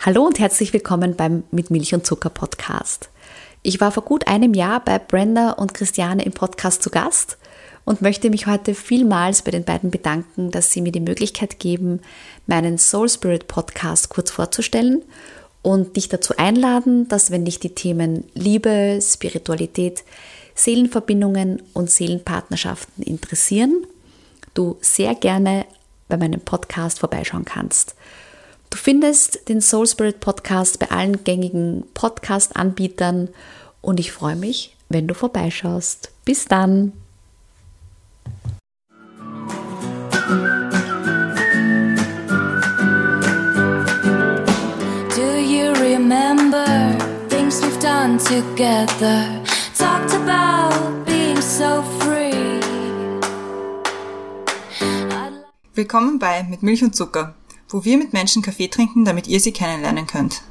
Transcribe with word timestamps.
Hallo 0.00 0.24
und 0.24 0.38
herzlich 0.38 0.72
willkommen 0.72 1.16
beim 1.16 1.42
Mit 1.50 1.72
Milch 1.72 1.92
und 1.92 2.06
Zucker 2.06 2.30
Podcast. 2.30 3.10
Ich 3.64 3.80
war 3.80 3.90
vor 3.90 4.04
gut 4.04 4.28
einem 4.28 4.54
Jahr 4.54 4.78
bei 4.78 4.96
Brenda 4.96 5.50
und 5.50 5.74
Christiane 5.74 6.24
im 6.24 6.30
Podcast 6.30 6.84
zu 6.84 6.90
Gast 6.90 7.36
und 7.84 8.00
möchte 8.00 8.30
mich 8.30 8.46
heute 8.46 8.76
vielmals 8.76 9.42
bei 9.42 9.50
den 9.50 9.64
beiden 9.64 9.90
bedanken, 9.90 10.52
dass 10.52 10.70
sie 10.70 10.82
mir 10.82 10.92
die 10.92 11.00
Möglichkeit 11.00 11.58
geben, 11.58 12.00
meinen 12.46 12.78
Soul 12.78 13.08
Spirit 13.08 13.48
Podcast 13.48 14.08
kurz 14.08 14.30
vorzustellen 14.30 15.02
und 15.62 15.96
dich 15.96 16.08
dazu 16.08 16.32
einladen, 16.36 17.08
dass 17.08 17.32
wenn 17.32 17.44
dich 17.44 17.58
die 17.58 17.74
Themen 17.74 18.22
Liebe, 18.34 19.00
Spiritualität, 19.02 20.04
Seelenverbindungen 20.54 21.60
und 21.72 21.90
Seelenpartnerschaften 21.90 23.02
interessieren, 23.02 23.84
du 24.54 24.78
sehr 24.80 25.16
gerne 25.16 25.66
bei 26.08 26.16
meinem 26.16 26.40
Podcast 26.40 27.00
vorbeischauen 27.00 27.44
kannst. 27.44 27.96
Du 28.70 28.76
findest 28.76 29.48
den 29.48 29.60
Soul 29.60 29.86
Spirit 29.86 30.20
Podcast 30.20 30.78
bei 30.78 30.90
allen 30.90 31.24
gängigen 31.24 31.84
Podcast-Anbietern 31.94 33.28
und 33.80 33.98
ich 33.98 34.12
freue 34.12 34.36
mich, 34.36 34.76
wenn 34.88 35.06
du 35.08 35.14
vorbeischaust. 35.14 36.10
Bis 36.24 36.44
dann! 36.44 36.92
Do 45.16 45.38
you 45.38 45.72
remember 45.80 46.64
things 47.28 47.62
we've 47.62 47.80
done 47.80 48.18
together? 48.18 49.42
Talked 49.76 50.12
about 50.14 51.04
being 51.06 51.40
so 51.40 51.82
free. 52.00 52.60
Willkommen 55.74 56.18
bei 56.18 56.42
Mit 56.42 56.62
Milch 56.62 56.82
und 56.82 56.94
Zucker, 56.96 57.34
wo 57.70 57.84
wir 57.84 57.98
mit 57.98 58.12
Menschen 58.12 58.42
Kaffee 58.42 58.68
trinken, 58.68 59.04
damit 59.04 59.26
ihr 59.26 59.40
sie 59.40 59.52
kennenlernen 59.52 60.06
könnt. 60.06 60.42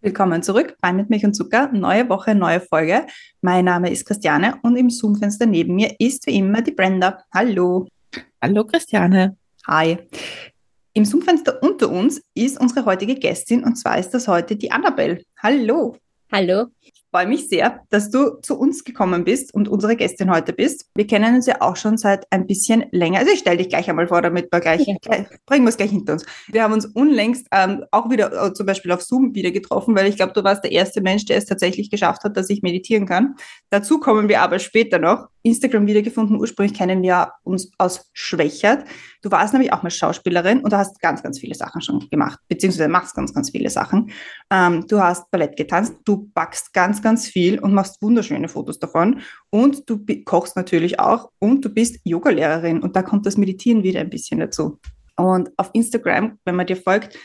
Willkommen 0.00 0.42
zurück 0.42 0.76
bei 0.80 0.92
Mit 0.92 1.10
Milch 1.10 1.24
und 1.24 1.34
Zucker. 1.34 1.70
Neue 1.72 2.08
Woche, 2.08 2.34
neue 2.34 2.60
Folge. 2.60 3.06
Mein 3.42 3.66
Name 3.66 3.90
ist 3.90 4.06
Christiane 4.06 4.58
und 4.62 4.76
im 4.76 4.88
Zoom-Fenster 4.88 5.44
neben 5.44 5.74
mir 5.74 5.94
ist 5.98 6.26
wie 6.26 6.36
immer 6.36 6.62
die 6.62 6.72
Brenda. 6.72 7.22
Hallo. 7.34 7.86
Hallo 8.40 8.64
Christiane. 8.64 9.36
Hi. 9.66 9.98
Im 10.94 11.04
Zoom-Fenster 11.04 11.62
unter 11.62 11.90
uns 11.90 12.22
ist 12.34 12.58
unsere 12.58 12.86
heutige 12.86 13.16
Gästin 13.16 13.64
und 13.64 13.76
zwar 13.76 13.98
ist 13.98 14.10
das 14.10 14.26
heute 14.28 14.56
die 14.56 14.72
Annabelle. 14.72 15.22
Hallo. 15.42 15.96
Hallo. 16.32 16.68
Ich 17.18 17.22
freue 17.22 17.30
mich 17.30 17.48
sehr, 17.48 17.80
dass 17.90 18.12
du 18.12 18.38
zu 18.42 18.56
uns 18.56 18.84
gekommen 18.84 19.24
bist 19.24 19.52
und 19.52 19.66
unsere 19.68 19.96
Gästin 19.96 20.30
heute 20.30 20.52
bist. 20.52 20.88
Wir 20.94 21.04
kennen 21.04 21.34
uns 21.34 21.46
ja 21.46 21.60
auch 21.62 21.74
schon 21.74 21.96
seit 21.96 22.24
ein 22.30 22.46
bisschen 22.46 22.84
länger. 22.92 23.18
Also 23.18 23.32
ich 23.32 23.40
stelle 23.40 23.56
dich 23.56 23.68
gleich 23.68 23.90
einmal 23.90 24.06
vor, 24.06 24.22
damit 24.22 24.46
wir 24.52 24.60
gleich, 24.60 24.86
Ja. 24.86 24.94
gleich 25.02 25.26
bringen 25.44 25.64
wir 25.64 25.70
es 25.70 25.76
gleich 25.76 25.90
hinter 25.90 26.12
uns. 26.12 26.24
Wir 26.46 26.62
haben 26.62 26.72
uns 26.72 26.86
unlängst 26.86 27.48
ähm, 27.50 27.84
auch 27.90 28.08
wieder 28.08 28.30
äh, 28.30 28.52
zum 28.52 28.66
Beispiel 28.66 28.92
auf 28.92 29.02
Zoom 29.02 29.34
wieder 29.34 29.50
getroffen, 29.50 29.96
weil 29.96 30.06
ich 30.06 30.14
glaube, 30.14 30.32
du 30.32 30.44
warst 30.44 30.62
der 30.62 30.70
erste 30.70 31.00
Mensch, 31.00 31.24
der 31.24 31.38
es 31.38 31.46
tatsächlich 31.46 31.90
geschafft 31.90 32.22
hat, 32.22 32.36
dass 32.36 32.50
ich 32.50 32.62
meditieren 32.62 33.04
kann. 33.04 33.34
Dazu 33.70 33.98
kommen 33.98 34.28
wir 34.28 34.40
aber 34.40 34.60
später 34.60 35.00
noch. 35.00 35.26
Instagram 35.48 35.86
wiedergefunden. 35.86 36.38
Ursprünglich 36.38 36.76
kennen 36.76 37.02
wir 37.02 37.32
uns 37.42 37.70
aus 37.78 38.08
Schwächert. 38.12 38.84
Du 39.22 39.30
warst 39.30 39.52
nämlich 39.52 39.72
auch 39.72 39.82
mal 39.82 39.90
Schauspielerin 39.90 40.60
und 40.60 40.72
du 40.72 40.76
hast 40.76 41.00
ganz, 41.00 41.22
ganz 41.22 41.40
viele 41.40 41.54
Sachen 41.54 41.80
schon 41.80 42.08
gemacht, 42.10 42.38
beziehungsweise 42.48 42.88
machst 42.88 43.16
ganz, 43.16 43.34
ganz 43.34 43.50
viele 43.50 43.70
Sachen. 43.70 44.10
Ähm, 44.50 44.86
du 44.86 45.00
hast 45.00 45.30
Ballett 45.30 45.56
getanzt, 45.56 45.96
du 46.04 46.30
backst 46.34 46.72
ganz, 46.72 47.02
ganz 47.02 47.26
viel 47.26 47.58
und 47.58 47.74
machst 47.74 48.00
wunderschöne 48.00 48.48
Fotos 48.48 48.78
davon. 48.78 49.20
Und 49.50 49.88
du 49.90 50.04
kochst 50.24 50.56
natürlich 50.56 51.00
auch 51.00 51.30
und 51.38 51.64
du 51.64 51.68
bist 51.70 51.98
Yogalehrerin 52.04 52.80
und 52.80 52.94
da 52.94 53.02
kommt 53.02 53.26
das 53.26 53.36
Meditieren 53.36 53.82
wieder 53.82 54.00
ein 54.00 54.10
bisschen 54.10 54.40
dazu. 54.40 54.78
Und 55.16 55.50
auf 55.56 55.70
Instagram, 55.72 56.38
wenn 56.44 56.54
man 56.54 56.66
dir 56.66 56.76
folgt, 56.76 57.18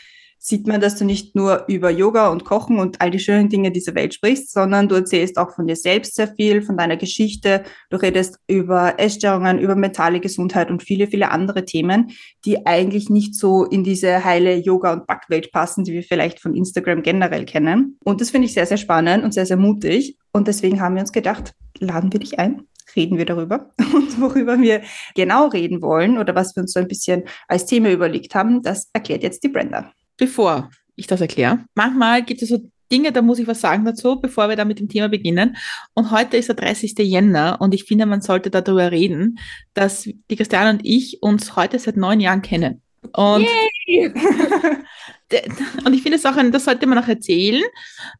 sieht 0.45 0.67
man, 0.67 0.81
dass 0.81 0.97
du 0.97 1.05
nicht 1.05 1.35
nur 1.35 1.63
über 1.67 1.89
Yoga 1.89 2.27
und 2.27 2.43
Kochen 2.43 2.77
und 2.77 2.99
all 2.99 3.09
die 3.09 3.19
schönen 3.19 3.47
Dinge 3.47 3.71
dieser 3.71 3.95
Welt 3.95 4.13
sprichst, 4.13 4.51
sondern 4.51 4.89
du 4.89 4.95
erzählst 4.95 5.37
auch 5.37 5.55
von 5.55 5.67
dir 5.67 5.77
selbst 5.77 6.15
sehr 6.15 6.27
viel, 6.27 6.61
von 6.61 6.75
deiner 6.75 6.97
Geschichte. 6.97 7.63
Du 7.89 7.95
redest 7.95 8.39
über 8.47 8.99
Essstörungen, 8.99 9.57
über 9.57 9.75
mentale 9.75 10.19
Gesundheit 10.19 10.69
und 10.69 10.83
viele, 10.83 11.07
viele 11.07 11.31
andere 11.31 11.63
Themen, 11.63 12.11
die 12.43 12.65
eigentlich 12.65 13.09
nicht 13.09 13.35
so 13.35 13.63
in 13.63 13.85
diese 13.85 14.25
heile 14.25 14.57
Yoga- 14.57 14.91
und 14.91 15.07
Backwelt 15.07 15.53
passen, 15.53 15.85
die 15.85 15.93
wir 15.93 16.03
vielleicht 16.03 16.41
von 16.41 16.53
Instagram 16.55 17.03
generell 17.03 17.45
kennen. 17.45 17.97
Und 18.03 18.19
das 18.19 18.31
finde 18.31 18.47
ich 18.47 18.53
sehr, 18.53 18.65
sehr 18.65 18.75
spannend 18.75 19.23
und 19.23 19.33
sehr, 19.33 19.45
sehr 19.45 19.55
mutig. 19.55 20.17
Und 20.33 20.49
deswegen 20.49 20.81
haben 20.81 20.95
wir 20.95 21.01
uns 21.01 21.13
gedacht, 21.13 21.53
laden 21.79 22.11
wir 22.11 22.19
dich 22.19 22.37
ein, 22.37 22.63
reden 22.97 23.17
wir 23.17 23.25
darüber. 23.25 23.71
Und 23.93 24.19
worüber 24.19 24.59
wir 24.59 24.81
genau 25.15 25.47
reden 25.47 25.81
wollen 25.81 26.17
oder 26.17 26.35
was 26.35 26.55
wir 26.55 26.63
uns 26.63 26.73
so 26.73 26.81
ein 26.81 26.87
bisschen 26.87 27.23
als 27.47 27.65
Thema 27.65 27.91
überlegt 27.91 28.35
haben, 28.35 28.61
das 28.61 28.89
erklärt 28.91 29.23
jetzt 29.23 29.43
die 29.43 29.49
Brenda. 29.49 29.93
Bevor 30.23 30.69
ich 30.95 31.05
das 31.05 31.19
erkläre, 31.19 31.65
manchmal 31.75 32.23
gibt 32.23 32.41
es 32.41 32.47
so 32.47 32.59
Dinge, 32.89 33.11
da 33.11 33.21
muss 33.21 33.39
ich 33.39 33.47
was 33.47 33.59
sagen 33.59 33.83
dazu, 33.83 34.21
bevor 34.21 34.47
wir 34.47 34.55
da 34.55 34.63
mit 34.63 34.79
dem 34.79 34.87
Thema 34.87 35.09
beginnen. 35.09 35.57
Und 35.95 36.11
heute 36.11 36.37
ist 36.37 36.47
der 36.47 36.55
30. 36.55 36.97
Jänner 36.99 37.57
und 37.59 37.73
ich 37.73 37.83
finde, 37.83 38.05
man 38.05 38.21
sollte 38.21 38.49
darüber 38.49 38.89
reden, 38.89 39.37
dass 39.73 40.03
die 40.03 40.35
Christiane 40.37 40.69
und 40.69 40.85
ich 40.85 41.21
uns 41.21 41.57
heute 41.57 41.77
seit 41.77 41.97
neun 41.97 42.21
Jahren 42.21 42.41
kennen. 42.41 42.81
Und, 43.11 43.45
und 45.85 45.93
ich 45.93 46.03
finde 46.03 46.15
es 46.15 46.25
auch, 46.25 46.37
ein, 46.37 46.53
das 46.53 46.63
sollte 46.63 46.87
man 46.87 46.99
auch 46.99 47.09
erzählen. 47.09 47.63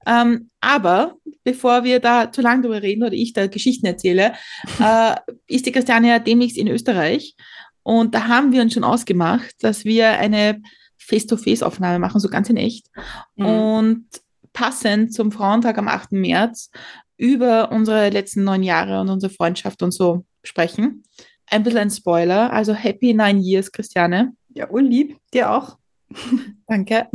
Ähm, 0.05 0.49
aber 0.59 1.15
bevor 1.45 1.85
wir 1.85 2.01
da 2.01 2.33
zu 2.33 2.41
lange 2.41 2.63
darüber 2.63 2.81
reden 2.81 3.03
oder 3.03 3.13
ich 3.13 3.31
da 3.31 3.47
Geschichten 3.47 3.85
erzähle, 3.85 4.33
äh, 4.81 5.15
ist 5.47 5.67
die 5.67 5.71
Christiane 5.71 6.09
ja 6.09 6.19
demnächst 6.19 6.57
in 6.57 6.67
Österreich. 6.67 7.37
Und 7.81 8.13
da 8.13 8.27
haben 8.27 8.51
wir 8.51 8.61
uns 8.61 8.73
schon 8.73 8.83
ausgemacht, 8.83 9.55
dass 9.61 9.85
wir 9.85 10.19
eine 10.19 10.61
Face-to-Face-Aufnahme 11.03 11.99
machen, 11.99 12.19
so 12.19 12.29
ganz 12.29 12.49
in 12.49 12.57
echt. 12.57 12.87
Mhm. 13.35 13.45
Und 13.45 14.05
passend 14.53 15.13
zum 15.13 15.31
Frauentag 15.31 15.77
am 15.77 15.87
8. 15.87 16.13
März 16.13 16.69
über 17.17 17.71
unsere 17.71 18.09
letzten 18.09 18.43
neun 18.43 18.63
Jahre 18.63 19.01
und 19.01 19.09
unsere 19.09 19.33
Freundschaft 19.33 19.81
und 19.83 19.91
so 19.91 20.25
sprechen. 20.43 21.03
Ein 21.47 21.63
bisschen 21.63 21.79
ein 21.79 21.89
Spoiler, 21.89 22.51
also 22.51 22.73
Happy 22.73 23.13
Nine 23.13 23.39
Years, 23.39 23.71
Christiane. 23.71 24.33
Ja, 24.53 24.69
urlieb, 24.69 25.17
dir 25.33 25.51
auch. 25.51 25.77
Danke. 26.67 27.07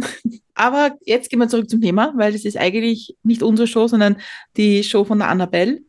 Aber 0.55 0.97
jetzt 1.05 1.31
gehen 1.31 1.38
wir 1.38 1.49
zurück 1.49 1.70
zum 1.70 1.81
Thema, 1.81 2.12
weil 2.16 2.32
das 2.32 2.44
ist 2.44 2.56
eigentlich 2.56 3.16
nicht 3.22 3.43
unsere 3.43 3.66
Show, 3.66 3.87
sondern 3.87 4.16
die 4.56 4.82
Show 4.82 5.05
von 5.05 5.19
der 5.19 5.28
Annabelle. 5.28 5.81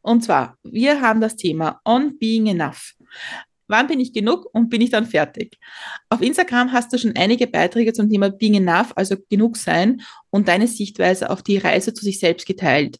Und 0.00 0.22
zwar, 0.22 0.56
wir 0.62 1.00
haben 1.00 1.20
das 1.20 1.36
Thema 1.36 1.80
On 1.84 2.18
Being 2.18 2.46
Enough. 2.46 2.94
Wann 3.68 3.88
bin 3.88 3.98
ich 3.98 4.12
genug 4.12 4.48
und 4.52 4.70
bin 4.70 4.80
ich 4.80 4.90
dann 4.90 5.06
fertig? 5.06 5.58
Auf 6.08 6.22
Instagram 6.22 6.72
hast 6.72 6.92
du 6.92 6.98
schon 6.98 7.16
einige 7.16 7.46
Beiträge 7.46 7.92
zum 7.92 8.08
Thema 8.08 8.30
Being 8.30 8.54
Enough, 8.54 8.92
also 8.94 9.16
genug 9.28 9.56
sein 9.56 10.02
und 10.30 10.46
deine 10.46 10.68
Sichtweise 10.68 11.30
auf 11.30 11.42
die 11.42 11.58
Reise 11.58 11.92
zu 11.92 12.04
sich 12.04 12.20
selbst 12.20 12.46
geteilt. 12.46 12.98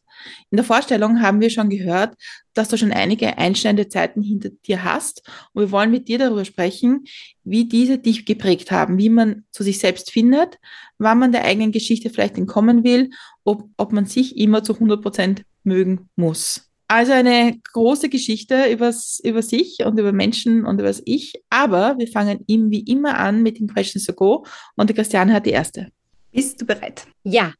In 0.49 0.57
der 0.57 0.65
Vorstellung 0.65 1.21
haben 1.21 1.39
wir 1.39 1.49
schon 1.49 1.69
gehört, 1.69 2.15
dass 2.53 2.69
du 2.69 2.77
schon 2.77 2.91
einige 2.91 3.37
einschneidende 3.37 3.87
Zeiten 3.87 4.21
hinter 4.21 4.49
dir 4.65 4.83
hast 4.83 5.21
und 5.53 5.61
wir 5.61 5.71
wollen 5.71 5.91
mit 5.91 6.07
dir 6.07 6.17
darüber 6.17 6.43
sprechen, 6.43 7.05
wie 7.43 7.65
diese 7.65 7.97
dich 7.97 8.25
geprägt 8.25 8.71
haben, 8.71 8.97
wie 8.97 9.09
man 9.09 9.45
zu 9.51 9.63
sich 9.63 9.79
selbst 9.79 10.11
findet, 10.11 10.57
wann 10.97 11.19
man 11.19 11.31
der 11.31 11.45
eigenen 11.45 11.71
Geschichte 11.71 12.09
vielleicht 12.09 12.37
entkommen 12.37 12.83
will, 12.83 13.11
ob, 13.43 13.69
ob 13.77 13.93
man 13.93 14.05
sich 14.05 14.37
immer 14.37 14.63
zu 14.63 14.73
100 14.73 15.01
Prozent 15.01 15.43
mögen 15.63 16.09
muss. 16.15 16.66
Also 16.89 17.11
eine 17.11 17.59
große 17.73 18.07
Geschichte 18.09 18.71
übers, 18.71 19.19
über 19.23 19.41
sich 19.41 19.79
und 19.85 19.99
über 19.99 20.13
Menschen 20.13 20.65
und 20.65 20.79
über 20.79 20.87
das 20.87 21.01
Ich. 21.05 21.33
Aber 21.49 21.97
wir 21.97 22.07
fangen 22.07 22.43
ihm 22.47 22.71
wie 22.71 22.79
immer 22.81 23.17
an 23.17 23.43
mit 23.43 23.59
den 23.59 23.67
Questions 23.67 24.05
to 24.05 24.13
Go 24.13 24.45
und 24.75 24.89
die 24.89 24.93
Christiane 24.93 25.33
hat 25.33 25.45
die 25.45 25.51
erste. 25.51 25.91
Bist 26.31 26.61
du 26.61 26.65
bereit? 26.65 27.05
Ja, 27.23 27.53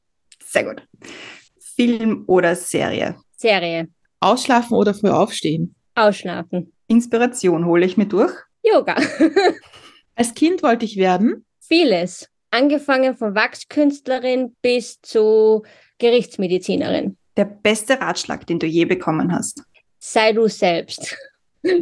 Sehr 0.46 0.64
gut. 0.64 0.82
Film 1.60 2.24
oder 2.28 2.56
Serie? 2.56 3.16
Serie. 3.36 3.90
Ausschlafen 4.20 4.76
oder 4.76 4.94
früh 4.94 5.10
aufstehen? 5.10 5.76
Ausschlafen. 5.96 6.72
Inspiration 6.88 7.66
hole 7.66 7.86
ich 7.86 7.98
mir 7.98 8.06
durch. 8.06 8.32
Yoga. 8.64 8.96
Als 10.16 10.34
Kind 10.34 10.64
wollte 10.64 10.86
ich 10.86 10.98
werden. 10.98 11.46
Vieles. 11.60 12.30
Angefangen 12.50 13.16
von 13.16 13.36
Wachskünstlerin 13.36 14.56
bis 14.62 15.02
zu 15.02 15.64
Gerichtsmedizinerin. 16.00 17.18
Der 17.38 17.46
beste 17.46 18.02
Ratschlag, 18.02 18.48
den 18.48 18.58
du 18.58 18.66
je 18.66 18.86
bekommen 18.86 19.32
hast. 19.32 19.64
Sei 20.00 20.34
du 20.34 20.48
selbst. 20.48 21.16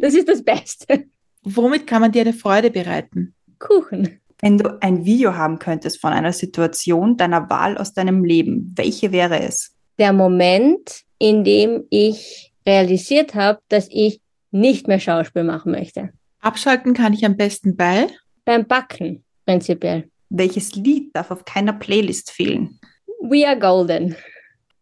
Das 0.01 0.15
ist 0.15 0.27
das 0.27 0.41
Beste. 0.41 1.05
Womit 1.43 1.85
kann 1.85 2.01
man 2.01 2.11
dir 2.11 2.21
eine 2.21 2.33
Freude 2.33 2.71
bereiten? 2.71 3.35
Kuchen. 3.59 4.19
Wenn 4.39 4.57
du 4.57 4.81
ein 4.81 5.05
Video 5.05 5.35
haben 5.35 5.59
könntest 5.59 6.01
von 6.01 6.11
einer 6.11 6.33
Situation 6.33 7.17
deiner 7.17 7.49
Wahl 7.51 7.77
aus 7.77 7.93
deinem 7.93 8.23
Leben, 8.23 8.73
welche 8.75 9.11
wäre 9.11 9.41
es? 9.41 9.75
Der 9.99 10.11
Moment, 10.11 11.03
in 11.19 11.43
dem 11.43 11.83
ich 11.91 12.51
realisiert 12.65 13.35
habe, 13.35 13.59
dass 13.69 13.87
ich 13.91 14.21
nicht 14.49 14.87
mehr 14.87 14.99
Schauspiel 14.99 15.43
machen 15.43 15.73
möchte. 15.73 16.09
Abschalten 16.39 16.95
kann 16.95 17.13
ich 17.13 17.25
am 17.25 17.37
besten 17.37 17.75
bei. 17.75 18.07
Beim 18.43 18.65
Backen, 18.65 19.23
prinzipiell. 19.45 20.09
Welches 20.29 20.73
Lied 20.73 21.15
darf 21.15 21.29
auf 21.29 21.45
keiner 21.45 21.73
Playlist 21.73 22.31
fehlen? 22.31 22.79
We 23.21 23.47
are 23.47 23.59
golden. 23.59 24.15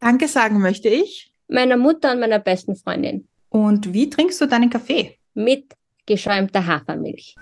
Danke 0.03 0.27
sagen 0.27 0.59
möchte 0.59 0.89
ich. 0.89 1.33
Meiner 1.47 1.77
Mutter 1.77 2.11
und 2.11 2.19
meiner 2.19 2.39
besten 2.39 2.75
Freundin. 2.75 3.29
Und 3.47 3.93
wie 3.93 4.09
trinkst 4.09 4.41
du 4.41 4.47
deinen 4.47 4.69
Kaffee? 4.69 5.17
Mit 5.33 5.75
geschäumter 6.05 6.67
Hafermilch. 6.67 7.35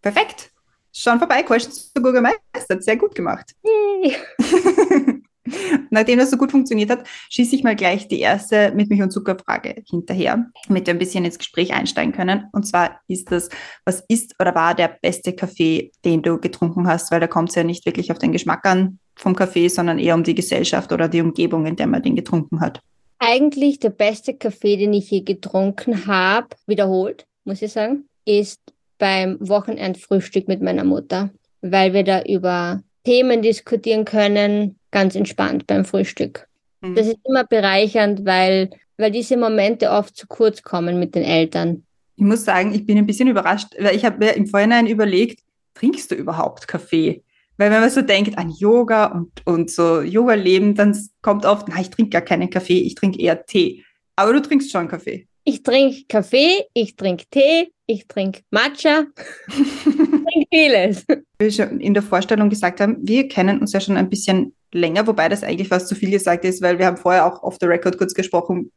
Perfekt. 0.00 0.52
Schon 0.92 1.18
vorbei, 1.18 1.42
Questions 1.42 1.92
to 1.92 2.00
Google 2.00 2.22
gemeistert. 2.22 2.84
Sehr 2.84 2.96
gut 2.96 3.16
gemacht. 3.16 3.50
Yay. 3.64 4.14
Nachdem 5.90 6.18
das 6.18 6.30
so 6.30 6.36
gut 6.36 6.50
funktioniert 6.50 6.90
hat, 6.90 7.06
schieße 7.30 7.56
ich 7.56 7.64
mal 7.64 7.76
gleich 7.76 8.08
die 8.08 8.20
erste 8.20 8.72
mit 8.74 8.88
Milch 8.88 9.02
und 9.02 9.10
Zucker 9.10 9.36
Frage 9.38 9.82
hinterher, 9.88 10.46
damit 10.66 10.86
wir 10.86 10.94
ein 10.94 10.98
bisschen 10.98 11.24
ins 11.24 11.38
Gespräch 11.38 11.72
einsteigen 11.72 12.12
können. 12.12 12.44
Und 12.52 12.66
zwar 12.66 13.00
ist 13.08 13.30
das, 13.30 13.48
was 13.84 14.02
ist 14.08 14.34
oder 14.40 14.54
war 14.54 14.74
der 14.74 14.96
beste 15.00 15.32
Kaffee, 15.32 15.92
den 16.04 16.22
du 16.22 16.38
getrunken 16.38 16.86
hast? 16.86 17.10
Weil 17.10 17.20
da 17.20 17.26
kommt 17.26 17.50
es 17.50 17.54
ja 17.54 17.64
nicht 17.64 17.86
wirklich 17.86 18.10
auf 18.10 18.18
den 18.18 18.32
Geschmack 18.32 18.64
an 18.66 18.98
vom 19.16 19.36
Kaffee, 19.36 19.68
sondern 19.68 19.98
eher 19.98 20.14
um 20.14 20.24
die 20.24 20.34
Gesellschaft 20.34 20.92
oder 20.92 21.08
die 21.08 21.20
Umgebung, 21.20 21.66
in 21.66 21.76
der 21.76 21.86
man 21.86 22.02
den 22.02 22.16
getrunken 22.16 22.60
hat. 22.60 22.80
Eigentlich 23.18 23.78
der 23.78 23.90
beste 23.90 24.34
Kaffee, 24.34 24.76
den 24.76 24.92
ich 24.92 25.10
je 25.10 25.20
getrunken 25.20 26.06
habe, 26.06 26.48
wiederholt, 26.66 27.26
muss 27.44 27.62
ich 27.62 27.72
sagen, 27.72 28.08
ist 28.24 28.60
beim 28.98 29.36
Wochenendfrühstück 29.40 30.48
mit 30.48 30.62
meiner 30.62 30.84
Mutter, 30.84 31.30
weil 31.60 31.92
wir 31.92 32.04
da 32.04 32.22
über 32.22 32.82
Themen 33.04 33.42
diskutieren 33.42 34.04
können, 34.04 34.76
ganz 34.92 35.16
entspannt 35.16 35.66
beim 35.66 35.84
Frühstück. 35.84 36.46
Mhm. 36.80 36.94
Das 36.94 37.08
ist 37.08 37.18
immer 37.26 37.44
bereichernd, 37.44 38.24
weil, 38.24 38.70
weil 38.96 39.10
diese 39.10 39.36
Momente 39.36 39.90
oft 39.90 40.16
zu 40.16 40.28
kurz 40.28 40.62
kommen 40.62 41.00
mit 41.00 41.16
den 41.16 41.24
Eltern. 41.24 41.82
Ich 42.16 42.24
muss 42.24 42.44
sagen, 42.44 42.72
ich 42.72 42.86
bin 42.86 42.98
ein 42.98 43.06
bisschen 43.06 43.28
überrascht, 43.28 43.68
weil 43.80 43.96
ich 43.96 44.04
habe 44.04 44.18
mir 44.18 44.34
im 44.34 44.46
Vorhinein 44.46 44.86
überlegt, 44.86 45.40
trinkst 45.74 46.10
du 46.10 46.14
überhaupt 46.14 46.68
Kaffee? 46.68 47.24
Weil 47.56 47.70
wenn 47.70 47.80
man 47.80 47.90
so 47.90 48.02
denkt 48.02 48.38
an 48.38 48.50
Yoga 48.50 49.06
und, 49.06 49.30
und 49.46 49.70
so 49.70 50.00
Yoga-Leben, 50.00 50.74
dann 50.74 50.96
kommt 51.20 51.44
oft, 51.44 51.68
na, 51.68 51.80
ich 51.80 51.90
trinke 51.90 52.10
gar 52.10 52.22
keinen 52.22 52.50
Kaffee, 52.50 52.80
ich 52.80 52.94
trinke 52.94 53.20
eher 53.20 53.44
Tee. 53.44 53.84
Aber 54.16 54.32
du 54.32 54.40
trinkst 54.40 54.70
schon 54.70 54.88
Kaffee. 54.88 55.26
Ich 55.44 55.62
trinke 55.62 56.04
Kaffee, 56.08 56.64
ich 56.72 56.96
trinke 56.96 57.24
Tee, 57.30 57.72
ich 57.86 58.06
trinke 58.06 58.42
Matcha, 58.50 59.04
ich 59.48 59.80
trinke 59.84 60.46
vieles. 60.50 61.04
Wie 61.08 61.44
wir 61.46 61.52
schon 61.52 61.80
in 61.80 61.94
der 61.94 62.02
Vorstellung 62.02 62.48
gesagt 62.48 62.80
haben, 62.80 62.96
wir 63.00 63.28
kennen 63.28 63.58
uns 63.60 63.72
ja 63.72 63.80
schon 63.80 63.96
ein 63.96 64.08
bisschen 64.08 64.54
länger, 64.72 65.06
wobei 65.06 65.28
das 65.28 65.42
eigentlich 65.42 65.68
fast 65.68 65.88
zu 65.88 65.94
viel 65.94 66.10
gesagt 66.10 66.44
ist, 66.44 66.62
weil 66.62 66.78
wir 66.78 66.86
haben 66.86 66.96
vorher 66.96 67.26
auch 67.26 67.42
off 67.42 67.56
the 67.60 67.66
record 67.66 67.98
kurz 67.98 68.14
gesprochen, 68.14 68.72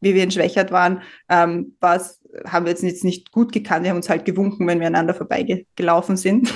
wie 0.00 0.14
wir 0.14 0.22
in 0.22 0.30
Schwächert 0.30 0.70
waren, 0.70 1.02
ähm, 1.28 1.76
was 1.80 2.20
haben 2.46 2.64
wir 2.64 2.70
jetzt 2.70 2.82
nicht, 2.82 3.04
nicht 3.04 3.32
gut 3.32 3.52
gekannt, 3.52 3.84
wir 3.84 3.90
haben 3.90 3.98
uns 3.98 4.08
halt 4.08 4.24
gewunken, 4.24 4.66
wenn 4.66 4.80
wir 4.80 4.86
einander 4.86 5.14
vorbeigelaufen 5.14 6.16
sind. 6.16 6.52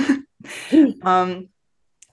ähm, 0.71 1.49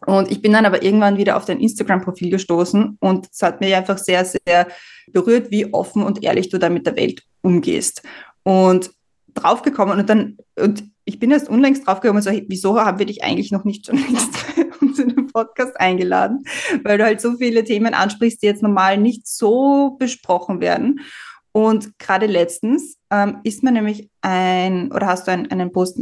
und 0.07 0.31
ich 0.31 0.42
bin 0.42 0.54
dann 0.54 0.66
aber 0.66 0.81
irgendwann 0.81 1.18
wieder 1.18 1.38
auf 1.38 1.45
dein 1.45 1.60
Instagram-Profil 1.60 2.31
gestoßen 2.31 2.98
und 3.00 3.28
es 3.31 3.42
hat 3.44 3.62
mich 3.62 3.75
einfach 3.75 4.00
sehr, 4.00 4.25
sehr 4.25 4.68
berührt, 5.12 5.51
wie 5.51 5.72
offen 5.74 6.04
und 6.04 6.24
ehrlich 6.24 6.50
du 6.50 6.57
da 6.57 6.69
mit 6.69 6.88
der 6.88 6.95
Welt 6.95 7.24
umgehst. 7.42 8.01
Und 8.44 8.92
draufgekommen 9.33 10.00
und 10.00 10.10
dann, 10.10 10.38
und 10.60 10.83
ich 11.06 11.19
bin 11.19 11.31
erst 11.31 11.50
unlängst 11.50 11.86
draufgekommen 11.86 12.22
und 12.22 12.24
so, 12.24 12.42
wieso 12.48 12.80
haben 12.80 13.00
wir 13.00 13.06
dich 13.06 13.24
eigentlich 13.24 13.51
noch 13.51 13.63
nicht 13.63 13.86
schon 13.88 13.98
längst 13.98 14.31
bei 14.56 14.66
uns 14.81 15.00
in 15.00 15.10
den 15.10 15.20
Podcast 15.31 15.80
eingeladen? 15.80 16.44
Weil 16.83 16.98
du 16.98 17.04
halt 17.04 17.22
so 17.22 17.38
viele 17.38 17.63
Themen 17.63 17.94
ansprichst, 17.94 18.42
die 18.42 18.48
jetzt 18.48 18.63
normal 18.63 18.98
nicht 18.98 19.28
so 19.28 19.98
besprochen 20.00 20.60
werden. 20.62 21.01
Und 21.51 21.98
gerade 22.00 22.28
letztens 22.28 22.98
ähm, 23.10 23.39
ist 23.44 23.63
mir 23.63 23.72
nämlich 23.72 24.10
ein, 24.22 24.92
oder 24.92 25.07
hast 25.07 25.28
du 25.28 25.31
ein, 25.31 25.51
einen 25.51 25.72
Post, 25.72 26.00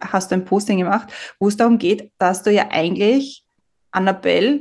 hast 0.00 0.30
du 0.30 0.34
ein 0.36 0.44
Posting 0.44 0.78
gemacht, 0.78 1.12
wo 1.38 1.48
es 1.48 1.56
darum 1.56 1.78
geht, 1.78 2.12
dass 2.18 2.42
du 2.42 2.50
ja 2.50 2.68
eigentlich 2.70 3.44
Annabelle 3.90 4.60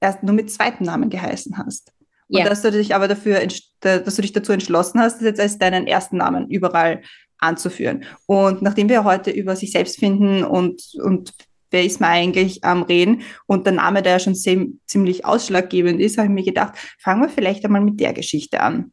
erst 0.00 0.22
nur 0.22 0.34
mit 0.34 0.50
zweiten 0.50 0.84
Namen 0.84 1.10
geheißen 1.10 1.58
hast. 1.58 1.92
Und 2.28 2.38
Ja. 2.38 2.44
dass 2.44 2.62
du 2.62 2.70
dich 2.70 2.94
aber 2.94 3.08
dafür, 3.08 3.40
dass 3.80 4.16
du 4.16 4.22
dich 4.22 4.32
dazu 4.32 4.52
entschlossen 4.52 5.00
hast, 5.00 5.16
das 5.16 5.22
jetzt 5.22 5.40
als 5.40 5.58
deinen 5.58 5.86
ersten 5.86 6.18
Namen 6.18 6.48
überall 6.50 7.02
anzuführen. 7.38 8.04
Und 8.26 8.62
nachdem 8.62 8.88
wir 8.88 9.04
heute 9.04 9.30
über 9.30 9.56
sich 9.56 9.72
selbst 9.72 9.98
finden 9.98 10.44
und, 10.44 10.82
und 11.02 11.32
wer 11.70 11.84
ist 11.84 12.00
man 12.00 12.10
eigentlich 12.10 12.64
am 12.64 12.82
Reden 12.82 13.22
und 13.46 13.66
der 13.66 13.74
Name, 13.74 14.02
der 14.02 14.12
ja 14.12 14.18
schon 14.18 14.34
sehr, 14.34 14.66
ziemlich 14.86 15.24
ausschlaggebend 15.24 16.00
ist, 16.00 16.18
habe 16.18 16.28
ich 16.28 16.34
mir 16.34 16.44
gedacht, 16.44 16.74
fangen 16.98 17.22
wir 17.22 17.28
vielleicht 17.28 17.64
einmal 17.64 17.80
mit 17.80 18.00
der 18.00 18.12
Geschichte 18.12 18.60
an. 18.60 18.92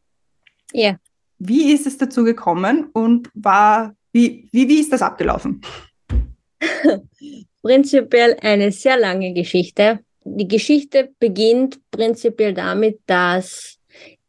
Ja. 0.72 0.96
Wie 1.38 1.72
ist 1.72 1.86
es 1.86 1.98
dazu 1.98 2.24
gekommen 2.24 2.86
und 2.92 3.30
war, 3.34 3.94
wie, 4.12 4.48
wie, 4.52 4.68
wie 4.68 4.80
ist 4.80 4.92
das 4.92 5.02
abgelaufen? 5.02 5.60
Prinzipiell 7.62 8.36
eine 8.40 8.72
sehr 8.72 8.98
lange 8.98 9.34
Geschichte. 9.34 10.00
Die 10.24 10.48
Geschichte 10.48 11.10
beginnt 11.18 11.78
prinzipiell 11.90 12.54
damit, 12.54 13.00
dass 13.06 13.78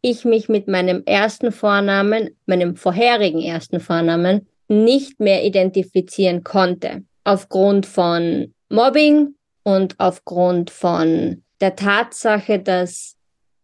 ich 0.01 0.25
mich 0.25 0.47
mit 0.49 0.67
meinem 0.67 1.03
ersten 1.05 1.51
Vornamen, 1.51 2.29
meinem 2.45 2.75
vorherigen 2.75 3.41
ersten 3.41 3.79
Vornamen, 3.79 4.47
nicht 4.67 5.19
mehr 5.19 5.43
identifizieren 5.45 6.43
konnte. 6.43 7.03
Aufgrund 7.27 7.85
von 7.85 8.53
Mobbing 8.69 9.35
und 9.63 9.95
aufgrund 9.97 10.69
von 10.69 11.43
der 11.59 11.75
Tatsache, 11.75 12.57
dass 12.57 13.17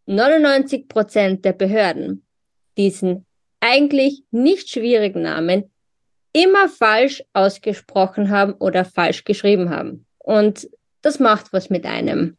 99 0.06 0.89
Prozent 0.89 1.45
der 1.45 1.54
Behörden 1.54 2.25
diesen 2.75 3.25
eigentlich 3.62 4.24
nicht 4.31 4.69
schwierigen 4.69 5.21
Namen 5.21 5.71
immer 6.33 6.68
falsch 6.68 7.24
ausgesprochen 7.31 8.30
haben 8.31 8.51
oder 8.56 8.83
falsch 8.83 9.24
geschrieben 9.24 9.69
haben. 9.69 10.06
Und 10.18 10.69
das 11.01 11.21
macht 11.21 11.54
was 11.54 11.69
mit 11.69 11.86
einem. 11.86 12.36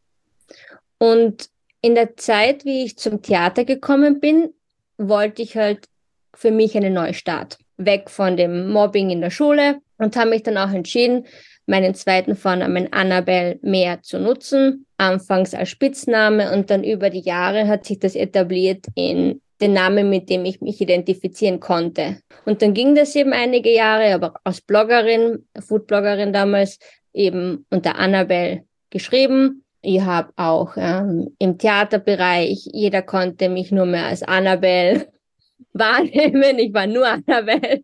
Und 0.99 1.49
in 1.81 1.94
der 1.94 2.19
Zeit, 2.19 2.67
wie 2.67 2.85
ich 2.85 2.99
zum 2.99 3.23
Theater 3.23 3.65
gekommen 3.65 4.21
bin, 4.21 4.53
wollte 4.99 5.41
ich 5.41 5.56
halt 5.56 5.88
für 6.35 6.50
mich 6.50 6.76
einen 6.76 6.93
Neustart. 6.93 7.56
Weg 7.79 8.11
von 8.11 8.37
dem 8.37 8.69
Mobbing 8.71 9.09
in 9.09 9.23
der 9.23 9.31
Schule 9.31 9.81
und 9.99 10.17
habe 10.17 10.31
mich 10.31 10.43
dann 10.43 10.58
auch 10.58 10.73
entschieden, 10.73 11.26
meinen 11.67 11.94
zweiten 11.94 12.37
Vornamen 12.37 12.93
Annabelle 12.93 13.58
mehr 13.62 14.02
zu 14.02 14.19
nutzen. 14.19 14.87
Anfangs 14.96 15.55
als 15.55 15.70
Spitzname 15.70 16.52
und 16.52 16.70
dann 16.70 16.85
über 16.85 17.11
die 17.11 17.20
Jahre 17.20 17.69
hat 17.69 17.85
sich 17.85 17.99
das 17.99 18.14
etabliert 18.14 18.87
in 18.94 19.41
den 19.61 19.73
Namen, 19.73 20.11
mit 20.11 20.29
dem 20.29 20.44
ich 20.44 20.61
mich 20.61 20.81
identifizieren 20.81 21.61
konnte. 21.61 22.19
Und 22.44 22.61
dann 22.61 22.75
ging 22.75 22.94
das 22.94 23.14
eben 23.14 23.32
einige 23.32 23.73
Jahre, 23.73 24.12
aber 24.14 24.35
als 24.44 24.61
Bloggerin, 24.61 25.46
Foodbloggerin 25.58 26.32
damals, 26.32 26.79
eben 27.12 27.64
unter 27.70 27.97
Annabelle 27.97 28.64
geschrieben. 28.90 29.64
Ich 29.82 30.00
habe 30.00 30.32
auch 30.37 30.76
ähm, 30.76 31.35
im 31.38 31.58
Theaterbereich, 31.58 32.69
jeder 32.73 33.02
konnte 33.02 33.49
mich 33.49 33.70
nur 33.70 33.87
mehr 33.87 34.06
als 34.06 34.23
Annabelle 34.23 35.06
wahrnehmen. 35.73 36.58
Ich 36.58 36.75
war 36.75 36.87
nur 36.87 37.06
Annabelle. 37.06 37.83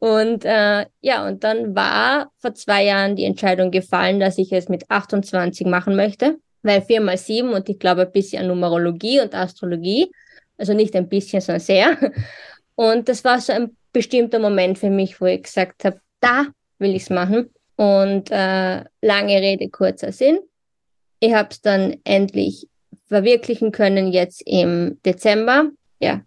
Und 0.00 0.46
äh, 0.46 0.86
ja, 1.02 1.28
und 1.28 1.44
dann 1.44 1.76
war 1.76 2.32
vor 2.38 2.54
zwei 2.54 2.84
Jahren 2.84 3.16
die 3.16 3.26
Entscheidung 3.26 3.70
gefallen, 3.70 4.18
dass 4.18 4.38
ich 4.38 4.50
es 4.50 4.70
mit 4.70 4.90
28 4.90 5.66
machen 5.66 5.94
möchte, 5.94 6.38
weil 6.62 6.80
vier 6.80 7.02
mal 7.02 7.18
sieben 7.18 7.50
und 7.50 7.68
ich 7.68 7.78
glaube 7.78 8.02
ein 8.02 8.12
bisschen 8.12 8.42
an 8.42 8.48
Numerologie 8.48 9.20
und 9.20 9.34
Astrologie, 9.34 10.10
also 10.56 10.72
nicht 10.72 10.96
ein 10.96 11.08
bisschen, 11.08 11.42
sondern 11.42 11.60
sehr. 11.60 12.12
Und 12.76 13.10
das 13.10 13.24
war 13.24 13.40
so 13.40 13.52
ein 13.52 13.76
bestimmter 13.92 14.38
Moment 14.38 14.78
für 14.78 14.88
mich, 14.88 15.20
wo 15.20 15.26
ich 15.26 15.42
gesagt 15.42 15.84
habe, 15.84 16.00
da 16.20 16.46
will 16.78 16.96
ich 16.96 17.02
es 17.02 17.10
machen. 17.10 17.50
Und 17.76 18.30
äh, 18.30 18.84
lange 19.02 19.36
Rede, 19.36 19.68
kurzer 19.68 20.12
Sinn. 20.12 20.38
Ich 21.18 21.34
habe 21.34 21.50
es 21.50 21.60
dann 21.60 21.96
endlich 22.04 22.68
verwirklichen 23.08 23.70
können 23.70 24.12
jetzt 24.12 24.42
im 24.46 24.98
Dezember. 25.04 25.68
Ja, 25.98 26.22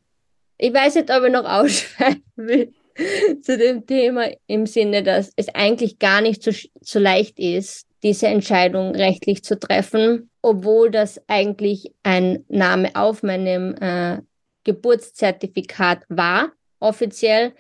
ich 0.60 0.72
weiß 0.72 0.94
nicht, 0.94 1.10
ob 1.10 1.24
ich 1.24 1.32
noch 1.32 1.46
ausschweifen 1.50 2.24
will 2.36 2.72
zu 3.42 3.58
dem 3.58 3.86
Thema 3.86 4.30
im 4.48 4.66
Sinne, 4.66 5.04
dass 5.04 5.32
es 5.36 5.50
eigentlich 5.50 6.00
gar 6.00 6.22
nicht 6.22 6.44
so, 6.44 6.52
so 6.82 7.00
leicht 7.00 7.40
ist, 7.40 7.88
diese 8.04 8.28
Entscheidung 8.28 8.96
rechtlich 8.96 9.44
zu 9.44 9.60
treffen, 9.60 10.30
obwohl 10.42 10.92
das 10.92 11.22
eigentlich 11.28 11.92
ein 12.04 12.44
Name 12.50 12.92
auf 12.96 13.24
meinem 13.24 13.76
äh, 13.76 14.20
Geburtszertifikat 14.66 16.04
war, 16.10 16.52
offiziell, 16.80 17.54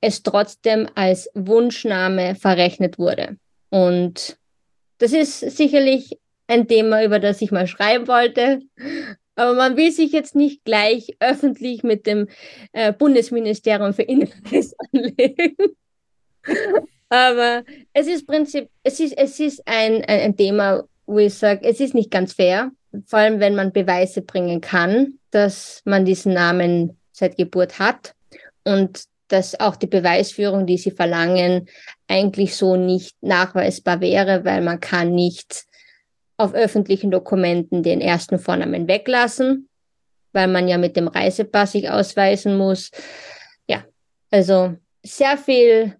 es 0.00 0.22
trotzdem 0.22 0.88
als 0.94 1.28
Wunschname 1.34 2.36
verrechnet 2.36 2.98
wurde. 2.98 3.36
Und 3.70 4.38
das 4.98 5.12
ist 5.12 5.40
sicherlich 5.40 6.18
ein 6.46 6.66
Thema, 6.66 7.04
über 7.04 7.18
das 7.18 7.42
ich 7.42 7.50
mal 7.50 7.66
schreiben 7.66 8.08
wollte. 8.08 8.60
Aber 9.38 9.54
man 9.54 9.76
will 9.76 9.92
sich 9.92 10.10
jetzt 10.10 10.34
nicht 10.34 10.64
gleich 10.64 11.16
öffentlich 11.20 11.84
mit 11.84 12.08
dem 12.08 12.26
äh, 12.72 12.92
Bundesministerium 12.92 13.94
für 13.94 14.02
Inneres 14.02 14.74
anlegen. 14.92 15.54
Aber 17.08 17.62
es 17.92 18.08
ist 18.08 18.26
Prinzip, 18.26 18.68
es 18.82 18.98
ist, 18.98 19.16
es 19.16 19.38
ist 19.38 19.62
ein, 19.64 20.04
ein, 20.06 20.20
ein 20.20 20.36
Thema, 20.36 20.82
wo 21.06 21.20
ich 21.20 21.34
sage, 21.34 21.64
es 21.68 21.78
ist 21.78 21.94
nicht 21.94 22.10
ganz 22.10 22.32
fair, 22.32 22.72
vor 23.06 23.20
allem 23.20 23.38
wenn 23.38 23.54
man 23.54 23.72
Beweise 23.72 24.22
bringen 24.22 24.60
kann, 24.60 25.20
dass 25.30 25.82
man 25.84 26.04
diesen 26.04 26.32
Namen 26.32 26.98
seit 27.12 27.36
Geburt 27.36 27.78
hat 27.78 28.14
und 28.64 29.04
dass 29.28 29.60
auch 29.60 29.76
die 29.76 29.86
Beweisführung, 29.86 30.66
die 30.66 30.78
sie 30.78 30.90
verlangen, 30.90 31.68
eigentlich 32.08 32.56
so 32.56 32.74
nicht 32.74 33.14
nachweisbar 33.20 34.00
wäre, 34.00 34.44
weil 34.44 34.62
man 34.62 34.80
kann 34.80 35.14
nicht 35.14 35.67
auf 36.38 36.54
öffentlichen 36.54 37.10
Dokumenten 37.10 37.82
den 37.82 38.00
ersten 38.00 38.38
Vornamen 38.38 38.88
weglassen. 38.88 39.68
weil 40.32 40.46
man 40.46 40.68
ja 40.68 40.76
mit 40.76 40.94
dem 40.94 41.08
Reisepass 41.08 41.72
sich 41.72 41.90
ausweisen 41.90 42.58
muss. 42.58 42.90
Ja, 43.66 43.82
also 44.30 44.76
sehr 45.02 45.38
viel 45.38 45.96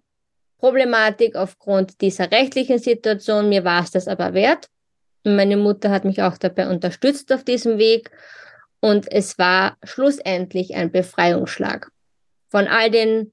Problematik 0.59 1.35
aufgrund 1.35 1.99
dieser 1.99 2.31
rechtlichen 2.31 2.77
Situation. 2.77 3.49
Mir 3.49 3.63
war 3.65 3.83
es 3.83 3.91
das 3.91 4.07
aber 4.07 4.35
wert. 4.35 4.67
Meine 5.23 5.57
Mutter 5.57 5.89
hat 5.89 6.05
mich 6.05 6.21
auch 6.21 6.37
dabei 6.37 6.69
unterstützt 6.69 7.33
auf 7.33 7.43
diesem 7.43 7.79
Weg. 7.79 8.11
Und 8.81 9.11
es 9.11 9.37
war 9.39 9.77
schlussendlich 9.83 10.75
ein 10.75 10.91
Befreiungsschlag 10.91 11.91
von 12.49 12.67
all 12.67 12.91
den 12.91 13.31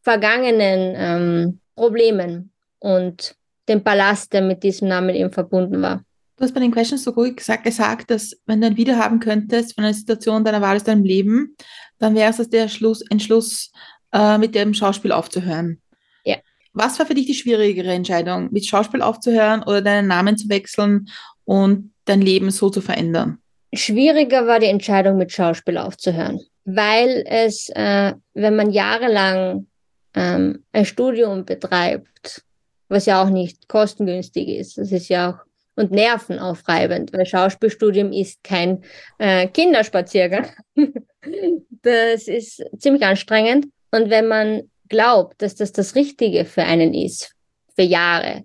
vergangenen 0.00 0.94
ähm, 0.96 1.60
Problemen 1.76 2.52
und 2.78 3.36
dem 3.68 3.82
Ballast, 3.82 4.32
der 4.32 4.42
mit 4.42 4.62
diesem 4.62 4.88
Namen 4.88 5.14
eben 5.14 5.30
verbunden 5.30 5.82
war. 5.82 6.04
Du 6.42 6.46
hast 6.46 6.54
bei 6.54 6.60
den 6.60 6.72
Questions 6.72 7.04
so 7.04 7.12
ruhig 7.12 7.36
gesagt, 7.36 7.62
gesagt, 7.62 8.10
dass 8.10 8.36
wenn 8.46 8.60
du 8.60 8.66
ein 8.66 8.76
Video 8.76 8.96
haben 8.96 9.20
könntest 9.20 9.76
von 9.76 9.84
einer 9.84 9.94
Situation 9.94 10.42
deiner 10.42 10.60
Wahl 10.60 10.74
aus 10.74 10.82
deinem 10.82 11.04
Leben, 11.04 11.54
dann 12.00 12.16
wäre 12.16 12.34
es 12.36 12.50
der 12.50 12.66
Schluss, 12.66 13.00
Entschluss, 13.10 13.70
äh, 14.12 14.38
mit 14.38 14.56
dem 14.56 14.74
Schauspiel 14.74 15.12
aufzuhören. 15.12 15.80
Ja. 16.24 16.38
Was 16.72 16.98
war 16.98 17.06
für 17.06 17.14
dich 17.14 17.26
die 17.26 17.34
schwierigere 17.34 17.92
Entscheidung, 17.92 18.48
mit 18.50 18.66
Schauspiel 18.66 19.02
aufzuhören 19.02 19.62
oder 19.62 19.82
deinen 19.82 20.08
Namen 20.08 20.36
zu 20.36 20.48
wechseln 20.48 21.08
und 21.44 21.92
dein 22.06 22.20
Leben 22.20 22.50
so 22.50 22.70
zu 22.70 22.80
verändern? 22.80 23.38
Schwieriger 23.72 24.48
war 24.48 24.58
die 24.58 24.66
Entscheidung, 24.66 25.18
mit 25.18 25.30
Schauspiel 25.30 25.78
aufzuhören, 25.78 26.40
weil 26.64 27.22
es, 27.24 27.68
äh, 27.68 28.14
wenn 28.34 28.56
man 28.56 28.72
jahrelang 28.72 29.68
ähm, 30.14 30.64
ein 30.72 30.86
Studium 30.86 31.44
betreibt, 31.44 32.42
was 32.88 33.06
ja 33.06 33.22
auch 33.22 33.30
nicht 33.30 33.68
kostengünstig 33.68 34.48
ist, 34.48 34.76
das 34.76 34.90
ist 34.90 35.08
ja 35.08 35.30
auch 35.30 35.51
und 35.74 35.90
nervenaufreibend, 35.90 37.12
weil 37.12 37.26
Schauspielstudium 37.26 38.12
ist 38.12 38.42
kein 38.44 38.82
äh, 39.18 39.46
Kinderspaziergang. 39.48 40.48
das 41.82 42.28
ist 42.28 42.62
ziemlich 42.78 43.04
anstrengend. 43.04 43.66
Und 43.90 44.10
wenn 44.10 44.28
man 44.28 44.70
glaubt, 44.88 45.40
dass 45.40 45.54
das 45.54 45.72
das 45.72 45.94
Richtige 45.94 46.44
für 46.44 46.64
einen 46.64 46.94
ist, 46.94 47.34
für 47.74 47.82
Jahre, 47.82 48.44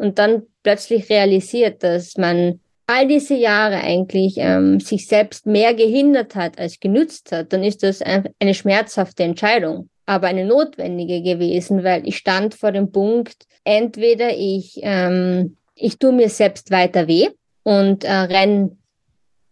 und 0.00 0.18
dann 0.18 0.44
plötzlich 0.62 1.10
realisiert, 1.10 1.82
dass 1.82 2.16
man 2.16 2.60
all 2.86 3.06
diese 3.06 3.34
Jahre 3.34 3.76
eigentlich 3.76 4.34
ähm, 4.38 4.80
sich 4.80 5.06
selbst 5.06 5.46
mehr 5.46 5.74
gehindert 5.74 6.34
hat 6.34 6.58
als 6.58 6.80
genützt 6.80 7.30
hat, 7.32 7.52
dann 7.52 7.62
ist 7.62 7.82
das 7.82 8.00
eine 8.02 8.54
schmerzhafte 8.54 9.22
Entscheidung, 9.22 9.90
aber 10.06 10.26
eine 10.26 10.46
notwendige 10.46 11.22
gewesen, 11.22 11.84
weil 11.84 12.08
ich 12.08 12.16
stand 12.16 12.54
vor 12.54 12.72
dem 12.72 12.90
Punkt, 12.90 13.44
entweder 13.62 14.36
ich, 14.36 14.80
ähm, 14.82 15.56
ich 15.80 15.98
tue 15.98 16.12
mir 16.12 16.28
selbst 16.28 16.70
weiter 16.70 17.08
weh 17.08 17.28
und 17.62 18.04
äh, 18.04 18.12
renn 18.12 18.78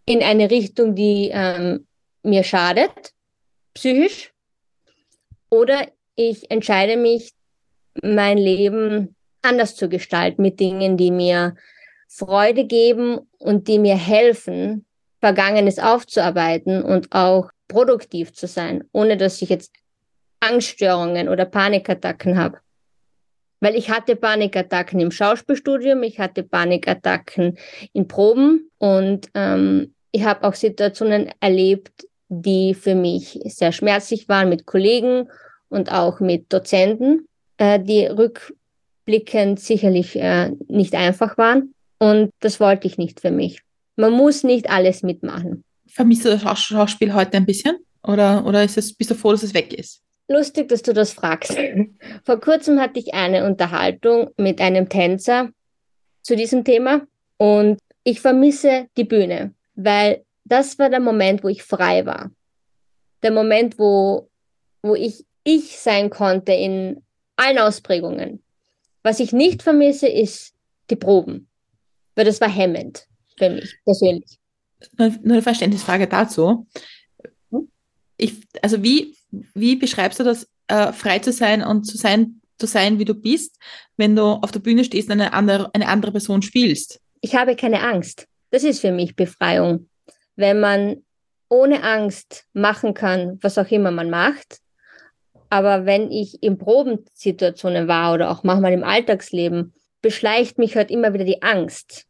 in 0.05 0.23
eine 0.23 0.51
Richtung, 0.51 0.95
die 0.95 1.31
ähm, 1.33 1.87
mir 2.23 2.43
schadet, 2.43 3.13
psychisch, 3.75 4.33
oder 5.51 5.89
ich 6.15 6.51
entscheide 6.51 6.97
mich, 6.97 7.33
mein 8.03 8.39
Leben 8.39 9.17
anders 9.43 9.77
zu 9.77 9.89
gestalten 9.89 10.43
mit 10.43 10.61
Dingen, 10.61 10.97
die 10.97 11.11
mir 11.11 11.57
Freude 12.09 12.65
geben 12.65 13.21
und 13.39 13.69
die 13.69 13.79
mir 13.79 13.97
helfen, 13.97 14.87
Vergangenes 15.21 15.79
aufzuarbeiten 15.79 16.83
und 16.83 17.13
auch 17.13 17.51
produktiv 17.67 18.33
zu 18.33 18.47
sein, 18.47 18.85
ohne 18.93 19.17
dass 19.17 19.43
ich 19.43 19.49
jetzt 19.49 19.73
Angststörungen 20.41 21.29
oder 21.29 21.45
Panikattacken 21.45 22.39
habe. 22.39 22.61
Weil 23.61 23.75
ich 23.75 23.91
hatte 23.91 24.17
Panikattacken 24.17 25.01
im 25.01 25.11
Schauspielstudium, 25.11 26.03
ich 26.03 26.21
hatte 26.21 26.43
Panikattacken 26.43 27.59
in 27.93 28.07
Proben 28.07 28.71
und 28.79 29.29
ähm, 29.35 29.95
ich 30.13 30.25
habe 30.25 30.47
auch 30.47 30.55
Situationen 30.55 31.31
erlebt, 31.41 32.07
die 32.29 32.75
für 32.75 32.95
mich 32.95 33.41
sehr 33.45 33.73
schmerzlich 33.73 34.29
waren 34.29 34.49
mit 34.49 34.67
Kollegen 34.67 35.29
und 35.69 35.93
auch 35.93 36.21
mit 36.21 36.53
Dozenten, 36.53 37.27
äh, 37.57 37.81
die 37.81 38.07
rückblickend 38.07 39.61
sicherlich 39.61 40.17
äh, 40.17 40.53
nicht 40.69 40.95
einfach 40.95 41.37
waren. 41.39 41.75
Und 41.99 42.31
das 42.41 42.61
wollte 42.61 42.87
ich 42.87 42.97
nicht 42.97 43.21
für 43.21 43.31
mich. 43.31 43.63
Man 43.97 44.13
muss 44.13 44.45
nicht 44.45 44.71
alles 44.71 45.03
mitmachen. 45.03 45.65
Vermisst 45.89 46.25
du 46.25 46.31
das 46.31 46.61
Schauspiel 46.61 47.13
heute 47.13 47.37
ein 47.39 47.47
bisschen? 47.47 47.77
Oder, 48.05 48.47
oder 48.47 48.63
ist 48.63 48.79
es, 48.79 48.95
bist 48.95 49.11
du 49.11 49.15
froh, 49.15 49.33
dass 49.33 49.43
es 49.43 49.55
weg 49.55 49.73
ist? 49.73 50.03
Lustig, 50.29 50.69
dass 50.69 50.83
du 50.83 50.93
das 50.93 51.13
fragst. 51.13 51.57
Vor 52.25 52.41
kurzem 52.41 52.81
hatte 52.81 52.99
ich 52.99 53.15
eine 53.15 53.47
Unterhaltung 53.47 54.31
mit 54.37 54.61
einem 54.61 54.89
Tänzer 54.89 55.51
zu 56.23 56.37
diesem 56.37 56.65
Thema 56.65 57.07
und 57.39 57.79
ich 58.05 58.21
vermisse 58.21 58.89
die 58.97 59.05
Bühne, 59.05 59.55
weil 59.75 60.25
das 60.45 60.79
war 60.79 60.91
der 60.91 61.01
Moment, 61.01 61.43
wo 61.43 61.49
ich 61.49 61.63
frei 61.63 62.05
war. 62.07 62.31
Der 63.23 63.31
Moment, 63.31 63.79
wo, 63.79 64.29
wo 64.83 64.95
ich 64.95 65.25
ich 65.45 65.79
sein 65.79 66.11
konnte 66.11 66.53
in 66.53 67.03
allen 67.37 67.59
Ausprägungen. 67.59 68.43
Was 69.03 69.21
ich 69.21 69.33
nicht 69.33 69.63
vermisse, 69.63 70.09
ist 70.09 70.55
die 70.91 70.97
Proben, 70.97 71.49
weil 72.15 72.27
das 72.27 72.41
war 72.41 72.51
hemmend 72.51 73.07
für 73.39 73.49
mich 73.49 73.79
persönlich. 73.85 74.39
Nur, 74.97 75.13
eine 75.25 75.43
Verständnisfrage 75.43 76.07
dazu. 76.07 76.67
Hm? 77.51 77.71
Ich, 78.17 78.35
also 78.61 78.83
wie, 78.83 79.15
wie 79.31 79.77
beschreibst 79.77 80.21
du 80.21 80.25
das, 80.25 80.49
äh, 80.69 80.93
frei 80.93 81.19
zu 81.19 81.33
sein 81.33 81.63
und 81.63 81.85
zu 81.85 81.97
sein, 81.97 82.41
zu 82.59 82.67
sein, 82.67 82.99
wie 82.99 83.05
du 83.05 83.15
bist, 83.15 83.57
wenn 83.97 84.17
du 84.17 84.23
auf 84.23 84.51
der 84.51 84.61
Bühne 84.61 84.85
stehst 84.85 85.09
und 85.09 85.21
eine 85.21 85.33
andere, 85.33 85.71
eine 85.75 85.89
andere 85.89 86.13
Person 86.13 86.43
spielst? 86.43 87.01
Ich 87.21 87.35
habe 87.35 87.57
keine 87.57 87.83
Angst. 87.83 88.27
Das 88.51 88.65
ist 88.65 88.81
für 88.81 88.93
mich 88.93 89.17
Befreiung. 89.17 89.89
Wenn 90.37 90.61
man 90.61 91.03
ohne 91.49 91.83
Angst 91.83 92.47
machen 92.53 92.95
kann, 92.95 93.39
was 93.43 93.59
auch 93.59 93.71
immer 93.71 93.91
man 93.91 94.11
macht, 94.11 94.61
aber 95.51 95.87
wenn 95.87 96.11
ich 96.11 96.43
in 96.43 96.59
Probensituationen 96.59 97.89
war 97.89 98.15
oder 98.15 98.31
auch 98.31 98.43
manchmal 98.45 98.73
im 98.73 98.85
Alltagsleben, 98.85 99.73
beschleicht 100.03 100.59
mich 100.59 100.77
halt 100.77 100.91
immer 100.91 101.15
wieder 101.15 101.25
die 101.25 101.43
Angst. 101.43 102.05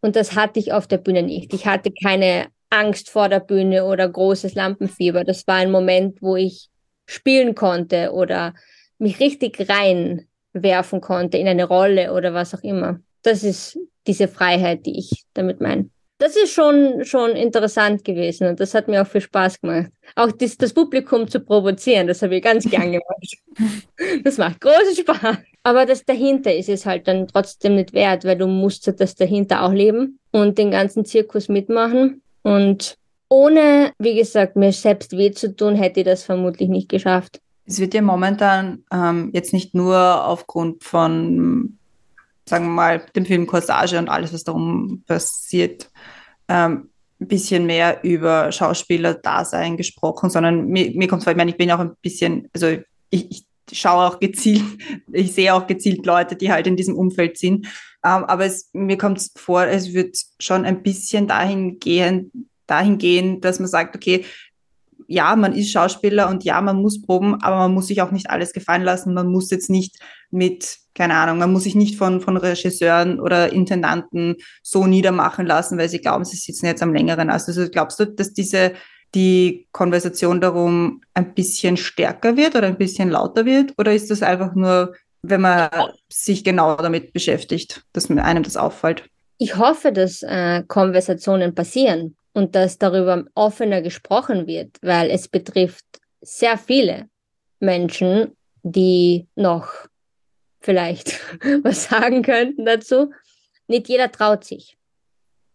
Und 0.00 0.16
das 0.16 0.34
hatte 0.34 0.60
ich 0.60 0.72
auf 0.72 0.86
der 0.86 0.98
Bühne 0.98 1.22
nicht. 1.22 1.52
Ich 1.54 1.66
hatte 1.66 1.90
keine 1.90 2.48
Angst 2.70 3.10
vor 3.10 3.28
der 3.28 3.40
Bühne 3.40 3.84
oder 3.84 4.08
großes 4.08 4.54
Lampenfieber. 4.54 5.24
Das 5.24 5.46
war 5.46 5.56
ein 5.56 5.70
Moment, 5.70 6.20
wo 6.22 6.36
ich 6.36 6.68
spielen 7.06 7.54
konnte 7.54 8.12
oder 8.12 8.54
mich 8.98 9.20
richtig 9.20 9.66
reinwerfen 9.68 11.00
konnte 11.00 11.38
in 11.38 11.48
eine 11.48 11.64
Rolle 11.64 12.12
oder 12.12 12.34
was 12.34 12.54
auch 12.54 12.62
immer. 12.62 13.00
Das 13.22 13.42
ist 13.42 13.78
diese 14.06 14.28
Freiheit, 14.28 14.86
die 14.86 14.98
ich 14.98 15.24
damit 15.34 15.60
meine 15.60 15.90
das 16.18 16.36
ist 16.36 16.52
schon, 16.52 17.04
schon 17.04 17.32
interessant 17.32 18.04
gewesen 18.04 18.46
und 18.46 18.60
das 18.60 18.72
hat 18.74 18.88
mir 18.88 19.02
auch 19.02 19.06
viel 19.06 19.20
Spaß 19.20 19.60
gemacht. 19.60 19.90
Auch 20.14 20.30
das, 20.32 20.56
das 20.56 20.72
Publikum 20.72 21.26
zu 21.28 21.40
provozieren, 21.40 22.06
das 22.06 22.22
habe 22.22 22.36
ich 22.36 22.42
ganz 22.42 22.68
gern 22.68 22.92
gemacht. 22.92 23.36
Das 24.24 24.38
macht 24.38 24.60
großen 24.60 24.96
Spaß. 24.96 25.36
Aber 25.62 25.86
das 25.86 26.04
dahinter 26.04 26.54
ist 26.54 26.68
es 26.68 26.84
halt 26.84 27.06
dann 27.08 27.28
trotzdem 27.28 27.76
nicht 27.76 27.92
wert, 27.92 28.24
weil 28.24 28.36
du 28.36 28.46
musst 28.46 28.92
das 29.00 29.14
dahinter 29.14 29.62
auch 29.62 29.72
leben 29.72 30.18
und 30.30 30.58
den 30.58 30.70
ganzen 30.70 31.04
Zirkus 31.04 31.48
mitmachen. 31.48 32.22
Und 32.44 32.96
ohne, 33.28 33.92
wie 33.98 34.14
gesagt, 34.14 34.54
mir 34.54 34.72
selbst 34.72 35.12
weh 35.12 35.32
zu 35.32 35.56
tun, 35.56 35.74
hätte 35.74 36.00
ich 36.00 36.06
das 36.06 36.22
vermutlich 36.22 36.68
nicht 36.68 36.88
geschafft. 36.88 37.40
Es 37.66 37.80
wird 37.80 37.94
ja 37.94 38.02
momentan 38.02 38.84
ähm, 38.92 39.30
jetzt 39.32 39.52
nicht 39.52 39.74
nur 39.74 40.24
aufgrund 40.24 40.84
von 40.84 41.78
sagen 42.46 42.66
wir 42.66 42.72
mal, 42.72 43.06
dem 43.16 43.24
Film 43.24 43.46
Corsage 43.46 43.98
und 43.98 44.08
alles, 44.08 44.32
was 44.32 44.44
darum 44.44 45.02
passiert, 45.06 45.90
ähm, 46.48 46.90
ein 47.20 47.28
bisschen 47.28 47.66
mehr 47.66 48.02
über 48.04 48.52
Schauspieler-Dasein 48.52 49.76
gesprochen, 49.76 50.30
sondern 50.30 50.66
mir, 50.66 50.90
mir 50.94 51.08
kommt 51.08 51.24
vor, 51.24 51.30
ich 51.30 51.36
meine, 51.36 51.50
ich 51.50 51.56
bin 51.56 51.70
auch 51.70 51.78
ein 51.78 51.96
bisschen, 52.02 52.48
also 52.52 52.66
ich, 53.10 53.30
ich 53.30 53.46
schaue 53.72 54.06
auch 54.06 54.20
gezielt, 54.20 54.64
ich 55.12 55.32
sehe 55.32 55.54
auch 55.54 55.66
gezielt 55.66 56.04
Leute, 56.04 56.36
die 56.36 56.52
halt 56.52 56.66
in 56.66 56.76
diesem 56.76 56.96
Umfeld 56.96 57.38
sind. 57.38 57.66
Ähm, 58.04 58.24
aber 58.24 58.44
es, 58.44 58.70
mir 58.72 58.98
kommt 58.98 59.18
es 59.18 59.32
vor, 59.34 59.64
es 59.64 59.94
wird 59.94 60.16
schon 60.38 60.64
ein 60.64 60.82
bisschen 60.82 61.26
dahin 61.26 61.78
gehen, 61.78 62.48
dahin 62.66 62.98
gehen, 62.98 63.40
dass 63.40 63.58
man 63.58 63.68
sagt, 63.68 63.96
okay, 63.96 64.24
ja, 65.06 65.36
man 65.36 65.54
ist 65.54 65.70
Schauspieler 65.70 66.28
und 66.28 66.44
ja, 66.44 66.60
man 66.60 66.80
muss 66.80 67.02
proben, 67.02 67.42
aber 67.42 67.56
man 67.56 67.74
muss 67.74 67.88
sich 67.88 68.00
auch 68.02 68.10
nicht 68.10 68.30
alles 68.30 68.52
gefallen 68.52 68.82
lassen. 68.82 69.14
Man 69.14 69.28
muss 69.28 69.50
jetzt 69.50 69.68
nicht 69.68 69.98
mit, 70.30 70.78
keine 70.94 71.14
Ahnung, 71.14 71.38
man 71.38 71.52
muss 71.52 71.64
sich 71.64 71.74
nicht 71.74 71.96
von, 71.96 72.20
von 72.20 72.36
Regisseuren 72.36 73.20
oder 73.20 73.52
Intendanten 73.52 74.36
so 74.62 74.86
niedermachen 74.86 75.46
lassen, 75.46 75.78
weil 75.78 75.88
sie 75.88 76.00
glauben, 76.00 76.24
sie 76.24 76.36
sitzen 76.36 76.66
jetzt 76.66 76.82
am 76.82 76.94
längeren. 76.94 77.30
Also 77.30 77.68
glaubst 77.68 78.00
du, 78.00 78.06
dass 78.06 78.32
diese, 78.32 78.72
die 79.14 79.68
Konversation 79.72 80.40
darum 80.40 81.02
ein 81.12 81.34
bisschen 81.34 81.76
stärker 81.76 82.36
wird 82.36 82.56
oder 82.56 82.66
ein 82.66 82.78
bisschen 82.78 83.10
lauter 83.10 83.44
wird? 83.44 83.74
Oder 83.78 83.94
ist 83.94 84.10
das 84.10 84.22
einfach 84.22 84.54
nur, 84.54 84.94
wenn 85.28 85.40
man 85.40 85.70
sich 86.08 86.44
genau 86.44 86.76
damit 86.76 87.12
beschäftigt, 87.12 87.82
dass 87.92 88.10
einem 88.10 88.42
das 88.42 88.56
auffällt? 88.56 89.04
Ich 89.38 89.56
hoffe, 89.56 89.92
dass 89.92 90.22
äh, 90.22 90.62
Konversationen 90.66 91.54
passieren 91.54 92.16
und 92.32 92.54
dass 92.54 92.78
darüber 92.78 93.24
offener 93.34 93.82
gesprochen 93.82 94.46
wird, 94.46 94.76
weil 94.82 95.10
es 95.10 95.28
betrifft 95.28 95.84
sehr 96.20 96.58
viele 96.58 97.08
Menschen, 97.60 98.36
die 98.62 99.26
noch 99.34 99.68
vielleicht 100.60 101.20
was 101.62 101.84
sagen 101.84 102.22
könnten 102.22 102.64
dazu. 102.64 103.12
Nicht 103.66 103.88
jeder 103.88 104.10
traut 104.10 104.44
sich, 104.44 104.76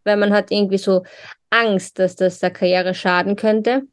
weil 0.03 0.17
man 0.17 0.33
hat 0.33 0.51
irgendwie 0.51 0.77
so 0.77 1.03
Angst, 1.49 1.99
dass 1.99 2.15
das 2.15 2.39
der 2.39 2.51
Karriere 2.51 2.93
schaden 2.93 3.35
könnte. 3.35 3.83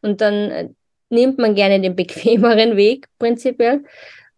Und 0.00 0.20
dann 0.20 0.34
äh, 0.50 0.68
nimmt 1.10 1.38
man 1.38 1.54
gerne 1.54 1.80
den 1.80 1.96
bequemeren 1.96 2.76
Weg, 2.76 3.06
prinzipiell, 3.18 3.84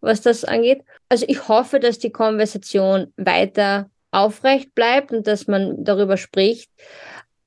was 0.05 0.21
das 0.21 0.45
angeht. 0.45 0.83
Also 1.09 1.25
ich 1.27 1.47
hoffe, 1.47 1.79
dass 1.79 1.99
die 1.99 2.11
Konversation 2.11 3.11
weiter 3.17 3.89
aufrecht 4.11 4.73
bleibt 4.73 5.11
und 5.11 5.27
dass 5.27 5.47
man 5.47 5.83
darüber 5.83 6.17
spricht. 6.17 6.69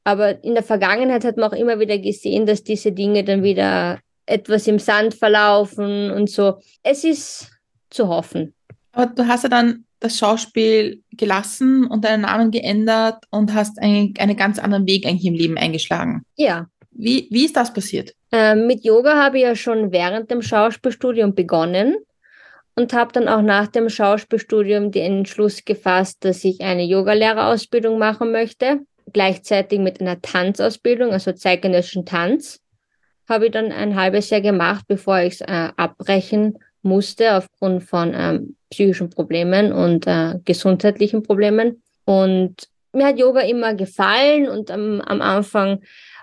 Aber 0.04 0.42
in 0.44 0.54
der 0.54 0.62
Vergangenheit 0.62 1.24
hat 1.24 1.36
man 1.36 1.50
auch 1.50 1.56
immer 1.56 1.80
wieder 1.80 1.98
gesehen, 1.98 2.46
dass 2.46 2.62
diese 2.62 2.92
Dinge 2.92 3.24
dann 3.24 3.42
wieder 3.42 3.98
etwas 4.26 4.66
im 4.66 4.78
Sand 4.78 5.14
verlaufen 5.14 6.10
und 6.10 6.30
so. 6.30 6.58
Es 6.82 7.04
ist 7.04 7.50
zu 7.90 8.08
hoffen. 8.08 8.54
Aber 8.92 9.06
du 9.06 9.26
hast 9.26 9.44
ja 9.44 9.48
dann 9.48 9.84
das 10.00 10.18
Schauspiel 10.18 11.02
gelassen 11.12 11.86
und 11.86 12.04
deinen 12.04 12.22
Namen 12.22 12.50
geändert 12.50 13.24
und 13.30 13.52
hast 13.54 13.78
einen, 13.80 14.14
einen 14.18 14.36
ganz 14.36 14.58
anderen 14.58 14.86
Weg 14.86 15.06
eigentlich 15.06 15.26
im 15.26 15.34
Leben 15.34 15.58
eingeschlagen. 15.58 16.22
Ja. 16.36 16.68
Wie, 16.90 17.28
wie 17.30 17.44
ist 17.44 17.56
das 17.56 17.72
passiert? 17.72 18.14
Ähm, 18.32 18.66
mit 18.66 18.84
Yoga 18.84 19.14
habe 19.14 19.38
ich 19.38 19.44
ja 19.44 19.56
schon 19.56 19.92
während 19.92 20.30
dem 20.30 20.42
Schauspielstudium 20.42 21.34
begonnen 21.34 21.96
und 22.78 22.92
habe 22.92 23.10
dann 23.12 23.26
auch 23.26 23.42
nach 23.42 23.66
dem 23.66 23.88
Schauspielstudium 23.88 24.92
den 24.92 25.18
Entschluss 25.18 25.64
gefasst, 25.64 26.24
dass 26.24 26.44
ich 26.44 26.60
eine 26.60 26.84
Yogalehrerausbildung 26.84 27.98
machen 27.98 28.30
möchte, 28.30 28.82
gleichzeitig 29.12 29.80
mit 29.80 30.00
einer 30.00 30.22
Tanzausbildung, 30.22 31.10
also 31.10 31.32
zeitgenössischen 31.32 32.06
Tanz, 32.06 32.60
habe 33.28 33.46
ich 33.46 33.50
dann 33.50 33.72
ein 33.72 33.96
halbes 33.96 34.30
Jahr 34.30 34.42
gemacht, 34.42 34.84
bevor 34.86 35.18
ich 35.18 35.34
es 35.34 35.40
äh, 35.40 35.70
abbrechen 35.76 36.58
musste 36.82 37.36
aufgrund 37.36 37.82
von 37.82 38.12
ähm, 38.14 38.56
psychischen 38.70 39.10
Problemen 39.10 39.72
und 39.72 40.06
äh, 40.06 40.34
gesundheitlichen 40.44 41.24
Problemen. 41.24 41.82
Und 42.04 42.68
mir 42.92 43.06
hat 43.06 43.18
Yoga 43.18 43.40
immer 43.40 43.74
gefallen 43.74 44.48
und 44.48 44.70
am, 44.70 45.00
am 45.00 45.20
Anfang 45.20 45.80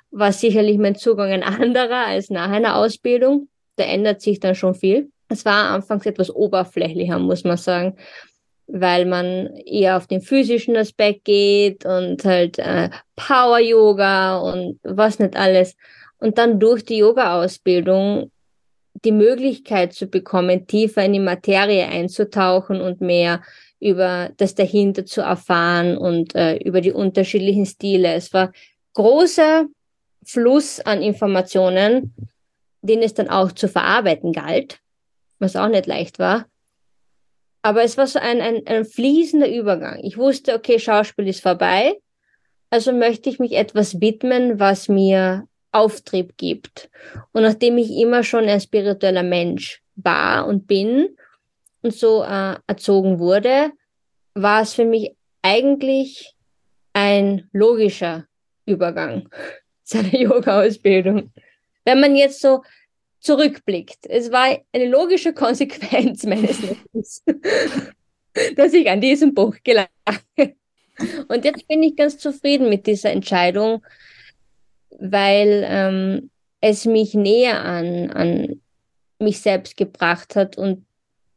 war 0.10 0.32
sicherlich 0.32 0.78
mein 0.78 0.96
Zugang 0.96 1.32
ein 1.32 1.44
anderer 1.62 2.08
als 2.08 2.30
nach 2.30 2.50
einer 2.50 2.78
Ausbildung. 2.78 3.50
Da 3.76 3.84
ändert 3.84 4.22
sich 4.22 4.40
dann 4.40 4.56
schon 4.56 4.76
viel. 4.76 5.10
Es 5.28 5.46
war 5.46 5.72
anfangs 5.72 6.06
etwas 6.06 6.34
oberflächlicher, 6.34 7.20
muss 7.20 7.44
man 7.44 7.58
sagen, 7.58 7.96
weil 8.68 9.06
man 9.06 9.56
eher 9.66 9.98
auf 9.98 10.08
den 10.08 10.22
physischen 10.22 10.76
Aspekt 10.78 11.26
geht 11.26 11.86
und 11.86 12.24
halt 12.26 12.60
äh, 12.60 12.90
Power-Yoga 13.16 14.38
und 14.38 14.80
was 14.84 15.20
nicht 15.20 15.36
alles. 15.36 15.76
Und 16.20 16.38
dann 16.38 16.60
durch 16.60 16.84
die 16.84 16.98
Yoga-Ausbildung 16.98 18.32
die 19.04 19.12
Möglichkeit 19.12 19.94
zu 19.94 20.08
bekommen, 20.08 20.68
tiefer 20.68 21.04
in 21.04 21.14
die 21.14 21.20
Materie 21.20 21.86
einzutauchen 21.88 22.82
und 22.82 23.02
mehr 23.02 23.42
über 23.80 24.32
das 24.38 24.56
dahinter 24.56 25.06
zu 25.06 25.22
erfahren 25.22 25.98
und 25.98 26.34
äh, 26.34 26.58
über 26.58 26.82
die 26.82 26.94
unterschiedlichen 26.94 27.66
Stile. 27.66 28.14
Es 28.14 28.34
war 28.34 28.52
großer 28.94 29.66
Fluss 30.24 30.80
an 30.80 31.02
Informationen, 31.02 32.16
den 32.86 33.02
es 33.02 33.14
dann 33.14 33.30
auch 33.30 33.52
zu 33.52 33.68
verarbeiten 33.68 34.32
galt, 34.32 34.80
was 35.40 35.56
auch 35.56 35.68
nicht 35.68 35.86
leicht 35.86 36.20
war. 36.20 36.46
Aber 37.62 37.84
es 37.84 37.98
war 37.98 38.08
so 38.08 38.20
ein, 38.20 38.42
ein, 38.42 38.62
ein 38.68 38.86
fließender 38.86 39.50
Übergang. 39.50 40.00
Ich 40.04 40.18
wusste, 40.18 40.54
okay, 40.54 40.80
Schauspiel 40.80 41.28
ist 41.28 41.42
vorbei, 41.42 42.00
also 42.70 42.92
möchte 42.92 43.30
ich 43.30 43.40
mich 43.40 43.54
etwas 43.54 44.02
widmen, 44.02 44.60
was 44.60 44.88
mir 44.88 45.48
Auftrieb 45.72 46.38
gibt. 46.38 46.90
Und 47.32 47.44
nachdem 47.44 47.78
ich 47.78 47.92
immer 47.92 48.24
schon 48.24 48.46
ein 48.46 48.62
spiritueller 48.62 49.24
Mensch 49.24 49.82
war 49.96 50.48
und 50.48 50.68
bin 50.68 51.18
und 51.82 51.94
so 51.94 52.24
äh, 52.24 52.56
erzogen 52.68 53.20
wurde, 53.20 53.72
war 54.34 54.62
es 54.62 54.74
für 54.74 54.86
mich 54.86 55.16
eigentlich 55.42 56.36
ein 56.94 57.50
logischer 57.52 58.26
Übergang 58.66 59.30
seiner 59.84 60.16
Yoga-Ausbildung. 60.16 61.32
Wenn 61.86 62.00
man 62.00 62.16
jetzt 62.16 62.42
so 62.42 62.64
zurückblickt, 63.20 64.06
es 64.08 64.32
war 64.32 64.58
eine 64.74 64.88
logische 64.88 65.34
Konsequenz 65.44 66.24
meines 66.24 66.60
Lebens, 66.62 67.24
dass 68.56 68.74
ich 68.74 68.90
an 68.90 69.02
diesem 69.02 69.34
Buch 69.34 69.56
gelange. 69.64 69.88
Und 71.28 71.46
jetzt 71.46 71.68
bin 71.68 71.84
ich 71.84 71.96
ganz 71.96 72.18
zufrieden 72.18 72.70
mit 72.70 72.88
dieser 72.88 73.12
Entscheidung, 73.12 73.84
weil 74.98 75.66
ähm, 75.68 76.30
es 76.62 76.86
mich 76.86 77.14
näher 77.14 77.64
an, 77.64 78.12
an 78.12 78.62
mich 79.20 79.42
selbst 79.42 79.78
gebracht 79.78 80.36
hat 80.36 80.58
und 80.58 80.86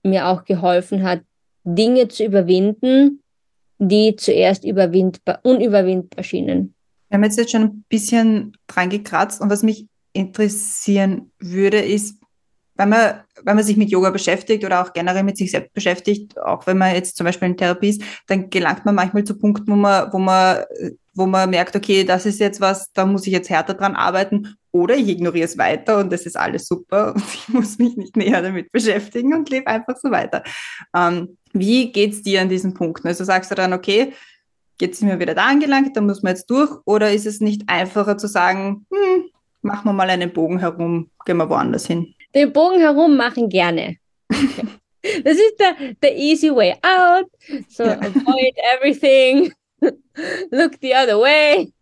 mir 0.02 0.28
auch 0.28 0.44
geholfen 0.44 1.02
hat, 1.02 1.22
Dinge 1.64 2.08
zu 2.08 2.24
überwinden, 2.24 3.22
die 3.78 4.16
zuerst 4.16 4.64
überwindbar, 4.64 5.40
unüberwindbar 5.42 6.24
schienen. 6.24 6.74
Wir 7.08 7.16
haben 7.16 7.24
jetzt 7.24 7.50
schon 7.50 7.62
ein 7.62 7.84
bisschen 7.88 8.56
dran 8.66 8.90
gekratzt 8.90 9.40
und 9.40 9.50
was 9.50 9.62
mich 9.62 9.86
interessieren 10.18 11.32
würde, 11.38 11.80
ist, 11.80 12.20
wenn 12.74 12.90
man, 12.90 13.22
wenn 13.42 13.56
man 13.56 13.64
sich 13.64 13.76
mit 13.76 13.90
Yoga 13.90 14.10
beschäftigt 14.10 14.64
oder 14.64 14.82
auch 14.82 14.92
generell 14.92 15.24
mit 15.24 15.36
sich 15.36 15.50
selbst 15.50 15.72
beschäftigt, 15.72 16.38
auch 16.40 16.66
wenn 16.66 16.78
man 16.78 16.94
jetzt 16.94 17.16
zum 17.16 17.24
Beispiel 17.24 17.48
in 17.48 17.56
Therapie 17.56 17.88
ist, 17.88 18.02
dann 18.26 18.50
gelangt 18.50 18.84
man 18.84 18.94
manchmal 18.94 19.24
zu 19.24 19.36
Punkten, 19.36 19.72
wo 19.72 19.76
man, 19.76 20.12
wo 20.12 20.18
man 20.18 20.64
wo 21.18 21.26
man 21.26 21.50
merkt, 21.50 21.74
okay, 21.74 22.04
das 22.04 22.24
ist 22.24 22.38
jetzt 22.38 22.60
was, 22.60 22.92
da 22.92 23.04
muss 23.04 23.26
ich 23.26 23.32
jetzt 23.32 23.50
härter 23.50 23.74
dran 23.74 23.96
arbeiten 23.96 24.56
oder 24.70 24.96
ich 24.96 25.08
ignoriere 25.08 25.46
es 25.46 25.58
weiter 25.58 25.98
und 25.98 26.12
das 26.12 26.24
ist 26.24 26.36
alles 26.36 26.66
super 26.66 27.12
und 27.14 27.24
ich 27.34 27.48
muss 27.48 27.78
mich 27.78 27.96
nicht 27.96 28.16
näher 28.16 28.40
damit 28.40 28.72
beschäftigen 28.72 29.34
und 29.34 29.50
lebe 29.50 29.66
einfach 29.66 29.96
so 29.96 30.10
weiter. 30.10 30.42
Ähm, 30.96 31.36
wie 31.52 31.92
es 31.92 32.22
dir 32.22 32.40
an 32.40 32.48
diesen 32.48 32.72
Punkten? 32.72 33.08
Also 33.08 33.24
sagst 33.24 33.50
du 33.50 33.54
dann, 33.54 33.72
okay, 33.72 34.12
jetzt 34.80 35.00
sind 35.00 35.08
wir 35.08 35.18
wieder 35.18 35.34
da 35.34 35.46
angelangt, 35.46 35.96
da 35.96 36.00
muss 36.00 36.22
man 36.22 36.34
jetzt 36.34 36.48
durch 36.48 36.70
oder 36.84 37.12
ist 37.12 37.26
es 37.26 37.40
nicht 37.40 37.62
einfacher 37.66 38.16
zu 38.16 38.28
sagen, 38.28 38.86
hm, 38.92 39.24
machen 39.62 39.84
wir 39.86 39.92
mal 39.92 40.10
einen 40.10 40.32
Bogen 40.32 40.58
herum, 40.58 41.10
gehen 41.24 41.36
wir 41.36 41.48
woanders 41.48 41.86
hin? 41.86 42.14
Den 42.34 42.52
Bogen 42.52 42.80
herum 42.80 43.16
machen 43.16 43.48
gerne. 43.48 43.96
Das 45.24 45.36
ist 45.36 45.58
der, 45.58 45.94
der 46.02 46.16
easy 46.16 46.50
way 46.50 46.74
out. 46.82 47.30
So 47.68 47.84
ja. 47.84 47.98
avoid 47.98 48.54
everything. 48.74 49.52
Look 50.50 50.74
the 50.82 50.92
other 50.92 51.18
way. 51.20 51.72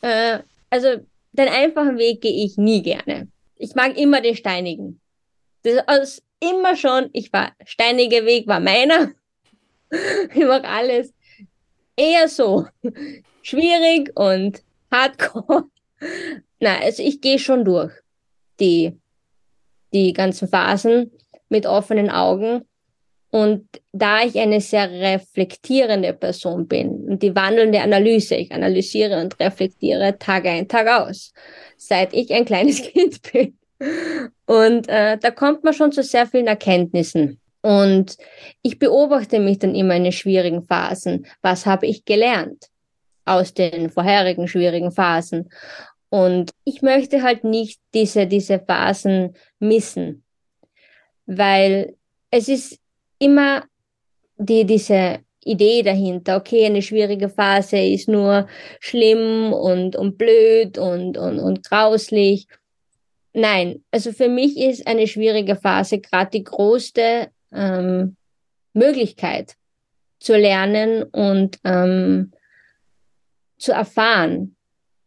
Äh, 0.00 0.38
also 0.70 1.06
den 1.32 1.48
einfachen 1.48 1.98
Weg 1.98 2.22
gehe 2.22 2.44
ich 2.44 2.56
nie 2.56 2.82
gerne. 2.82 3.28
Ich 3.56 3.74
mag 3.74 3.96
immer 3.96 4.20
den 4.20 4.34
steinigen. 4.34 5.00
Das 5.62 5.84
ist 6.02 6.22
immer 6.40 6.74
schon, 6.74 7.10
ich 7.12 7.32
war, 7.32 7.52
steiniger 7.64 8.24
Weg 8.24 8.46
war 8.46 8.60
meiner. 8.60 9.12
Ich 10.34 10.42
mag 10.46 10.64
alles 10.64 11.12
eher 11.96 12.26
so 12.26 12.66
schwierig 13.42 14.10
und 14.14 14.62
hardcore. 14.90 15.64
Na, 16.62 16.78
also 16.78 17.02
ich 17.02 17.20
gehe 17.20 17.40
schon 17.40 17.64
durch 17.64 17.92
die, 18.60 18.96
die 19.92 20.12
ganzen 20.12 20.46
Phasen 20.46 21.10
mit 21.48 21.66
offenen 21.66 22.08
Augen 22.08 22.62
und 23.30 23.66
da 23.90 24.22
ich 24.22 24.38
eine 24.38 24.60
sehr 24.60 24.88
reflektierende 24.88 26.12
Person 26.12 26.68
bin 26.68 27.08
und 27.08 27.20
die 27.20 27.34
wandelnde 27.34 27.80
Analyse, 27.80 28.36
ich 28.36 28.52
analysiere 28.52 29.20
und 29.20 29.40
reflektiere 29.40 30.20
Tag 30.20 30.46
ein, 30.46 30.68
Tag 30.68 30.86
aus, 30.86 31.32
seit 31.76 32.14
ich 32.14 32.32
ein 32.32 32.44
kleines 32.44 32.80
Kind 32.92 33.20
bin. 33.32 33.58
Und 34.46 34.88
äh, 34.88 35.18
da 35.18 35.32
kommt 35.32 35.64
man 35.64 35.74
schon 35.74 35.90
zu 35.90 36.04
sehr 36.04 36.28
vielen 36.28 36.46
Erkenntnissen. 36.46 37.40
Und 37.60 38.16
ich 38.62 38.78
beobachte 38.78 39.40
mich 39.40 39.58
dann 39.58 39.74
immer 39.74 39.96
in 39.96 40.04
den 40.04 40.12
schwierigen 40.12 40.62
Phasen. 40.62 41.26
Was 41.40 41.66
habe 41.66 41.88
ich 41.88 42.04
gelernt 42.04 42.66
aus 43.24 43.52
den 43.52 43.90
vorherigen 43.90 44.46
schwierigen 44.46 44.92
Phasen? 44.92 45.48
Und 46.12 46.50
ich 46.64 46.82
möchte 46.82 47.22
halt 47.22 47.42
nicht 47.42 47.80
diese, 47.94 48.26
diese 48.26 48.58
Phasen 48.58 49.34
missen, 49.58 50.24
weil 51.24 51.96
es 52.30 52.48
ist 52.48 52.78
immer 53.18 53.64
die, 54.36 54.66
diese 54.66 55.20
Idee 55.42 55.82
dahinter, 55.82 56.36
okay, 56.36 56.66
eine 56.66 56.82
schwierige 56.82 57.30
Phase 57.30 57.78
ist 57.78 58.10
nur 58.10 58.46
schlimm 58.78 59.54
und, 59.54 59.96
und 59.96 60.18
blöd 60.18 60.76
und, 60.76 61.16
und, 61.16 61.38
und 61.38 61.64
grauslich. 61.64 62.46
Nein, 63.32 63.82
also 63.90 64.12
für 64.12 64.28
mich 64.28 64.58
ist 64.58 64.86
eine 64.86 65.06
schwierige 65.06 65.56
Phase 65.56 65.98
gerade 65.98 66.30
die 66.32 66.44
größte 66.44 67.30
ähm, 67.54 68.16
Möglichkeit 68.74 69.54
zu 70.20 70.36
lernen 70.36 71.04
und 71.04 71.58
ähm, 71.64 72.32
zu 73.56 73.72
erfahren, 73.72 74.56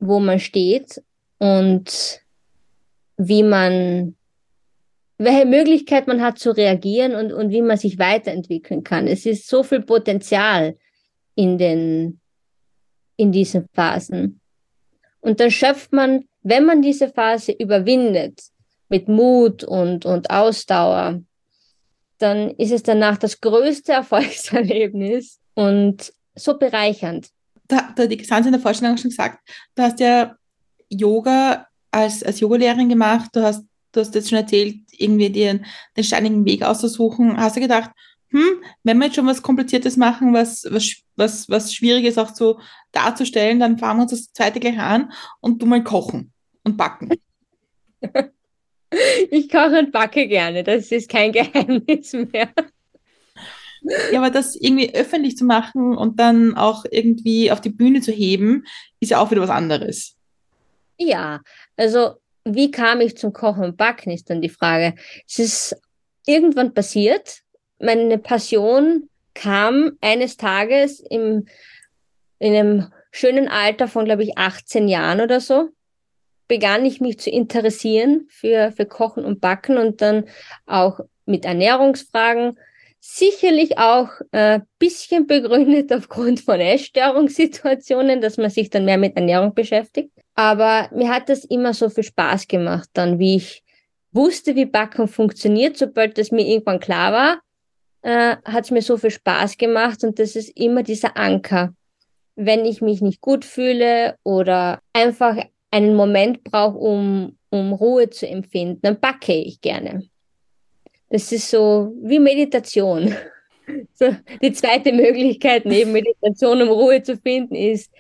wo 0.08 0.20
man 0.20 0.40
steht 0.40 1.02
und 1.40 2.22
wie 3.18 3.44
man 3.44 4.16
welche 5.18 5.46
Möglichkeit 5.46 6.08
man 6.08 6.22
hat 6.22 6.40
zu 6.40 6.52
reagieren 6.52 7.16
und, 7.16 7.32
und 7.32 7.50
wie 7.52 7.62
man 7.62 7.78
sich 7.78 8.00
weiterentwickeln 8.00 8.84
kann. 8.84 9.08
Es 9.08 9.26
ist 9.26 9.48
so 9.48 9.64
viel 9.64 9.82
Potenzial 9.82 10.78
in 11.36 11.58
den, 11.58 12.20
in 13.16 13.32
diesen 13.32 13.66
Phasen. 13.74 14.42
Und 15.22 15.40
dann 15.40 15.52
schöpft 15.52 15.94
man, 15.94 16.26
wenn 16.44 16.66
man 16.66 16.82
diese 16.82 17.10
Phase 17.10 17.54
überwindet, 17.54 18.42
mit 18.90 19.08
Mut 19.08 19.64
und, 19.64 20.06
und 20.06 20.30
Ausdauer, 20.30 21.22
dann 22.20 22.52
ist 22.52 22.72
es 22.72 22.84
danach 22.84 23.18
das 23.18 23.42
größte 23.42 23.92
Erfolgserlebnis 23.94 25.40
und 25.54 26.14
so 26.36 26.58
bereichernd. 26.58 27.30
Da, 27.68 27.94
da 27.96 28.06
die 28.08 28.18
Gesanz 28.18 28.46
in 28.46 28.52
der 28.52 28.62
Vorstellung 28.62 28.98
schon 28.98 29.10
gesagt, 29.10 29.40
du 29.76 29.84
hast 29.84 30.00
ja 30.00 30.36
Yoga 30.90 31.68
als, 31.92 32.24
als 32.24 32.40
Yogalehrerin 32.40 32.90
gemacht, 32.90 33.30
du 33.34 33.42
hast, 33.42 33.66
du 33.92 34.02
hast 34.02 34.14
jetzt 34.16 34.30
schon 34.30 34.38
erzählt, 34.38 34.78
irgendwie 34.92 35.30
den, 35.30 35.66
den 35.96 36.04
steinigen 36.04 36.46
Weg 36.46 36.64
auszusuchen. 36.64 37.38
Hast 37.38 37.56
du 37.56 37.62
gedacht, 37.62 37.92
hm, 38.30 38.62
wenn 38.84 38.98
wir 38.98 39.06
jetzt 39.06 39.16
schon 39.16 39.28
was 39.28 39.42
Kompliziertes 39.42 39.98
machen, 39.98 40.34
was, 40.34 40.68
was, 40.70 41.04
was, 41.16 41.50
was 41.50 41.74
schwierig 41.74 42.06
ist 42.06 42.20
auch 42.20 42.34
so 42.34 42.60
darzustellen, 42.92 43.60
dann 43.60 43.78
fahren 43.78 43.98
wir 43.98 44.04
uns 44.04 44.12
das 44.12 44.34
zweite 44.34 44.60
gleich 44.60 44.80
an 44.80 45.12
und 45.40 45.62
du 45.62 45.66
mal 45.66 45.84
kochen 45.84 46.32
und 46.64 46.78
backen. 46.78 47.10
Ich 49.30 49.50
koche 49.50 49.80
und 49.80 49.92
backe 49.92 50.28
gerne, 50.28 50.64
das 50.64 50.92
ist 50.92 51.10
kein 51.10 51.32
Geheimnis 51.34 52.14
mehr. 52.14 52.50
Ja, 54.12 54.20
aber 54.20 54.30
das 54.30 54.56
irgendwie 54.56 54.94
öffentlich 54.96 55.38
zu 55.38 55.46
machen 55.46 55.96
und 55.96 56.20
dann 56.20 56.56
auch 56.56 56.86
irgendwie 56.90 57.52
auf 57.52 57.62
die 57.62 57.70
Bühne 57.70 58.02
zu 58.02 58.12
heben, 58.12 58.66
ist 59.00 59.12
ja 59.12 59.20
auch 59.20 59.32
wieder 59.32 59.42
was 59.42 59.50
anderes. 59.50 60.16
Ja, 60.98 61.42
also 61.78 62.16
wie 62.46 62.72
kam 62.72 63.02
ich 63.02 63.18
zum 63.18 63.34
Kochen 63.34 63.64
und 63.64 63.78
Backen, 63.78 64.12
ist 64.12 64.30
dann 64.30 64.42
die 64.42 64.50
Frage. 64.50 64.96
Es 65.28 65.40
ist 65.40 65.82
irgendwann 66.26 66.74
passiert. 66.74 67.40
Meine 67.80 68.18
Passion 68.18 69.10
kam 69.34 69.98
eines 70.02 70.38
Tages 70.38 71.00
im, 71.00 71.48
in 72.40 72.56
einem 72.56 72.94
schönen 73.12 73.48
Alter 73.48 73.88
von, 73.88 74.06
glaube 74.06 74.24
ich, 74.24 74.38
18 74.38 74.88
Jahren 74.88 75.22
oder 75.22 75.40
so, 75.40 75.70
begann 76.48 76.86
ich 76.86 77.02
mich 77.02 77.20
zu 77.20 77.30
interessieren 77.30 78.28
für, 78.30 78.72
für 78.72 78.86
Kochen 78.86 79.26
und 79.26 79.42
Backen 79.42 79.78
und 79.78 80.02
dann 80.02 80.26
auch 80.66 81.00
mit 81.26 81.46
Ernährungsfragen 81.46 82.58
Sicherlich 83.08 83.78
auch 83.78 84.10
ein 84.32 84.62
äh, 84.62 84.66
bisschen 84.80 85.28
begründet 85.28 85.94
aufgrund 85.94 86.40
von 86.40 86.60
Essstörungssituationen, 86.60 88.20
dass 88.20 88.38
man 88.38 88.50
sich 88.50 88.72
dann 88.72 88.84
mehr 88.84 88.98
mit 88.98 89.16
Ernährung 89.16 89.54
beschäftigt. 89.54 90.10
Aber 90.34 90.90
mir 90.92 91.10
hat 91.10 91.30
das 91.30 91.46
immer 91.46 91.76
so 91.76 91.90
viel 91.90 92.04
Spaß 92.04 92.48
gemacht, 92.48 92.90
dann 92.94 93.20
wie 93.20 93.36
ich 93.36 93.64
wusste, 94.12 94.56
wie 94.56 94.66
Backen 94.66 95.08
funktioniert, 95.08 95.78
sobald 95.78 96.18
das 96.18 96.32
mir 96.32 96.48
irgendwann 96.48 96.80
klar 96.80 97.14
war, 97.14 97.42
äh, 98.02 98.38
hat 98.44 98.66
es 98.66 98.72
mir 98.72 98.82
so 98.82 98.98
viel 98.98 99.12
Spaß 99.12 99.60
gemacht 99.60 100.04
und 100.04 100.18
das 100.18 100.36
ist 100.36 100.50
immer 100.58 100.82
dieser 100.82 101.16
Anker. 101.16 101.76
Wenn 102.36 102.66
ich 102.66 102.82
mich 102.82 103.02
nicht 103.02 103.22
gut 103.22 103.46
fühle 103.46 104.18
oder 104.24 104.82
einfach 104.94 105.38
einen 105.70 105.96
Moment 105.96 106.44
brauche, 106.44 106.80
um, 106.80 107.38
um 107.52 107.72
Ruhe 107.72 108.10
zu 108.10 108.28
empfinden, 108.28 108.80
dann 108.82 109.00
backe 109.00 109.36
ich 109.36 109.62
gerne. 109.62 110.10
Das 111.16 111.32
ist 111.32 111.50
so 111.50 111.96
wie 112.02 112.20
Meditation. 112.20 113.16
So, 113.96 114.16
die 114.44 114.54
zweite 114.54 114.94
Möglichkeit 114.94 115.66
neben 115.66 115.92
Meditation, 115.92 116.62
um 116.62 116.70
Ruhe 116.70 117.02
zu 117.02 117.18
finden, 117.18 117.56
ist 117.56 117.92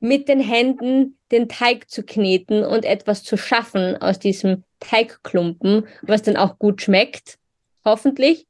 mit 0.00 0.28
den 0.28 0.38
Händen 0.38 1.16
den 1.30 1.48
Teig 1.48 1.88
zu 1.88 2.02
kneten 2.02 2.62
und 2.62 2.84
etwas 2.84 3.22
zu 3.22 3.38
schaffen 3.38 3.96
aus 4.02 4.18
diesem 4.18 4.64
Teigklumpen, 4.80 5.86
was 6.02 6.20
dann 6.20 6.36
auch 6.36 6.58
gut 6.58 6.82
schmeckt, 6.82 7.38
hoffentlich 7.86 8.46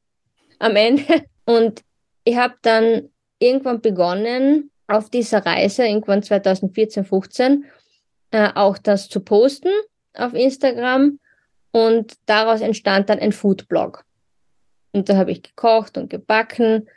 am 0.59 0.75
Ende. 0.75 1.05
Und 1.45 1.85
ich 2.25 2.37
habe 2.37 2.57
dann 2.63 3.09
irgendwann 3.39 3.81
begonnen, 3.81 4.73
auf 4.89 5.11
dieser 5.11 5.47
Reise, 5.47 5.87
irgendwann 5.87 6.25
2014, 6.25 7.05
15, 7.05 7.67
äh, 8.33 8.49
auch 8.57 8.79
das 8.79 9.09
zu 9.09 9.21
posten 9.21 9.71
auf 10.15 10.35
Instagram 10.35 11.21
und 11.71 12.15
daraus 12.27 12.61
entstand 12.61 13.11
dann 13.11 13.19
ein 13.19 13.33
Foodblog. 13.33 14.05
Und 14.93 15.09
da 15.09 15.17
habe 15.17 15.33
ich 15.33 15.43
gekocht 15.43 15.99
und 15.99 16.11
gebacken. 16.11 16.89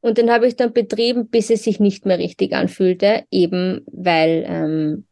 Und 0.00 0.18
den 0.18 0.30
habe 0.30 0.46
ich 0.46 0.56
dann 0.56 0.72
betrieben, 0.72 1.28
bis 1.28 1.50
es 1.50 1.64
sich 1.64 1.80
nicht 1.80 2.06
mehr 2.06 2.18
richtig 2.18 2.54
anfühlte, 2.54 3.24
eben 3.30 3.84
weil 3.86 4.44
ähm, 4.46 5.06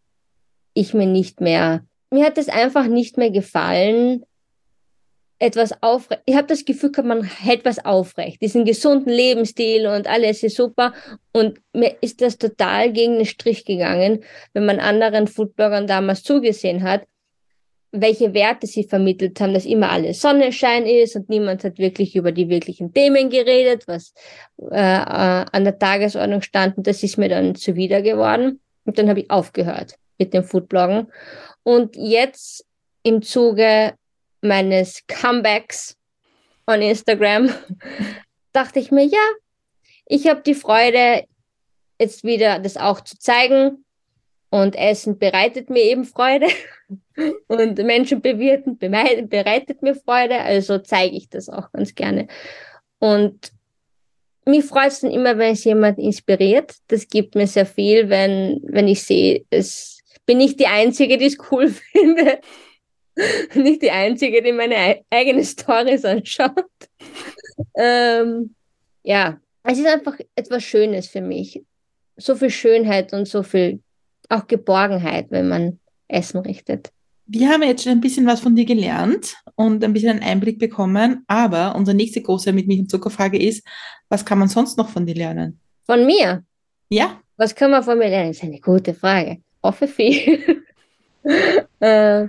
ich 0.75 0.95
mir 0.95 1.07
nicht 1.07 1.41
mehr, 1.41 1.85
mir 2.11 2.25
hat 2.25 2.39
es 2.39 2.49
einfach 2.49 2.87
nicht 2.87 3.17
mehr 3.17 3.31
gefallen, 3.31 4.25
etwas 5.39 5.83
aufrecht. 5.83 6.23
Ich 6.25 6.37
habe 6.37 6.47
das 6.47 6.65
Gefühl 6.65 6.93
gehabt, 6.93 7.09
man 7.09 7.23
hält 7.23 7.65
was 7.65 7.85
aufrecht, 7.85 8.41
diesen 8.41 8.65
gesunden 8.65 9.13
Lebensstil 9.13 9.87
und 9.87 10.07
alles 10.07 10.43
ist 10.43 10.57
super. 10.57 10.95
Und 11.33 11.61
mir 11.73 11.97
ist 12.01 12.23
das 12.23 12.39
total 12.39 12.93
gegen 12.93 13.17
den 13.17 13.27
Strich 13.27 13.65
gegangen, 13.65 14.25
wenn 14.55 14.67
man 14.67 14.81
anderen 14.81 15.27
Foodbloggern 15.27 15.87
damals 15.87 16.23
zugesehen 16.23 16.85
hat, 16.85 17.07
welche 17.93 18.35
Werte 18.35 18.67
sie 18.67 18.85
vermittelt 18.85 19.41
haben, 19.41 19.55
dass 19.55 19.65
immer 19.65 19.91
alles 19.91 20.21
Sonnenschein 20.21 20.87
ist 20.87 21.17
und 21.17 21.29
niemand 21.29 21.65
hat 21.65 21.79
wirklich 21.79 22.17
über 22.17 22.33
die 22.33 22.49
wirklichen 22.49 22.93
Themen 22.93 23.31
geredet, 23.31 23.85
was 23.87 24.13
äh, 24.71 24.77
äh, 24.77 25.45
an 25.51 25.65
der 25.65 25.79
Tagesordnung 25.79 26.43
stand. 26.43 26.77
Und 26.77 26.87
das 26.87 27.03
ist 27.03 27.17
mir 27.17 27.29
dann 27.29 27.55
zuwider 27.55 28.03
geworden. 28.03 28.61
Und 28.85 28.99
dann 28.99 29.09
habe 29.09 29.21
ich 29.21 29.31
aufgehört 29.31 29.95
mit 30.19 30.35
dem 30.35 30.45
Foodbloggen. 30.45 31.09
Und 31.63 31.97
jetzt 31.97 32.65
im 33.03 33.23
Zuge 33.23 33.95
meines 34.41 35.07
Comebacks 35.07 35.97
on 36.67 36.83
Instagram 36.83 37.51
dachte 38.53 38.79
ich 38.79 38.91
mir, 38.91 39.05
ja, 39.05 39.27
ich 40.07 40.29
habe 40.29 40.43
die 40.43 40.55
Freude, 40.55 41.25
jetzt 42.01 42.25
wieder 42.25 42.59
das 42.59 42.77
auch 42.77 43.01
zu 43.01 43.19
zeigen 43.19 43.85
und 44.51 44.77
Essen 44.77 45.19
bereitet 45.19 45.71
mir 45.71 45.83
eben 45.83 46.05
Freude. 46.05 46.47
Und 47.49 47.79
Menschen 47.79 48.21
bewirten 48.21 48.79
bereitet 48.79 49.83
mir 49.83 49.95
Freude. 49.95 50.39
Also 50.39 50.79
zeige 50.79 51.17
ich 51.17 51.29
das 51.29 51.49
auch 51.49 51.73
ganz 51.73 51.95
gerne. 51.95 52.29
Und 52.99 53.53
mich 54.47 54.65
freut 54.65 54.93
es 54.93 55.01
dann 55.01 55.11
immer, 55.11 55.37
wenn 55.39 55.53
es 55.53 55.65
jemand 55.65 55.99
inspiriert. 55.99 56.75
Das 56.89 57.09
gibt 57.09 57.35
mir 57.35 57.47
sehr 57.47 57.67
viel, 57.67 58.09
wenn, 58.09 58.61
wenn 58.63 58.87
ich 58.89 59.03
sehe, 59.03 59.45
es 59.51 59.97
bin 60.25 60.39
nicht 60.39 60.59
die 60.61 60.67
Einzige, 60.67 61.19
die 61.19 61.27
es 61.27 61.39
cool 61.51 61.69
finde. 61.93 62.41
nicht 63.55 63.83
die 63.83 63.91
Einzige, 63.91 64.43
die 64.43 64.53
meine 64.53 65.03
eigene 65.11 65.45
Stories 65.45 66.05
anschaut. 66.05 66.53
ähm, 67.77 68.55
ja, 69.03 69.41
es 69.63 69.79
ist 69.79 69.87
einfach 69.87 70.19
etwas 70.35 70.63
Schönes 70.63 71.09
für 71.09 71.23
mich. 71.23 71.63
So 72.17 72.35
viel 72.35 72.51
Schönheit 72.51 73.13
und 73.13 73.27
so 73.27 73.43
viel 73.43 73.81
auch 74.29 74.47
Geborgenheit, 74.47 75.27
wenn 75.31 75.49
man 75.49 75.81
Essen 76.09 76.39
richtet. 76.39 76.91
Wir 77.27 77.49
haben 77.49 77.63
jetzt 77.65 77.83
schon 77.83 77.93
ein 77.93 78.01
bisschen 78.01 78.27
was 78.27 78.41
von 78.41 78.55
dir 78.55 78.65
gelernt 78.65 79.35
und 79.57 79.83
ein 79.83 79.93
bisschen 79.93 80.11
einen 80.11 80.23
Einblick 80.23 80.61
bekommen, 80.61 81.25
aber 81.27 81.75
unsere 81.75 81.97
nächste 81.97 82.23
große 82.23 82.53
mit 82.53 82.69
Milch 82.69 82.81
und 82.81 82.91
Zuckerfrage 82.91 83.39
ist, 83.39 83.67
was 84.09 84.25
kann 84.25 84.39
man 84.39 84.49
sonst 84.49 84.79
noch 84.79 84.89
von 84.89 85.07
dir 85.07 85.17
lernen? 85.17 85.59
Von 85.87 86.07
mir? 86.07 86.45
Ja. 86.89 87.21
Was 87.37 87.55
kann 87.55 87.73
man 87.73 87.83
von 87.83 87.99
mir 87.99 88.09
lernen? 88.09 88.29
Das 88.29 88.37
ist 88.37 88.45
eine 88.45 88.61
gute 88.61 88.95
Frage. 88.95 89.39
Hoffe 89.63 89.89
viel. 89.89 90.65
äh, 91.81 92.27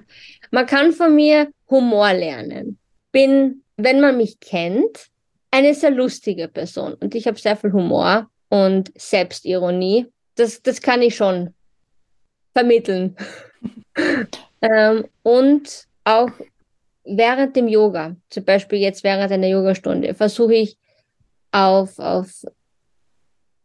man 0.50 0.66
kann 0.66 0.92
von 0.92 1.14
mir 1.14 1.52
Humor 1.70 2.14
lernen. 2.14 2.80
Bin, 3.12 3.62
wenn 3.76 4.02
man 4.02 4.18
mich 4.18 4.40
kennt, 4.40 5.10
eine 5.52 5.74
sehr 5.76 5.92
lustige 5.92 6.48
Person 6.48 6.96
und 6.96 7.16
ich 7.16 7.28
habe 7.28 7.40
sehr 7.40 7.56
viel 7.56 7.72
Humor 7.72 8.30
und 8.50 8.92
Selbstironie. 8.96 10.08
Das, 10.36 10.62
das 10.62 10.82
kann 10.82 11.02
ich 11.02 11.16
schon 11.16 11.54
vermitteln. 12.54 13.16
ähm, 14.62 15.06
und 15.24 15.88
auch 16.04 16.30
während 17.04 17.56
dem 17.56 17.68
Yoga, 17.68 18.16
zum 18.30 18.46
Beispiel 18.46 18.80
jetzt 18.80 19.04
während 19.04 19.32
einer 19.32 19.48
Yogastunde, 19.48 20.14
versuche 20.14 20.56
ich 20.56 20.78
auf, 21.52 22.00
auf 22.00 22.44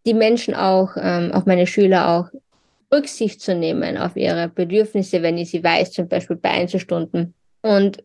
die 0.06 0.14
Menschen 0.14 0.54
auch, 0.54 0.90
ähm, 0.96 1.32
auf 1.32 1.46
meine 1.46 1.66
Schüler 1.66 2.08
auch 2.08 2.30
Rücksicht 2.92 3.40
zu 3.40 3.54
nehmen 3.54 3.96
auf 3.96 4.16
ihre 4.16 4.48
Bedürfnisse, 4.48 5.22
wenn 5.22 5.38
ich 5.38 5.50
sie 5.50 5.64
weiß, 5.64 5.92
zum 5.92 6.08
Beispiel 6.08 6.36
bei 6.36 6.50
Einzelstunden. 6.50 7.34
Und 7.62 8.04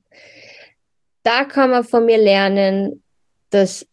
da 1.23 1.43
kann 1.43 1.71
man 1.71 1.83
von 1.83 2.05
mir 2.05 2.17
lernen, 2.17 3.03
dass 3.49 3.85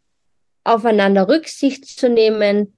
aufeinander 0.63 1.29
Rücksicht 1.29 1.85
zu 1.85 2.09
nehmen 2.09 2.77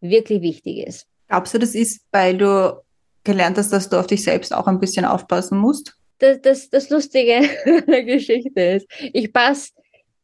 wirklich 0.00 0.40
wichtig 0.42 0.86
ist. 0.86 1.06
Glaubst 1.26 1.52
du, 1.52 1.58
das 1.58 1.74
ist, 1.74 2.02
weil 2.12 2.38
du 2.38 2.80
gelernt 3.24 3.58
hast, 3.58 3.72
dass 3.72 3.88
du 3.88 3.98
auf 3.98 4.06
dich 4.06 4.22
selbst 4.22 4.54
auch 4.54 4.66
ein 4.66 4.80
bisschen 4.80 5.04
aufpassen 5.04 5.58
musst? 5.58 5.96
Das, 6.18 6.40
das, 6.40 6.70
das 6.70 6.90
Lustige 6.90 7.36
an 7.64 7.86
der 7.86 8.04
Geschichte 8.04 8.60
ist, 8.60 8.86
ich 9.12 9.32
passe 9.32 9.70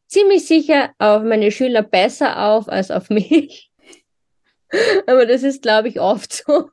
ziemlich 0.07 0.45
sicher 0.45 0.91
auf 0.97 1.23
meine 1.23 1.51
Schüler 1.51 1.83
besser 1.83 2.45
auf 2.45 2.69
als 2.69 2.91
auf 2.91 3.09
mich. 3.09 3.71
Aber 5.07 5.25
das 5.25 5.43
ist, 5.43 5.61
glaube 5.61 5.87
ich, 5.87 5.99
oft 5.99 6.33
so. 6.33 6.69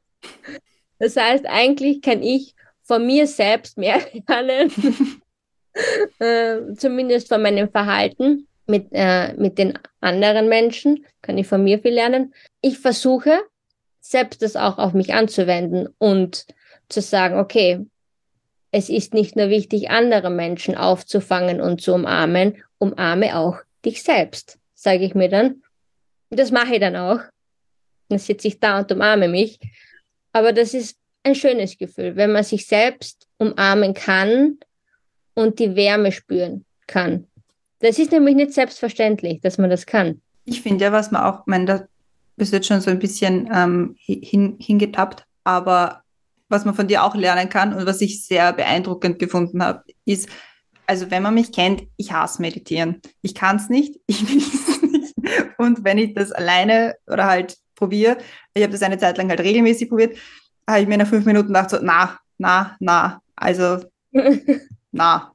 Das 0.99 1.17
heißt, 1.17 1.47
eigentlich 1.47 2.01
kann 2.01 2.23
ich 2.23 2.55
von 2.83 3.07
mir 3.07 3.27
selbst 3.27 3.79
mehr 3.79 4.01
lernen, 4.29 4.73
äh, 6.19 6.75
zumindest 6.77 7.29
von 7.29 7.43
meinem 7.43 7.71
Verhalten 7.71 8.47
mit, 8.67 8.89
äh, 8.93 9.35
mit 9.35 9.59
den 9.59 9.79
anderen 10.01 10.49
Menschen, 10.49 11.05
kann 11.21 11.39
ich 11.39 11.47
von 11.47 11.65
mir 11.65 11.79
viel 11.79 11.95
lernen. 11.95 12.35
Ich 12.61 12.79
versuche, 12.79 13.43
selbst 14.03 14.43
das 14.43 14.57
auch 14.57 14.79
auf 14.79 14.93
mich 14.93 15.15
anzuwenden 15.15 15.89
und 15.99 16.45
zu 16.89 17.01
sagen, 17.01 17.39
okay, 17.39 17.87
es 18.73 18.89
ist 18.89 19.15
nicht 19.15 19.37
nur 19.37 19.49
wichtig, 19.49 19.91
andere 19.91 20.31
Menschen 20.31 20.77
aufzufangen 20.77 21.61
und 21.61 21.81
zu 21.81 21.95
umarmen, 21.95 22.63
umarme 22.79 23.37
auch 23.39 23.59
dich 23.85 24.03
selbst, 24.03 24.59
sage 24.75 25.05
ich 25.05 25.15
mir 25.15 25.29
dann. 25.29 25.63
Das 26.31 26.51
mache 26.51 26.75
ich 26.75 26.81
dann 26.81 26.97
auch. 26.97 27.21
dann 28.09 28.19
sitze 28.19 28.49
ich 28.49 28.59
da 28.59 28.81
und 28.81 28.91
umarme 28.91 29.29
mich. 29.29 29.59
Aber 30.33 30.53
das 30.53 30.75
ist 30.75 30.99
ein 31.23 31.35
schönes 31.35 31.79
Gefühl, 31.79 32.17
wenn 32.17 32.33
man 32.33 32.45
sich 32.45 32.67
selbst 32.67 33.29
umarmen 33.39 33.95
kann 33.95 34.59
und 35.35 35.59
die 35.59 35.77
Wärme 35.77 36.11
spüren 36.11 36.65
kann. 36.87 37.27
Das 37.81 37.99
ist 37.99 38.13
nämlich 38.13 38.35
nicht 38.35 38.53
selbstverständlich, 38.53 39.41
dass 39.41 39.59
man 39.59 39.71
das 39.71 39.87
kann. 39.87 40.21
Ich 40.45 40.63
finde 40.63 40.85
ja, 40.87 40.93
was 40.93 41.11
man 41.11 41.23
auch, 41.23 41.41
ich 41.41 41.47
meine, 41.47 41.65
da 41.67 41.87
bist 42.37 42.53
jetzt 42.53 42.67
schon 42.67 42.81
so 42.81 42.91
ein 42.91 42.99
bisschen 42.99 43.49
ähm, 43.53 43.95
hin, 43.99 44.57
hingetappt, 44.61 45.25
aber 45.45 46.03
was 46.49 46.65
man 46.65 46.75
von 46.75 46.87
dir 46.87 47.03
auch 47.03 47.15
lernen 47.15 47.49
kann 47.49 47.73
und 47.73 47.87
was 47.87 48.01
ich 48.01 48.25
sehr 48.25 48.53
beeindruckend 48.53 49.19
gefunden 49.19 49.63
habe, 49.63 49.83
ist, 50.05 50.29
also 50.87 51.11
wenn 51.11 51.23
man 51.23 51.35
mich 51.35 51.51
kennt, 51.53 51.83
ich 51.97 52.13
hasse 52.13 52.43
Meditieren. 52.43 53.01
Ich 53.23 53.35
kann 53.35 53.57
es 53.57 53.69
nicht, 53.69 53.99
ich 54.07 54.29
will 54.29 54.39
es 54.39 54.83
nicht. 54.83 55.15
Und 55.59 55.85
wenn 55.85 55.99
ich 55.99 56.15
das 56.15 56.33
alleine 56.33 56.95
oder 57.07 57.27
halt 57.27 57.57
probiere, 57.75 58.19
ich 58.55 58.63
habe 58.63 58.73
das 58.73 58.83
eine 58.83 58.99
Zeit 58.99 59.17
lang 59.19 59.29
halt 59.29 59.41
regelmäßig 59.41 59.89
probiert, 59.89 60.17
habe 60.69 60.83
ich 60.83 60.89
mir 60.89 60.99
nach 60.99 61.07
fünf 61.07 61.25
Minuten 61.25 61.49
gedacht, 61.49 61.71
so, 61.71 61.79
na, 61.81 62.19
na, 62.39 62.77
na, 62.81 63.21
also, 63.37 63.79
na. 64.93 65.33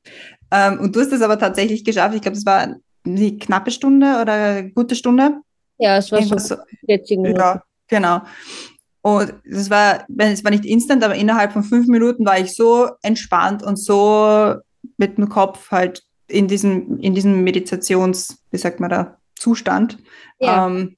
Ähm, 0.52 0.80
und 0.80 0.96
du 0.96 1.02
hast 1.02 1.12
es 1.12 1.22
aber 1.22 1.40
tatsächlich 1.40 1.84
geschafft. 1.84 2.16
Ich 2.16 2.22
glaube, 2.22 2.38
es 2.38 2.46
war 2.46 2.76
eine 3.06 3.38
knappe 3.38 3.72
Stunde 3.72 4.20
oder 4.22 4.34
eine 4.34 4.72
gute 4.72 4.96
Stunde. 4.96 5.42
Ja, 5.78 5.98
es 5.98 6.12
war 6.12 6.22
so 6.22 6.56
40 6.86 7.18
Minuten. 7.20 7.40
Ja, 7.40 7.64
genau. 7.88 8.22
Und 9.02 9.36
es 9.46 9.70
war, 9.70 10.06
es 10.18 10.44
war 10.44 10.52
nicht 10.52 10.66
instant, 10.66 11.04
aber 11.04 11.16
innerhalb 11.16 11.54
von 11.54 11.64
fünf 11.64 11.88
Minuten 11.88 12.26
war 12.26 12.40
ich 12.40 12.56
so 12.56 12.90
entspannt 13.02 13.64
und 13.64 13.78
so 13.78 14.56
mit 14.98 15.18
dem 15.18 15.30
Kopf 15.30 15.72
halt 15.72 16.04
in 16.28 16.48
diesem, 16.48 17.00
in 17.00 17.16
diesem 17.16 17.44
Meditations, 17.44 18.44
wie 18.52 18.58
sagt 18.58 18.80
man 18.80 18.90
da, 18.90 19.18
Zustand. 19.36 19.98
Ja. 20.40 20.68
Ähm, 20.68 20.98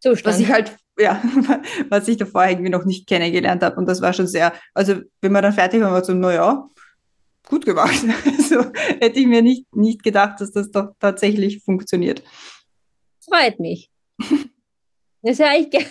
Zustand. 0.00 0.34
was 0.34 0.40
ich 0.40 0.52
halt, 0.52 0.76
ja, 0.98 1.22
was 1.88 2.08
ich 2.08 2.16
davor 2.16 2.44
irgendwie 2.44 2.70
noch 2.70 2.84
nicht 2.84 3.06
kennengelernt 3.06 3.62
habe. 3.62 3.76
Und 3.76 3.86
das 3.86 4.02
war 4.02 4.12
schon 4.12 4.26
sehr, 4.26 4.52
also 4.74 4.96
wenn 5.20 5.32
man 5.32 5.42
dann 5.42 5.52
fertig 5.52 5.80
war, 5.80 5.92
war 5.92 6.04
so, 6.04 6.12
naja, 6.12 6.68
gut 7.48 7.64
gemacht. 7.64 8.04
Also 8.52 8.70
hätte 9.00 9.18
ich 9.18 9.26
mir 9.26 9.40
nicht, 9.40 9.74
nicht 9.74 10.02
gedacht, 10.02 10.38
dass 10.40 10.52
das 10.52 10.70
doch 10.70 10.90
tatsächlich 10.98 11.62
funktioniert. 11.64 12.22
Freut 13.24 13.58
mich. 13.60 13.91
Das 15.22 15.38
höre 15.38 15.58
ich 15.58 15.70
gerne. 15.70 15.86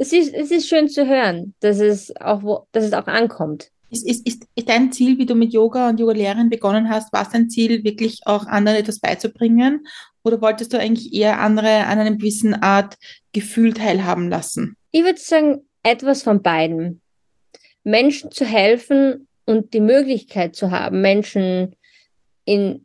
Es 0.00 0.12
ist, 0.12 0.32
es 0.32 0.50
ist 0.50 0.68
schön 0.68 0.88
zu 0.88 1.08
hören, 1.08 1.54
dass 1.60 1.78
es 1.80 2.14
auch, 2.20 2.42
wo, 2.42 2.66
dass 2.72 2.84
es 2.84 2.92
auch 2.92 3.06
ankommt. 3.06 3.70
Ist, 3.90 4.06
ist, 4.06 4.26
ist, 4.54 4.68
dein 4.68 4.92
Ziel, 4.92 5.18
wie 5.18 5.26
du 5.26 5.34
mit 5.34 5.52
Yoga 5.52 5.88
und 5.88 5.98
Yoga-Lehren 5.98 6.50
begonnen 6.50 6.88
hast, 6.90 7.12
war 7.12 7.22
es 7.22 7.30
dein 7.30 7.48
Ziel, 7.48 7.82
wirklich 7.84 8.20
auch 8.26 8.46
anderen 8.46 8.78
etwas 8.78 9.00
beizubringen? 9.00 9.86
Oder 10.22 10.40
wolltest 10.42 10.72
du 10.72 10.78
eigentlich 10.78 11.14
eher 11.14 11.40
andere 11.40 11.86
an 11.86 11.98
einer 11.98 12.10
gewissen 12.10 12.54
Art 12.54 12.96
Gefühl 13.32 13.72
teilhaben 13.72 14.28
lassen? 14.28 14.76
Ich 14.90 15.02
würde 15.02 15.18
sagen, 15.18 15.66
etwas 15.82 16.22
von 16.22 16.42
beiden. 16.42 17.00
Menschen 17.82 18.30
zu 18.30 18.44
helfen 18.44 19.26
und 19.46 19.72
die 19.72 19.80
Möglichkeit 19.80 20.54
zu 20.54 20.70
haben, 20.70 21.00
Menschen 21.00 21.74
in 22.44 22.84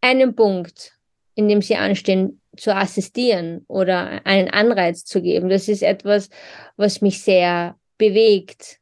einem 0.00 0.34
Punkt, 0.34 0.92
in 1.36 1.48
dem 1.48 1.62
sie 1.62 1.76
anstehen, 1.76 2.39
zu 2.60 2.74
assistieren 2.74 3.64
oder 3.68 4.24
einen 4.24 4.50
Anreiz 4.50 5.04
zu 5.04 5.22
geben. 5.22 5.48
Das 5.48 5.68
ist 5.68 5.82
etwas, 5.82 6.28
was 6.76 7.00
mich 7.00 7.22
sehr 7.22 7.76
bewegt, 7.98 8.78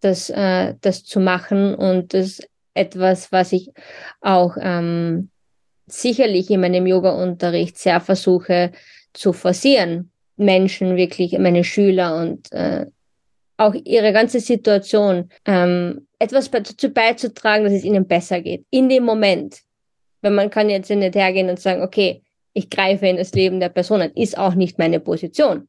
das, 0.00 0.30
äh, 0.30 0.74
das 0.80 1.04
zu 1.04 1.20
machen 1.20 1.74
und 1.74 2.14
das 2.14 2.42
etwas, 2.74 3.32
was 3.32 3.52
ich 3.52 3.70
auch 4.20 4.56
ähm, 4.60 5.30
sicherlich 5.86 6.50
in 6.50 6.60
meinem 6.60 6.86
Yoga-Unterricht 6.86 7.78
sehr 7.78 8.00
versuche 8.00 8.72
zu 9.14 9.32
forcieren. 9.32 10.10
Menschen 10.36 10.96
wirklich, 10.96 11.38
meine 11.38 11.64
Schüler 11.64 12.16
und 12.16 12.52
äh, 12.52 12.84
auch 13.56 13.74
ihre 13.84 14.12
ganze 14.12 14.40
Situation 14.40 15.30
ähm, 15.46 16.06
etwas 16.18 16.50
dazu 16.50 16.90
beizutragen, 16.90 17.64
dass 17.64 17.72
es 17.72 17.84
ihnen 17.84 18.06
besser 18.06 18.42
geht. 18.42 18.66
In 18.70 18.90
dem 18.90 19.04
Moment. 19.04 19.62
Weil 20.20 20.32
man 20.32 20.50
kann 20.50 20.68
jetzt 20.68 20.90
nicht 20.90 21.14
hergehen 21.14 21.48
und 21.48 21.60
sagen, 21.60 21.82
okay, 21.82 22.22
ich 22.56 22.70
greife 22.70 23.06
in 23.06 23.18
das 23.18 23.32
Leben 23.32 23.60
der 23.60 23.68
Person 23.68 24.00
ein, 24.00 24.12
ist 24.12 24.38
auch 24.38 24.54
nicht 24.54 24.78
meine 24.78 24.98
Position. 24.98 25.68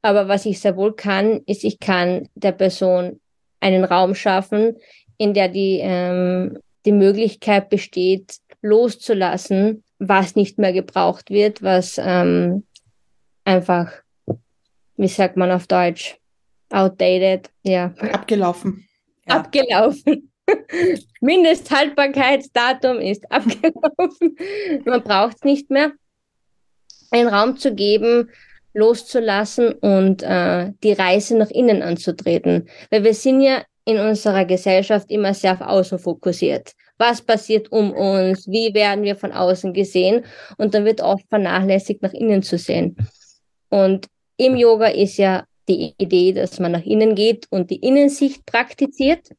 Aber 0.00 0.28
was 0.28 0.46
ich 0.46 0.60
sehr 0.60 0.76
wohl 0.76 0.94
kann, 0.94 1.42
ist, 1.46 1.62
ich 1.62 1.78
kann 1.78 2.28
der 2.34 2.52
Person 2.52 3.20
einen 3.60 3.84
Raum 3.84 4.14
schaffen, 4.14 4.76
in 5.18 5.34
der 5.34 5.48
die, 5.48 5.80
ähm, 5.82 6.58
die 6.86 6.92
Möglichkeit 6.92 7.68
besteht, 7.68 8.38
loszulassen, 8.62 9.84
was 9.98 10.34
nicht 10.34 10.58
mehr 10.58 10.72
gebraucht 10.72 11.28
wird, 11.28 11.62
was 11.62 12.00
ähm, 12.02 12.64
einfach, 13.44 13.92
wie 14.96 15.08
sagt 15.08 15.36
man 15.36 15.50
auf 15.50 15.66
Deutsch, 15.66 16.16
outdated, 16.70 17.50
ja. 17.62 17.92
Abgelaufen. 17.98 18.88
Ja. 19.28 19.36
Abgelaufen. 19.36 20.32
Mindesthaltbarkeitsdatum 21.20 23.00
ist 23.00 23.30
abgelaufen. 23.30 24.36
Man 24.86 25.02
braucht 25.02 25.36
es 25.36 25.44
nicht 25.44 25.70
mehr. 25.70 25.92
Einen 27.12 27.28
Raum 27.28 27.56
zu 27.56 27.74
geben, 27.74 28.30
loszulassen 28.74 29.72
und 29.72 30.22
äh, 30.22 30.72
die 30.82 30.92
Reise 30.92 31.36
nach 31.36 31.50
innen 31.50 31.82
anzutreten. 31.82 32.68
Weil 32.90 33.04
wir 33.04 33.14
sind 33.14 33.40
ja 33.40 33.62
in 33.84 33.98
unserer 33.98 34.44
Gesellschaft 34.44 35.10
immer 35.10 35.34
sehr 35.34 35.52
auf 35.52 35.60
außen 35.60 35.98
fokussiert. 35.98 36.72
Was 36.98 37.20
passiert 37.20 37.72
um 37.72 37.92
uns? 37.92 38.48
Wie 38.48 38.74
werden 38.74 39.02
wir 39.02 39.16
von 39.16 39.32
außen 39.32 39.72
gesehen? 39.72 40.24
Und 40.56 40.74
dann 40.74 40.84
wird 40.84 41.00
oft 41.00 41.28
vernachlässigt, 41.28 42.02
nach 42.02 42.12
innen 42.12 42.42
zu 42.42 42.58
sehen. 42.58 42.96
Und 43.68 44.06
im 44.36 44.56
Yoga 44.56 44.86
ist 44.86 45.16
ja 45.16 45.44
die 45.68 45.94
Idee, 45.98 46.32
dass 46.32 46.60
man 46.60 46.72
nach 46.72 46.84
innen 46.84 47.14
geht 47.14 47.46
und 47.50 47.70
die 47.70 47.76
Innensicht 47.76 48.46
praktiziert. 48.46 49.30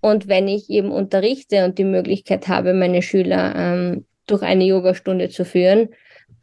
Und 0.00 0.28
wenn 0.28 0.48
ich 0.48 0.68
eben 0.70 0.92
unterrichte 0.92 1.64
und 1.64 1.78
die 1.78 1.84
Möglichkeit 1.84 2.46
habe, 2.46 2.74
meine 2.74 3.02
Schüler 3.02 3.54
ähm, 3.56 4.04
durch 4.26 4.42
eine 4.42 4.64
Yogastunde 4.64 5.30
zu 5.30 5.44
führen, 5.44 5.88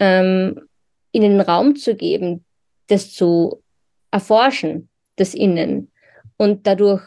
ähm, 0.02 0.68
ihnen 1.12 1.40
Raum 1.40 1.76
zu 1.76 1.96
geben, 1.96 2.44
das 2.88 3.14
zu 3.14 3.64
erforschen, 4.10 4.90
das 5.16 5.34
Innen 5.34 5.92
und 6.38 6.66
dadurch 6.66 7.04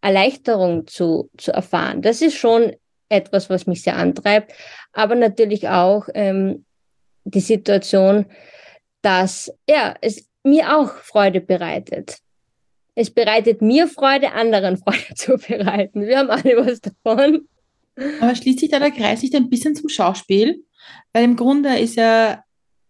Erleichterung 0.00 0.86
zu, 0.86 1.28
zu 1.36 1.52
erfahren. 1.52 2.00
Das 2.00 2.22
ist 2.22 2.36
schon 2.36 2.74
etwas, 3.08 3.50
was 3.50 3.66
mich 3.66 3.82
sehr 3.82 3.96
antreibt, 3.96 4.52
aber 4.92 5.16
natürlich 5.16 5.68
auch 5.68 6.08
ähm, 6.14 6.64
die 7.24 7.40
Situation, 7.40 8.26
dass 9.02 9.52
ja, 9.68 9.96
es 10.00 10.28
mir 10.44 10.78
auch 10.78 10.92
Freude 10.92 11.40
bereitet. 11.40 12.18
Es 12.94 13.10
bereitet 13.10 13.62
mir 13.62 13.88
Freude, 13.88 14.32
anderen 14.32 14.76
Freude 14.82 15.14
zu 15.16 15.36
bereiten. 15.36 16.06
Wir 16.06 16.18
haben 16.18 16.30
alle 16.30 16.56
was 16.56 16.80
davon. 16.80 17.48
Aber 18.20 18.36
schließt 18.36 18.60
sich 18.60 18.70
da 18.70 18.78
der 18.78 18.92
Kreis 18.92 19.22
nicht 19.22 19.34
ein 19.34 19.50
bisschen 19.50 19.74
zum 19.74 19.88
Schauspiel? 19.88 20.62
Weil 21.12 21.24
im 21.24 21.36
Grunde 21.36 21.78
ist 21.78 21.96
ja 21.96 22.42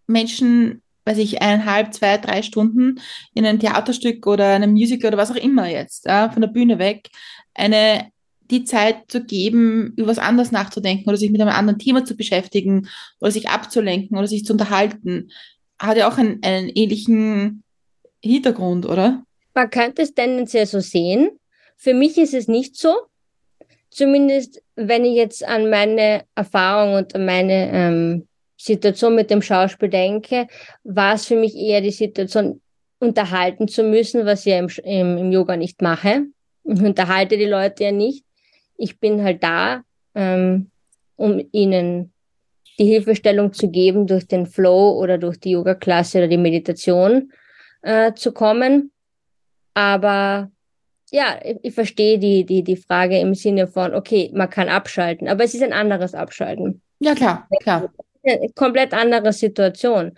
Menschen, 0.07 0.83
weiß 1.05 1.19
ich, 1.19 1.41
eineinhalb, 1.43 1.95
zwei, 1.95 2.19
drei 2.19 2.43
Stunden 2.43 3.01
in 3.35 3.47
ein 3.47 3.61
Theaterstück 3.61 4.27
oder 4.27 4.49
einem 4.49 4.73
Musical 4.73 5.09
oder 5.09 5.19
was 5.19 5.31
auch 5.31 5.37
immer 5.37 5.69
jetzt, 5.69 6.07
ja, 6.07 6.31
von 6.31 6.43
der 6.43 6.49
Bühne 6.49 6.79
weg, 6.79 7.09
eine 7.55 8.11
die 8.51 8.65
Zeit 8.65 9.11
zu 9.11 9.25
geben, 9.25 9.93
über 9.97 10.09
was 10.09 10.19
anderes 10.19 10.53
nachzudenken 10.53 11.09
oder 11.09 11.19
sich 11.19 11.31
mit 11.31 11.41
einem 11.41 11.51
anderen 11.51 11.79
Thema 11.79 12.05
zu 12.05 12.17
beschäftigen 12.17 12.89
oder 13.21 13.31
sich 13.31 13.49
abzulenken 13.49 14.17
oder 14.17 14.27
sich 14.27 14.45
zu 14.45 14.53
unterhalten, 14.55 15.31
hat 15.79 15.97
ja 15.97 16.09
auch 16.11 16.19
einen, 16.19 16.43
einen 16.43 16.71
ähnlichen 16.71 17.63
Hintergrund, 18.23 18.87
oder? 18.87 19.23
Man 19.55 19.71
könnte 19.71 20.03
es 20.03 20.15
tendenziell 20.15 20.67
so 20.67 20.81
sehen. 20.81 21.31
Für 21.77 21.95
mich 21.95 22.17
ist 22.19 22.35
es 22.35 22.49
nicht 22.49 22.77
so. 22.77 22.95
Zumindest, 23.91 24.63
wenn 24.79 25.05
ich 25.05 25.15
jetzt 25.15 25.45
an 25.45 25.69
meine 25.69 26.23
Erfahrung 26.35 26.95
und 26.95 27.15
an 27.15 27.25
meine 27.25 27.71
ähm, 27.73 28.29
Situation 28.57 29.15
mit 29.15 29.31
dem 29.31 29.43
Schauspiel 29.43 29.89
denke, 29.89 30.47
war 30.85 31.15
es 31.15 31.27
für 31.27 31.35
mich 31.35 31.57
eher 31.57 31.81
die 31.81 31.91
Situation, 31.91 32.61
unterhalten 33.01 33.69
zu 33.69 33.83
müssen, 33.83 34.25
was 34.25 34.47
ich 34.47 34.53
im, 34.53 34.69
im, 34.85 35.19
im 35.19 35.33
Yoga 35.33 35.57
nicht 35.57 35.83
mache. 35.83 36.27
Ich 36.65 36.81
unterhalte 36.81 37.37
die 37.37 37.45
Leute 37.45 37.85
ja 37.85 37.93
nicht. 37.93 38.25
Ich 38.77 38.99
bin 39.01 39.23
halt 39.23 39.43
da, 39.43 39.83
ähm, 40.15 40.71
um 41.17 41.41
ihnen 41.53 42.13
die 42.79 42.87
Hilfestellung 42.87 43.53
zu 43.53 43.71
geben, 43.71 44.07
durch 44.07 44.27
den 44.27 44.47
Flow 44.47 44.93
oder 45.01 45.19
durch 45.19 45.39
die 45.41 45.51
Yoga-Klasse 45.51 46.19
oder 46.19 46.29
die 46.29 46.37
Meditation 46.37 47.33
äh, 47.83 48.13
zu 48.15 48.33
kommen. 48.33 48.93
Aber 49.75 50.51
ja, 51.11 51.39
ich, 51.43 51.57
ich 51.63 51.75
verstehe 51.75 52.19
die, 52.19 52.45
die, 52.45 52.63
die 52.63 52.77
Frage 52.77 53.19
im 53.19 53.35
Sinne 53.35 53.67
von, 53.67 53.95
okay, 53.95 54.31
man 54.35 54.51
kann 54.51 54.69
abschalten, 54.69 55.29
aber 55.29 55.45
es 55.45 55.55
ist 55.55 55.63
ein 55.63 55.73
anderes 55.73 56.15
Abschalten. 56.15 56.83
Ja, 57.01 57.15
klar, 57.15 57.49
klar 57.61 57.91
eine 58.25 58.49
komplett 58.55 58.93
andere 58.93 59.33
Situation, 59.33 60.13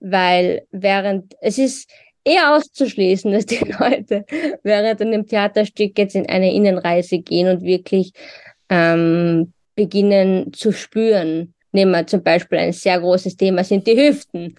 weil 0.00 0.66
während 0.70 1.34
es 1.40 1.58
ist 1.58 1.90
eher 2.24 2.54
auszuschließen, 2.54 3.32
dass 3.32 3.46
die 3.46 3.64
Leute 3.78 4.24
während 4.62 5.00
einem 5.00 5.26
Theaterstück 5.26 5.98
jetzt 5.98 6.14
in 6.14 6.28
eine 6.28 6.52
Innenreise 6.52 7.18
gehen 7.18 7.48
und 7.48 7.62
wirklich 7.62 8.12
ähm, 8.68 9.52
beginnen 9.74 10.52
zu 10.52 10.72
spüren. 10.72 11.54
Nehmen 11.72 11.90
wir 11.90 12.06
zum 12.06 12.22
Beispiel 12.22 12.58
ein 12.58 12.72
sehr 12.72 13.00
großes 13.00 13.36
Thema 13.36 13.64
sind 13.64 13.86
die 13.86 13.96
Hüften. 13.96 14.54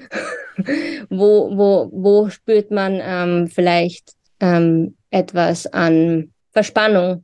wo, 1.10 1.50
wo, 1.56 1.90
wo 1.92 2.30
spürt 2.30 2.72
man 2.72 3.00
ähm, 3.02 3.48
vielleicht 3.48 4.14
ähm, 4.42 4.96
etwas 5.16 5.66
an 5.68 6.32
Verspannung 6.52 7.24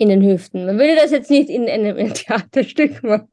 in 0.00 0.08
den 0.10 0.22
Hüften. 0.22 0.64
Man 0.64 0.78
würde 0.78 0.94
das 0.94 1.10
jetzt 1.10 1.30
nicht 1.30 1.48
in 1.50 1.68
einem 1.68 1.96
Theaterstück 2.14 3.02
machen, 3.02 3.28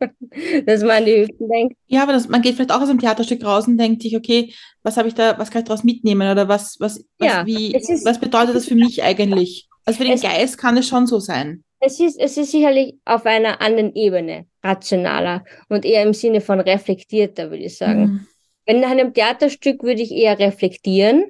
dass 0.65 0.81
man 0.81 0.91
an 0.91 1.05
die 1.05 1.21
Hüften 1.21 1.47
denkt. 1.47 1.77
Ja, 1.87 2.03
aber 2.03 2.13
das, 2.13 2.27
man 2.27 2.41
geht 2.41 2.55
vielleicht 2.55 2.71
auch 2.71 2.81
aus 2.81 2.87
dem 2.87 2.99
Theaterstück 2.99 3.45
raus 3.45 3.67
und 3.67 3.77
denkt 3.77 4.01
sich, 4.01 4.17
okay, 4.17 4.51
was 4.83 4.97
habe 4.97 5.07
ich 5.07 5.13
da, 5.13 5.37
was 5.37 5.51
kann 5.51 5.61
ich 5.61 5.67
daraus 5.67 5.83
mitnehmen 5.83 6.29
oder 6.31 6.47
was, 6.47 6.77
was, 6.79 7.05
was, 7.19 7.27
Ja, 7.27 7.45
wie, 7.45 7.75
ist- 7.75 8.05
was 8.05 8.19
bedeutet 8.19 8.55
das 8.55 8.65
für 8.65 8.75
mich 8.75 9.03
eigentlich? 9.03 9.67
Also 9.85 9.99
für 9.99 10.05
den 10.05 10.13
Es- 10.13 10.21
Geist 10.23 10.57
kann 10.57 10.75
es 10.77 10.87
schon 10.87 11.05
so 11.05 11.19
sein. 11.19 11.63
Es 11.79 11.99
ist, 11.99 12.19
es 12.19 12.35
ist 12.35 12.49
sicherlich 12.51 12.95
auf 13.05 13.27
einer 13.27 13.61
anderen 13.61 13.93
Ebene 13.93 14.45
rationaler 14.63 15.43
und 15.69 15.85
eher 15.85 16.01
im 16.01 16.13
Sinne 16.13 16.41
von 16.41 16.59
reflektierter, 16.59 17.51
würde 17.51 17.65
ich 17.65 17.77
sagen. 17.77 18.01
Mhm. 18.01 18.27
Wenn 18.65 18.79
nach 18.79 18.89
einem 18.89 19.13
Theaterstück 19.13 19.83
würde 19.83 20.01
ich 20.01 20.11
eher 20.11 20.39
reflektieren, 20.39 21.25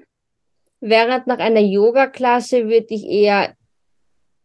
während 0.79 1.27
nach 1.27 1.39
einer 1.39 1.61
Yoga-Klasse 1.61 2.67
würde 2.67 2.87
ich 2.89 3.05
eher, 3.05 3.55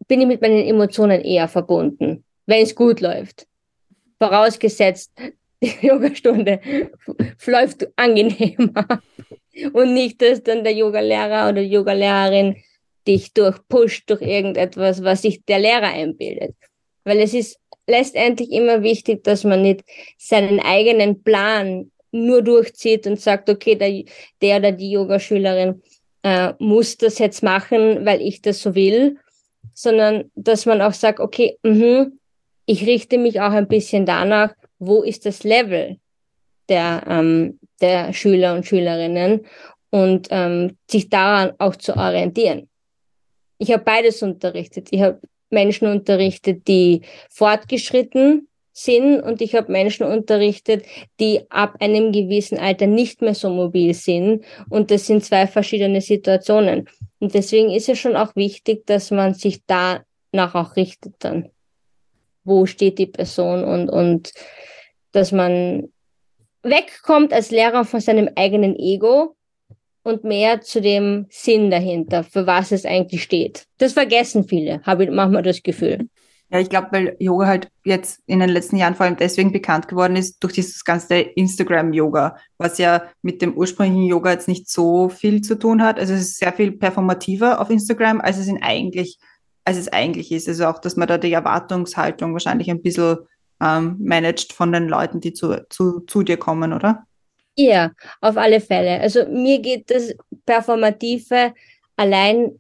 bin 0.09 0.21
ich 0.21 0.27
mit 0.27 0.41
meinen 0.41 0.67
Emotionen 0.67 1.21
eher 1.21 1.49
verbunden, 1.49 2.25
wenn 2.47 2.63
es 2.63 2.75
gut 2.75 3.01
läuft. 3.01 3.47
Vorausgesetzt, 4.19 5.13
die 5.63 5.87
Yogastunde 5.87 6.61
läuft 7.47 7.89
angenehmer 7.97 9.03
und 9.73 9.95
nicht, 9.95 10.21
dass 10.23 10.43
dann 10.43 10.65
der 10.65 10.75
Yogalehrer 10.75 11.49
oder 11.51 11.61
Yogalehrerin 11.61 12.57
dich 13.07 13.33
durchpusht 13.33 14.09
durch 14.11 14.23
irgendetwas, 14.23 15.03
was 15.03 15.23
sich 15.23 15.45
der 15.45 15.59
Lehrer 15.59 15.89
einbildet. 15.89 16.55
Weil 17.05 17.21
es 17.21 17.35
ist 17.35 17.59
letztendlich 17.87 18.51
immer 18.53 18.83
wichtig, 18.83 19.25
dass 19.25 19.45
man 19.45 19.63
nicht 19.63 19.85
seinen 20.19 20.61
eigenen 20.61 21.23
Plan 21.23 21.91
nur 22.13 22.43
durchzieht 22.43 23.07
und 23.07 23.21
sagt, 23.21 23.49
okay, 23.49 23.75
der, 23.77 24.05
der 24.43 24.59
oder 24.59 24.73
die 24.73 24.91
Yogaschülerin 24.91 25.83
äh, 26.23 26.53
muss 26.59 26.97
das 26.97 27.19
jetzt 27.19 27.43
machen, 27.43 28.05
weil 28.05 28.21
ich 28.21 28.43
das 28.43 28.63
so 28.63 28.75
will, 28.75 29.19
sondern 29.75 30.31
dass 30.35 30.67
man 30.67 30.83
auch 30.83 30.93
sagt, 30.93 31.21
okay, 31.21 31.59
mhm, 31.63 32.19
ich 32.67 32.87
richte 32.87 33.19
mich 33.19 33.41
auch 33.41 33.53
ein 33.53 33.69
bisschen 33.69 34.07
danach, 34.07 34.55
wo 34.79 35.03
ist 35.03 35.27
das 35.27 35.45
Level 35.45 35.99
der, 36.69 37.05
ähm, 37.09 37.59
der 37.81 38.13
Schüler 38.13 38.55
und 38.55 38.67
Schülerinnen 38.67 39.47
und 39.91 40.29
ähm, 40.31 40.77
sich 40.89 41.09
daran 41.09 41.53
auch 41.59 41.77
zu 41.77 41.97
orientieren. 41.97 42.69
Ich 43.59 43.73
habe 43.73 43.83
beides 43.83 44.23
unterrichtet. 44.23 44.89
Ich 44.91 45.03
habe 45.03 45.21
Menschen 45.51 45.89
unterrichtet, 45.89 46.67
die 46.69 47.03
fortgeschritten 47.29 48.49
sind 48.85 49.21
und 49.21 49.41
ich 49.41 49.55
habe 49.55 49.71
Menschen 49.71 50.07
unterrichtet, 50.07 50.85
die 51.19 51.43
ab 51.51 51.77
einem 51.81 52.13
gewissen 52.13 52.59
Alter 52.59 52.87
nicht 52.87 53.23
mehr 53.23 53.35
so 53.35 53.51
mobil 53.51 53.95
sind 53.95 54.45
und 54.69 54.91
das 54.91 55.07
sind 55.07 55.25
zwei 55.25 55.47
verschiedene 55.47 56.01
Situationen. 56.01 56.89
Und 57.19 57.35
deswegen 57.35 57.71
ist 57.71 57.89
es 57.89 57.99
schon 57.99 58.17
auch 58.17 58.35
wichtig, 58.37 58.87
dass 58.87 59.11
man 59.11 59.35
sich 59.35 59.61
danach 59.67 60.55
auch 60.55 60.77
richtet 60.77 61.15
dann. 61.19 61.51
Wo 62.45 62.67
steht 62.67 62.99
die 62.99 63.07
Person 63.07 63.65
und, 63.65 63.91
und 63.91 64.33
dass 65.13 65.33
man 65.33 65.89
wegkommt 66.63 67.33
als 67.33 67.51
Lehrer 67.51 67.85
von 67.85 68.01
seinem 68.01 68.31
eigenen 68.37 68.77
Ego 68.77 69.37
und 70.03 70.25
mehr 70.25 70.61
zu 70.61 70.81
dem 70.81 71.27
Sinn 71.31 71.71
dahinter, 71.71 72.25
für 72.25 72.47
was 72.47 72.73
es 72.73 72.87
eigentlich 72.87 73.23
steht. 73.23 73.67
Das 73.79 73.93
vergessen 73.93 74.45
viele, 74.45 74.83
habe 74.83 75.05
ich 75.05 75.11
manchmal 75.11 75.43
das 75.43 75.63
Gefühl. 75.63 76.09
Ja, 76.53 76.59
ich 76.59 76.69
glaube, 76.69 76.89
weil 76.91 77.17
Yoga 77.21 77.47
halt 77.47 77.69
jetzt 77.85 78.23
in 78.27 78.41
den 78.41 78.51
letzten 78.51 78.77
Jahren 78.77 78.97
vor 78.97 79.07
allem 79.07 79.17
deswegen 79.17 79.53
bekannt 79.53 79.87
geworden 79.87 80.17
ist, 80.17 80.43
durch 80.43 80.55
dieses 80.55 80.85
ganze 80.85 81.15
Instagram-Yoga, 81.15 82.37
was 82.59 82.79
ja 82.79 83.05
mit 83.23 83.41
dem 83.41 83.55
ursprünglichen 83.55 84.07
Yoga 84.07 84.33
jetzt 84.33 84.49
nicht 84.49 84.69
so 84.69 85.09
viel 85.09 85.43
zu 85.43 85.57
tun 85.57 85.81
hat. 85.81 86.01
Also 86.01 86.13
es 86.13 86.23
ist 86.23 86.39
sehr 86.39 86.53
viel 86.53 86.73
performativer 86.73 87.61
auf 87.61 87.71
Instagram, 87.71 88.21
als 88.21 88.37
es 88.37 88.49
in 88.49 88.63
eigentlich, 88.63 89.19
als 89.65 89.77
es 89.77 89.93
eigentlich 89.93 90.33
ist. 90.33 90.49
Also 90.49 90.67
auch, 90.67 90.81
dass 90.81 90.97
man 90.97 91.07
da 91.07 91.19
die 91.19 91.33
Erwartungshaltung 91.33 92.33
wahrscheinlich 92.33 92.69
ein 92.69 92.83
bisschen 92.83 93.19
ähm, 93.63 93.97
managt 94.01 94.53
von 94.53 94.73
den 94.73 94.89
Leuten, 94.89 95.21
die 95.21 95.33
zu, 95.33 95.65
zu, 95.69 96.01
zu 96.01 96.25
dir 96.25 96.37
kommen, 96.37 96.73
oder? 96.73 97.05
Ja, 97.57 97.93
auf 98.21 98.37
alle 98.37 98.61
Fälle. 98.61 99.01
Also 99.01 99.27
mir 99.29 99.61
geht 99.61 99.89
das 99.91 100.15
Performative 100.47 101.53
allein 101.97 102.53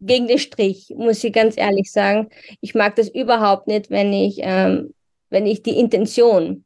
gegen 0.00 0.28
den 0.28 0.38
Strich, 0.38 0.92
muss 0.96 1.24
ich 1.24 1.32
ganz 1.32 1.56
ehrlich 1.56 1.90
sagen. 1.90 2.28
Ich 2.60 2.74
mag 2.74 2.96
das 2.96 3.08
überhaupt 3.08 3.66
nicht, 3.66 3.90
wenn 3.90 4.12
ich, 4.12 4.38
ähm, 4.40 4.94
wenn 5.30 5.46
ich 5.46 5.62
die 5.62 5.78
Intention 5.78 6.64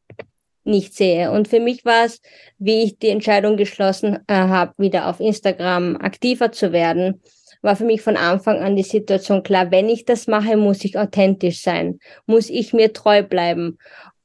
nicht 0.64 0.94
sehe. 0.94 1.30
Und 1.30 1.48
für 1.48 1.60
mich 1.60 1.84
war 1.84 2.04
es, 2.04 2.20
wie 2.58 2.82
ich 2.82 2.98
die 2.98 3.08
Entscheidung 3.08 3.56
geschlossen 3.56 4.18
äh, 4.26 4.34
habe, 4.34 4.74
wieder 4.78 5.08
auf 5.08 5.20
Instagram 5.20 5.96
aktiver 5.96 6.52
zu 6.52 6.72
werden, 6.72 7.22
war 7.62 7.76
für 7.76 7.84
mich 7.84 8.02
von 8.02 8.16
Anfang 8.16 8.58
an 8.58 8.76
die 8.76 8.82
Situation 8.82 9.42
klar, 9.42 9.70
wenn 9.70 9.88
ich 9.88 10.04
das 10.04 10.26
mache, 10.26 10.56
muss 10.56 10.84
ich 10.84 10.98
authentisch 10.98 11.60
sein, 11.62 11.98
muss 12.26 12.48
ich 12.48 12.72
mir 12.72 12.92
treu 12.92 13.22
bleiben. 13.22 13.78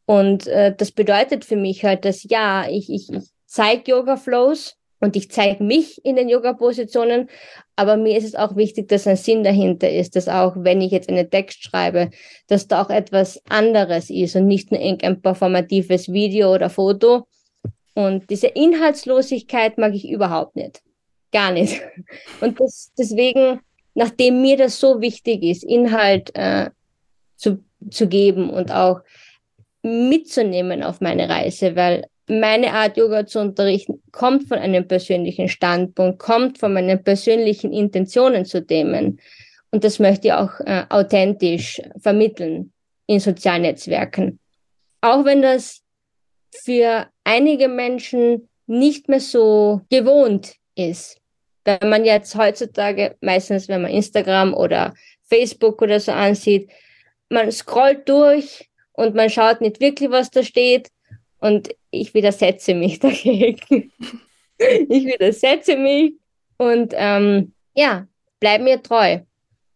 Und 0.05 0.47
äh, 0.47 0.73
das 0.75 0.91
bedeutet 0.91 1.45
für 1.45 1.57
mich 1.57 1.83
halt, 1.83 2.05
dass 2.05 2.23
ja, 2.23 2.67
ich, 2.69 2.89
ich, 2.89 3.09
ich 3.11 3.29
zeige 3.45 3.91
Yoga-Flows 3.91 4.77
und 4.99 5.15
ich 5.15 5.29
zeige 5.29 5.63
mich 5.63 6.03
in 6.05 6.15
den 6.15 6.29
Yoga-Positionen, 6.29 7.29
aber 7.75 7.97
mir 7.97 8.17
ist 8.17 8.23
es 8.23 8.35
auch 8.35 8.55
wichtig, 8.55 8.87
dass 8.87 9.07
ein 9.07 9.17
Sinn 9.17 9.43
dahinter 9.43 9.89
ist, 9.89 10.15
dass 10.15 10.27
auch, 10.27 10.53
wenn 10.57 10.81
ich 10.81 10.91
jetzt 10.91 11.09
einen 11.09 11.29
Text 11.29 11.63
schreibe, 11.63 12.09
dass 12.47 12.67
da 12.67 12.81
auch 12.81 12.89
etwas 12.89 13.41
anderes 13.49 14.09
ist 14.09 14.35
und 14.35 14.47
nicht 14.47 14.71
nur 14.71 14.79
irgendein 14.79 15.21
performatives 15.21 16.11
Video 16.11 16.53
oder 16.53 16.69
Foto. 16.69 17.27
Und 17.93 18.29
diese 18.29 18.47
Inhaltslosigkeit 18.47 19.77
mag 19.77 19.93
ich 19.93 20.09
überhaupt 20.09 20.55
nicht. 20.55 20.81
Gar 21.31 21.51
nicht. 21.51 21.81
Und 22.41 22.59
das, 22.59 22.91
deswegen, 22.97 23.61
nachdem 23.93 24.41
mir 24.41 24.57
das 24.57 24.79
so 24.79 25.01
wichtig 25.01 25.43
ist, 25.43 25.63
Inhalt 25.63 26.35
äh, 26.35 26.69
zu, 27.37 27.63
zu 27.89 28.07
geben 28.07 28.49
und 28.49 28.71
auch 28.71 29.01
mitzunehmen 29.81 30.83
auf 30.83 30.99
meine 30.99 31.29
Reise, 31.29 31.75
weil 31.75 32.07
meine 32.27 32.73
Art, 32.73 32.97
Yoga 32.97 33.25
zu 33.25 33.39
unterrichten, 33.39 34.01
kommt 34.11 34.47
von 34.47 34.57
einem 34.57 34.87
persönlichen 34.87 35.47
Standpunkt, 35.47 36.19
kommt 36.19 36.57
von 36.57 36.73
meinen 36.73 37.03
persönlichen 37.03 37.71
Intentionen 37.71 38.45
zu 38.45 38.65
Themen. 38.65 39.19
Und 39.71 39.83
das 39.83 39.99
möchte 39.99 40.27
ich 40.29 40.33
auch 40.33 40.59
äh, 40.61 40.85
authentisch 40.89 41.81
vermitteln 41.99 42.71
in 43.07 43.19
sozialen 43.19 43.63
Netzwerken. 43.63 44.39
Auch 45.01 45.25
wenn 45.25 45.41
das 45.41 45.83
für 46.63 47.07
einige 47.23 47.67
Menschen 47.67 48.47
nicht 48.67 49.09
mehr 49.09 49.19
so 49.19 49.81
gewohnt 49.89 50.55
ist. 50.75 51.17
Wenn 51.63 51.89
man 51.89 52.05
jetzt 52.05 52.35
heutzutage, 52.35 53.15
meistens 53.21 53.67
wenn 53.67 53.81
man 53.81 53.91
Instagram 53.91 54.53
oder 54.53 54.93
Facebook 55.23 55.81
oder 55.81 55.99
so 55.99 56.11
ansieht, 56.11 56.69
man 57.29 57.51
scrollt 57.51 58.07
durch 58.07 58.69
und 58.93 59.15
man 59.15 59.29
schaut 59.29 59.61
nicht 59.61 59.79
wirklich, 59.79 60.09
was 60.11 60.29
da 60.29 60.43
steht. 60.43 60.89
Und 61.39 61.75
ich 62.01 62.13
widersetze 62.13 62.73
mich 62.73 62.99
dagegen. 62.99 63.91
ich 64.57 65.05
widersetze 65.05 65.77
mich 65.77 66.13
und 66.57 66.93
ähm, 66.95 67.53
ja, 67.73 68.07
bleib 68.39 68.61
mir 68.61 68.81
treu. 68.81 69.19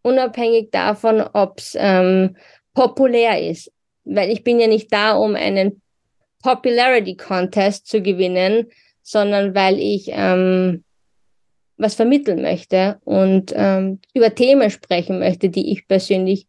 Unabhängig 0.01 0.71
davon, 0.71 1.21
ob 1.33 1.59
es 1.59 1.75
ähm, 1.77 2.37
populär 2.73 3.41
ist. 3.49 3.71
Weil 4.05 4.31
ich 4.31 4.43
bin 4.43 4.59
ja 4.59 4.67
nicht 4.67 4.91
da, 4.91 5.15
um 5.15 5.35
einen 5.35 5.81
Popularity 6.41 7.17
Contest 7.17 7.87
zu 7.87 8.01
gewinnen, 8.01 8.67
sondern 9.01 9.53
weil 9.53 9.77
ich 9.79 10.09
ähm, 10.11 10.83
was 11.77 11.95
vermitteln 11.95 12.41
möchte 12.41 12.99
und 13.03 13.53
ähm, 13.55 13.99
über 14.13 14.33
Themen 14.35 14.69
sprechen 14.69 15.19
möchte, 15.19 15.49
die 15.49 15.71
ich 15.71 15.87
persönlich 15.87 16.47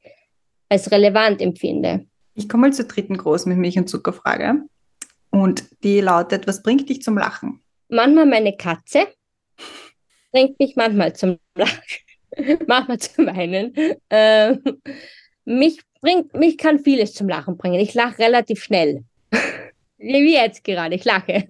als 0.68 0.90
relevant 0.90 1.40
empfinde. 1.40 2.06
Ich 2.34 2.48
komme 2.48 2.68
mal 2.68 2.72
zur 2.72 2.86
dritten 2.86 3.16
großen 3.16 3.54
Milch 3.56 3.78
und 3.78 3.88
Zuckerfrage. 3.88 4.62
Und 5.30 5.64
die 5.82 6.00
lautet, 6.00 6.46
was 6.46 6.62
bringt 6.62 6.88
dich 6.88 7.02
zum 7.02 7.16
Lachen? 7.16 7.62
Manchmal 7.88 8.26
meine 8.26 8.56
Katze 8.56 9.08
bringt 10.32 10.58
mich 10.58 10.76
manchmal 10.76 11.12
zum 11.14 11.38
Lachen, 11.54 11.82
manchmal 12.66 12.98
zum 12.98 13.26
Weinen. 13.26 13.74
Ähm, 14.10 14.62
mich 15.44 15.80
bringt, 16.00 16.34
mich 16.34 16.58
kann 16.58 16.78
vieles 16.78 17.14
zum 17.14 17.28
Lachen 17.28 17.56
bringen. 17.56 17.80
Ich 17.80 17.94
lache 17.94 18.18
relativ 18.18 18.62
schnell. 18.62 19.04
Wie 19.98 20.34
jetzt 20.34 20.64
gerade, 20.64 20.94
ich 20.94 21.04
lache. 21.04 21.46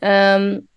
Ähm, 0.00 0.68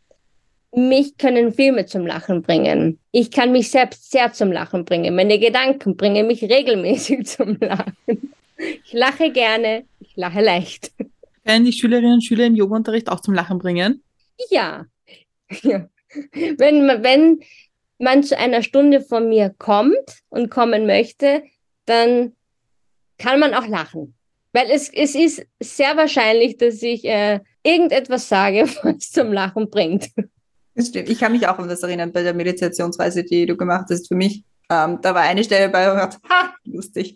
mich 0.74 1.18
können 1.18 1.54
Filme 1.54 1.86
zum 1.86 2.06
Lachen 2.06 2.42
bringen. 2.42 3.00
Ich 3.12 3.32
kann 3.32 3.52
mich 3.52 3.72
selbst 3.72 4.12
sehr 4.12 4.32
zum 4.32 4.52
Lachen 4.52 4.86
bringen. 4.86 5.16
Meine 5.16 5.38
Gedanken 5.38 5.98
bringen 5.98 6.28
mich 6.28 6.44
regelmäßig 6.44 7.26
zum 7.28 7.58
Lachen. 7.60 8.34
Ich 8.58 8.94
lache 8.94 9.32
gerne, 9.32 9.86
ich 10.00 10.16
lache 10.16 10.42
leicht. 10.42 10.92
Können 11.46 11.66
die 11.66 11.74
Schülerinnen 11.74 12.14
und 12.16 12.24
Schüler 12.24 12.46
im 12.46 12.56
Yoga-Unterricht 12.56 13.10
auch 13.10 13.20
zum 13.20 13.34
Lachen 13.34 13.58
bringen? 13.60 14.04
Ja. 14.50 14.86
ja. 15.64 15.88
Wenn, 16.58 16.86
man- 16.86 17.04
wenn 17.04 17.40
man 18.00 18.24
zu 18.24 18.38
einer 18.38 18.64
Stunde 18.64 19.02
von 19.02 19.30
mir 19.30 19.54
kommt 19.58 19.96
und 20.30 20.50
kommen 20.50 20.86
möchte, 20.86 21.44
dann 21.86 22.34
kann 23.18 23.40
man 23.40 23.54
auch 23.54 23.68
lachen. 23.68 24.16
Weil 24.54 24.70
es, 24.72 24.90
es 24.90 25.16
ist 25.16 25.46
sehr 25.62 25.96
wahrscheinlich, 25.96 26.58
dass 26.58 26.82
ich 26.82 27.06
äh, 27.06 27.40
irgendetwas 27.64 28.28
sage, 28.28 28.64
was 28.84 29.12
zum 29.12 29.32
Lachen 29.32 29.70
bringt. 29.70 30.10
Das 30.76 30.88
stimmt. 30.88 31.10
Ich 31.10 31.20
kann 31.20 31.32
mich 31.32 31.48
auch 31.48 31.58
an 31.60 31.70
das 31.70 31.84
erinnern 31.84 32.12
bei 32.12 32.24
der 32.24 32.34
Meditationsreise, 32.34 33.24
die 33.24 33.46
du 33.46 33.56
gemacht 33.56 33.88
hast 33.90 34.08
für 34.08 34.16
mich. 34.16 34.44
Ähm, 34.72 35.00
da 35.02 35.14
war 35.14 35.24
eine 35.24 35.44
Stelle 35.44 35.68
bei, 35.68 35.86
wo 35.86 35.96
ich 35.96 36.00
dachte, 36.00 36.18
ha, 36.30 36.56
lustig. 36.64 37.14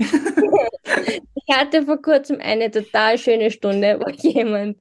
Ich 1.47 1.55
hatte 1.55 1.83
vor 1.83 2.01
kurzem 2.01 2.39
eine 2.41 2.69
total 2.69 3.17
schöne 3.17 3.49
Stunde, 3.49 3.97
wo 3.99 4.09
jemand 4.27 4.77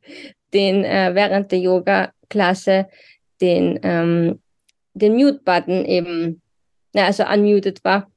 den 0.52 0.84
äh, 0.84 1.12
während 1.14 1.52
der 1.52 1.60
Yoga-Klasse 1.60 2.88
den, 3.40 3.78
ähm, 3.84 4.40
den 4.94 5.14
Mute-Button 5.14 5.84
eben, 5.84 6.42
also 6.94 7.24
unmuted 7.24 7.84
war 7.84 8.10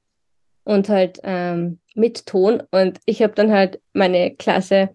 und 0.64 0.90
halt 0.90 1.20
ähm, 1.24 1.80
mit 1.94 2.26
Ton. 2.26 2.64
Und 2.72 3.00
ich 3.06 3.22
habe 3.22 3.34
dann 3.34 3.52
halt 3.52 3.80
meine 3.94 4.36
Klasse 4.36 4.90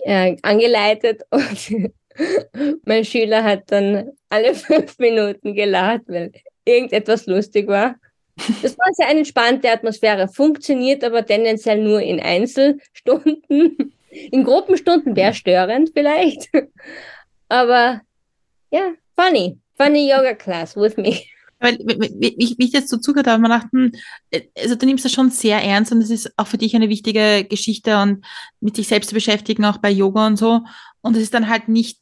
äh, 0.00 0.36
angeleitet 0.42 1.22
und 1.30 1.90
mein 2.84 3.06
Schüler 3.06 3.42
hat 3.42 3.70
dann 3.72 4.10
alle 4.28 4.54
fünf 4.54 4.98
Minuten 4.98 5.54
gelacht, 5.54 6.02
weil 6.08 6.32
irgendetwas 6.66 7.24
lustig 7.24 7.68
war. 7.68 7.96
Das 8.36 8.78
war 8.78 8.86
sehr 8.92 9.08
eine 9.08 9.20
entspannte 9.20 9.70
Atmosphäre, 9.70 10.28
funktioniert 10.28 11.04
aber 11.04 11.24
tendenziell 11.24 11.82
nur 11.82 12.00
in 12.00 12.20
Einzelstunden. 12.20 13.92
In 14.30 14.44
Gruppenstunden 14.44 15.16
wäre 15.16 15.34
störend 15.34 15.90
vielleicht. 15.94 16.48
Aber 17.48 18.00
ja, 18.70 18.92
funny. 19.16 19.58
Funny 19.76 20.10
Yoga 20.10 20.34
Class 20.34 20.76
with 20.76 20.96
me. 20.96 21.20
Weil, 21.58 21.78
wie, 21.78 22.56
wie 22.58 22.64
ich 22.64 22.72
jetzt 22.72 22.88
so 22.88 22.96
zugehört 22.96 23.28
habe, 23.28 23.40
man 23.40 23.52
dachte, 23.52 23.68
hm, 23.72 23.92
also 24.58 24.74
du 24.74 24.84
nimmst 24.84 25.04
das 25.04 25.12
schon 25.12 25.30
sehr 25.30 25.62
ernst 25.62 25.92
und 25.92 26.02
es 26.02 26.10
ist 26.10 26.32
auch 26.36 26.46
für 26.46 26.58
dich 26.58 26.74
eine 26.74 26.88
wichtige 26.88 27.44
Geschichte 27.44 27.98
und 27.98 28.24
mit 28.60 28.74
sich 28.74 28.88
selbst 28.88 29.10
zu 29.10 29.14
beschäftigen, 29.14 29.64
auch 29.64 29.78
bei 29.78 29.90
Yoga 29.90 30.26
und 30.26 30.36
so. 30.36 30.62
Und 31.02 31.16
es 31.16 31.22
ist 31.22 31.34
dann 31.34 31.48
halt 31.48 31.68
nicht 31.68 32.00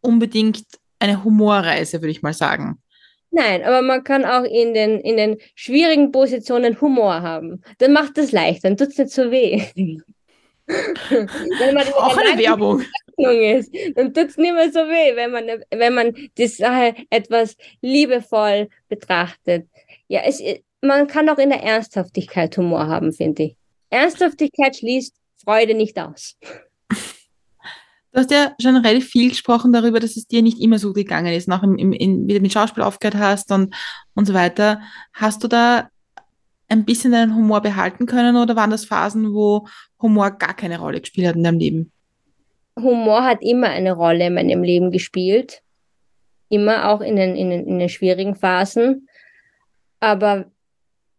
unbedingt 0.00 0.64
eine 0.98 1.24
Humorreise, 1.24 2.02
würde 2.02 2.10
ich 2.10 2.22
mal 2.22 2.34
sagen. 2.34 2.82
Nein, 3.30 3.62
aber 3.62 3.82
man 3.82 4.04
kann 4.04 4.24
auch 4.24 4.44
in 4.44 4.74
den, 4.74 5.00
in 5.00 5.16
den 5.16 5.36
schwierigen 5.54 6.12
Positionen 6.12 6.80
Humor 6.80 7.20
haben. 7.22 7.62
Dann 7.78 7.92
macht 7.92 8.16
es 8.18 8.32
leichter, 8.32 8.68
dann 8.68 8.76
tut 8.76 8.88
es 8.88 8.98
nicht 8.98 9.10
so 9.10 9.30
weh. 9.30 9.62
wenn 10.68 11.74
man 11.74 11.88
auch 11.94 12.16
eine 12.16 12.38
Werbung. 12.38 12.82
Ist, 13.16 13.74
dann 13.96 14.14
tut 14.14 14.28
es 14.28 14.36
nicht 14.36 14.54
mehr 14.54 14.70
so 14.70 14.80
weh, 14.80 15.16
wenn 15.16 15.32
man, 15.32 15.46
wenn 15.70 15.94
man 15.94 16.14
die 16.36 16.46
Sache 16.46 16.94
etwas 17.10 17.56
liebevoll 17.80 18.68
betrachtet. 18.88 19.66
Ja, 20.06 20.20
es, 20.24 20.42
man 20.80 21.06
kann 21.06 21.28
auch 21.28 21.38
in 21.38 21.50
der 21.50 21.62
Ernsthaftigkeit 21.62 22.56
Humor 22.56 22.86
haben, 22.86 23.12
finde 23.12 23.42
ich. 23.42 23.56
Ernsthaftigkeit 23.90 24.76
schließt 24.76 25.16
Freude 25.42 25.74
nicht 25.74 25.98
aus. 25.98 26.36
Du 28.18 28.22
hast 28.22 28.32
ja 28.32 28.52
relativ 28.58 29.10
viel 29.10 29.28
gesprochen 29.28 29.72
darüber, 29.72 30.00
dass 30.00 30.16
es 30.16 30.26
dir 30.26 30.42
nicht 30.42 30.60
immer 30.60 30.80
so 30.80 30.92
gegangen 30.92 31.32
ist, 31.32 31.46
nach 31.46 31.62
im, 31.62 31.78
im, 31.78 31.92
in, 31.92 32.26
wie 32.26 32.34
du 32.34 32.40
mit 32.40 32.52
Schauspiel 32.52 32.82
aufgehört 32.82 33.16
hast 33.16 33.52
und, 33.52 33.72
und 34.16 34.24
so 34.24 34.34
weiter. 34.34 34.80
Hast 35.12 35.44
du 35.44 35.46
da 35.46 35.88
ein 36.66 36.84
bisschen 36.84 37.12
deinen 37.12 37.36
Humor 37.36 37.60
behalten 37.60 38.06
können 38.06 38.34
oder 38.34 38.56
waren 38.56 38.70
das 38.70 38.86
Phasen, 38.86 39.34
wo 39.34 39.68
Humor 40.02 40.32
gar 40.32 40.54
keine 40.54 40.80
Rolle 40.80 41.00
gespielt 41.00 41.28
hat 41.28 41.36
in 41.36 41.44
deinem 41.44 41.60
Leben? 41.60 41.92
Humor 42.76 43.22
hat 43.22 43.38
immer 43.40 43.68
eine 43.68 43.92
Rolle 43.92 44.26
in 44.26 44.34
meinem 44.34 44.64
Leben 44.64 44.90
gespielt. 44.90 45.62
Immer 46.48 46.88
auch 46.88 47.02
in 47.02 47.14
den, 47.14 47.36
in 47.36 47.50
den, 47.50 47.68
in 47.68 47.78
den 47.78 47.88
schwierigen 47.88 48.34
Phasen. 48.34 49.08
Aber 50.00 50.46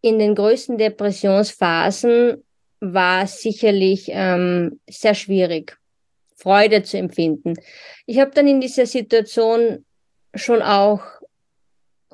in 0.02 0.20
den 0.20 0.36
größten 0.36 0.78
Depressionsphasen 0.78 2.44
war 2.82 3.24
es 3.24 3.42
sicherlich 3.42 4.08
ähm, 4.10 4.82
sehr 4.90 5.16
schwierig 5.16 5.80
Freude 6.40 6.84
zu 6.84 6.98
empfinden. 6.98 7.56
Ich 8.06 8.20
habe 8.20 8.32
dann 8.32 8.48
in 8.48 8.62
dieser 8.62 8.86
Situation 8.86 9.86
schon 10.34 10.62
auch 10.62 11.02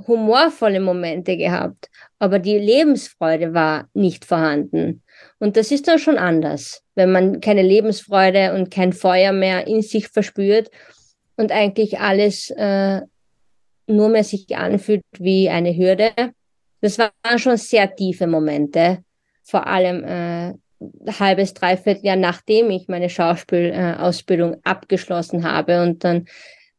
humorvolle 0.07 0.79
Momente 0.79 1.37
gehabt, 1.37 1.89
aber 2.19 2.39
die 2.39 2.57
Lebensfreude 2.57 3.53
war 3.53 3.89
nicht 3.93 4.25
vorhanden. 4.25 5.03
Und 5.39 5.57
das 5.57 5.71
ist 5.71 5.87
dann 5.87 5.99
schon 5.99 6.17
anders, 6.17 6.83
wenn 6.95 7.11
man 7.11 7.39
keine 7.39 7.61
Lebensfreude 7.61 8.53
und 8.53 8.71
kein 8.71 8.93
Feuer 8.93 9.31
mehr 9.31 9.67
in 9.67 9.81
sich 9.81 10.09
verspürt 10.09 10.69
und 11.37 11.51
eigentlich 11.51 11.99
alles 11.99 12.49
äh, 12.51 13.01
nur 13.87 14.09
mehr 14.09 14.23
sich 14.23 14.55
anfühlt 14.55 15.03
wie 15.17 15.49
eine 15.49 15.75
Hürde. 15.75 16.11
Das 16.81 16.97
waren 16.97 17.39
schon 17.39 17.57
sehr 17.57 17.95
tiefe 17.95 18.27
Momente, 18.27 19.03
vor 19.43 19.67
allem 19.67 20.03
äh, 20.03 20.53
halbes, 21.07 21.53
dreiviertel 21.53 22.05
Jahr 22.05 22.15
nachdem 22.15 22.69
ich 22.69 22.87
meine 22.87 23.09
Schauspielausbildung 23.09 24.57
abgeschlossen 24.63 25.43
habe 25.43 25.81
und 25.81 26.03
dann 26.03 26.25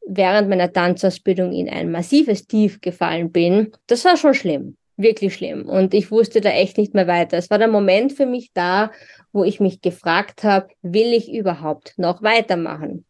während 0.06 0.48
meiner 0.48 0.72
Tanzausbildung 0.72 1.52
in 1.52 1.68
ein 1.68 1.90
massives 1.90 2.46
Tief 2.46 2.80
gefallen 2.80 3.32
bin, 3.32 3.72
das 3.86 4.04
war 4.04 4.16
schon 4.16 4.34
schlimm, 4.34 4.76
wirklich 4.96 5.34
schlimm. 5.34 5.68
Und 5.68 5.94
ich 5.94 6.10
wusste 6.10 6.40
da 6.40 6.50
echt 6.50 6.78
nicht 6.78 6.94
mehr 6.94 7.08
weiter. 7.08 7.36
Es 7.36 7.50
war 7.50 7.58
der 7.58 7.68
Moment 7.68 8.12
für 8.12 8.26
mich 8.26 8.52
da, 8.54 8.92
wo 9.32 9.42
ich 9.44 9.58
mich 9.58 9.80
gefragt 9.80 10.44
habe, 10.44 10.68
will 10.82 11.12
ich 11.12 11.32
überhaupt 11.32 11.94
noch 11.96 12.22
weitermachen? 12.22 13.04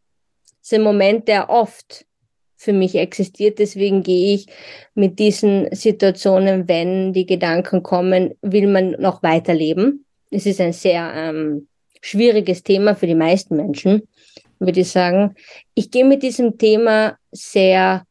Das 0.61 0.73
ist 0.73 0.75
ein 0.75 0.83
Moment, 0.83 1.29
der 1.29 1.51
oft 1.51 2.07
für 2.57 2.73
mich 2.73 2.95
existiert. 2.95 3.59
Deswegen 3.59 4.03
gehe 4.03 4.35
ich 4.35 4.47
mit 4.95 5.19
diesen 5.19 5.69
Situationen, 5.73 6.67
wenn 6.67 7.13
die 7.13 7.27
Gedanken 7.27 7.83
kommen, 7.83 8.35
will 8.41 8.67
man 8.67 8.93
noch 8.93 9.23
weiterleben? 9.23 10.06
Es 10.31 10.47
ist 10.47 10.61
ein 10.61 10.73
sehr 10.73 11.13
ähm, 11.15 11.69
schwieriges 12.01 12.63
Thema 12.63 12.95
für 12.95 13.07
die 13.07 13.15
meisten 13.15 13.57
Menschen, 13.57 14.03
würde 14.59 14.81
ich 14.81 14.91
sagen. 14.91 15.35
Ich 15.75 15.91
gehe 15.91 16.05
mit 16.05 16.23
diesem 16.23 16.59
Thema 16.59 17.17
sehr 17.33 18.05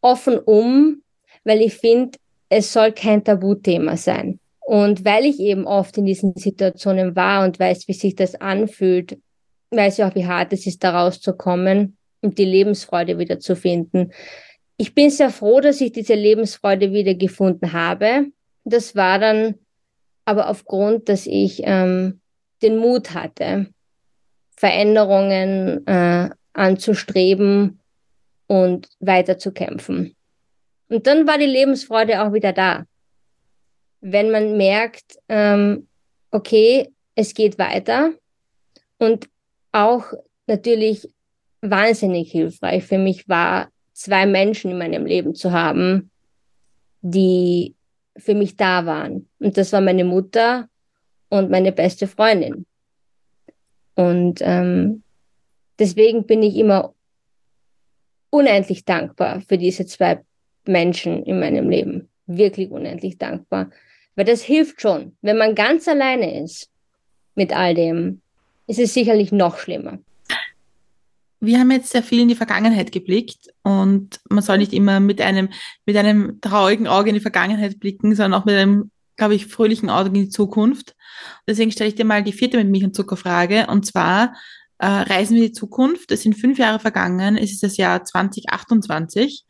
offen 0.00 0.38
um, 0.38 1.02
weil 1.44 1.60
ich 1.60 1.74
finde, 1.74 2.18
es 2.48 2.72
soll 2.72 2.92
kein 2.92 3.24
Tabuthema 3.24 3.96
sein. 3.96 4.40
Und 4.60 5.04
weil 5.04 5.24
ich 5.24 5.40
eben 5.40 5.66
oft 5.66 5.96
in 5.98 6.06
diesen 6.06 6.34
Situationen 6.36 7.16
war 7.16 7.44
und 7.44 7.58
weiß, 7.58 7.88
wie 7.88 7.92
sich 7.92 8.14
das 8.14 8.34
anfühlt, 8.36 9.18
weiß 9.70 9.98
ich 9.98 10.04
auch, 10.04 10.14
wie 10.14 10.26
hart 10.26 10.52
es 10.52 10.66
ist, 10.66 10.84
da 10.84 11.00
rauszukommen 11.00 11.96
und 12.20 12.38
die 12.38 12.44
Lebensfreude 12.44 13.18
wieder 13.18 13.38
zu 13.40 13.56
finden. 13.56 14.12
Ich 14.76 14.94
bin 14.94 15.10
sehr 15.10 15.30
froh, 15.30 15.60
dass 15.60 15.80
ich 15.80 15.92
diese 15.92 16.14
Lebensfreude 16.14 16.92
wieder 16.92 17.14
gefunden 17.14 17.72
habe. 17.72 18.26
Das 18.64 18.94
war 18.94 19.18
dann 19.18 19.56
aber 20.24 20.48
aufgrund, 20.48 21.08
dass 21.08 21.26
ich 21.26 21.62
ähm, 21.64 22.20
den 22.62 22.78
Mut 22.78 23.14
hatte, 23.14 23.66
Veränderungen 24.56 25.86
äh, 25.86 26.30
anzustreben 26.52 27.80
und 28.46 28.88
weiterzukämpfen. 29.00 30.14
Und 30.88 31.06
dann 31.06 31.26
war 31.26 31.38
die 31.38 31.46
Lebensfreude 31.46 32.22
auch 32.22 32.32
wieder 32.32 32.52
da. 32.52 32.84
Wenn 34.00 34.30
man 34.30 34.56
merkt, 34.56 35.18
ähm, 35.28 35.88
okay, 36.30 36.88
es 37.14 37.34
geht 37.34 37.58
weiter 37.58 38.12
und 38.98 39.28
auch 39.72 40.04
natürlich 40.46 41.08
wahnsinnig 41.60 42.32
hilfreich 42.32 42.84
für 42.84 42.98
mich 42.98 43.28
war, 43.28 43.70
zwei 43.92 44.26
Menschen 44.26 44.72
in 44.72 44.78
meinem 44.78 45.06
Leben 45.06 45.34
zu 45.34 45.52
haben, 45.52 46.10
die 47.02 47.74
für 48.20 48.34
mich 48.34 48.56
da 48.56 48.86
waren. 48.86 49.28
Und 49.38 49.56
das 49.56 49.72
war 49.72 49.80
meine 49.80 50.04
Mutter 50.04 50.68
und 51.28 51.50
meine 51.50 51.72
beste 51.72 52.06
Freundin. 52.06 52.66
Und 53.94 54.40
ähm, 54.42 55.02
deswegen 55.78 56.26
bin 56.26 56.42
ich 56.42 56.56
immer 56.56 56.94
unendlich 58.30 58.84
dankbar 58.84 59.42
für 59.42 59.58
diese 59.58 59.86
zwei 59.86 60.20
Menschen 60.66 61.24
in 61.24 61.40
meinem 61.40 61.68
Leben. 61.68 62.08
Wirklich 62.26 62.70
unendlich 62.70 63.18
dankbar. 63.18 63.70
Weil 64.14 64.24
das 64.24 64.42
hilft 64.42 64.80
schon. 64.80 65.16
Wenn 65.22 65.38
man 65.38 65.54
ganz 65.54 65.88
alleine 65.88 66.42
ist 66.42 66.70
mit 67.34 67.54
all 67.56 67.74
dem, 67.74 68.20
ist 68.66 68.78
es 68.78 68.94
sicherlich 68.94 69.32
noch 69.32 69.58
schlimmer 69.58 69.98
wir 71.40 71.58
haben 71.58 71.70
jetzt 71.70 71.90
sehr 71.90 72.02
viel 72.02 72.20
in 72.20 72.28
die 72.28 72.34
Vergangenheit 72.34 72.92
geblickt 72.92 73.48
und 73.62 74.20
man 74.28 74.42
soll 74.42 74.58
nicht 74.58 74.74
immer 74.74 75.00
mit 75.00 75.20
einem, 75.20 75.48
mit 75.86 75.96
einem 75.96 76.40
traurigen 76.40 76.86
Auge 76.86 77.08
in 77.08 77.14
die 77.14 77.20
Vergangenheit 77.20 77.80
blicken, 77.80 78.14
sondern 78.14 78.40
auch 78.40 78.44
mit 78.44 78.56
einem, 78.56 78.90
glaube 79.16 79.34
ich, 79.34 79.46
fröhlichen 79.46 79.88
Auge 79.88 80.08
in 80.08 80.14
die 80.14 80.28
Zukunft. 80.28 80.94
Deswegen 81.46 81.72
stelle 81.72 81.88
ich 81.88 81.94
dir 81.94 82.04
mal 82.04 82.22
die 82.22 82.32
vierte 82.32 82.58
mit 82.58 82.68
Milch 82.68 82.84
und 82.84 82.94
Zucker 82.94 83.16
Frage 83.16 83.66
und 83.68 83.86
zwar, 83.86 84.34
äh, 84.78 84.86
reisen 84.86 85.36
wir 85.36 85.42
in 85.42 85.48
die 85.48 85.54
Zukunft. 85.54 86.12
Es 86.12 86.22
sind 86.22 86.34
fünf 86.34 86.58
Jahre 86.58 86.78
vergangen, 86.78 87.36
es 87.36 87.52
ist 87.52 87.62
das 87.62 87.76
Jahr 87.78 88.04
2028. 88.04 89.44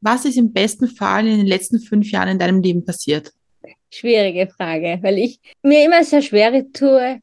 Was 0.00 0.24
ist 0.24 0.36
im 0.36 0.52
besten 0.52 0.88
Fall 0.88 1.26
in 1.26 1.38
den 1.38 1.46
letzten 1.46 1.80
fünf 1.80 2.10
Jahren 2.10 2.28
in 2.28 2.38
deinem 2.38 2.60
Leben 2.60 2.84
passiert? 2.84 3.32
Schwierige 3.90 4.48
Frage, 4.48 4.98
weil 5.02 5.18
ich 5.18 5.38
mir 5.62 5.84
immer 5.84 6.02
sehr 6.02 6.22
schwer 6.22 6.64
tue, 6.72 7.20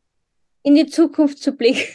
in 0.63 0.75
die 0.75 0.85
Zukunft 0.85 1.39
zu 1.39 1.53
blicken. 1.53 1.87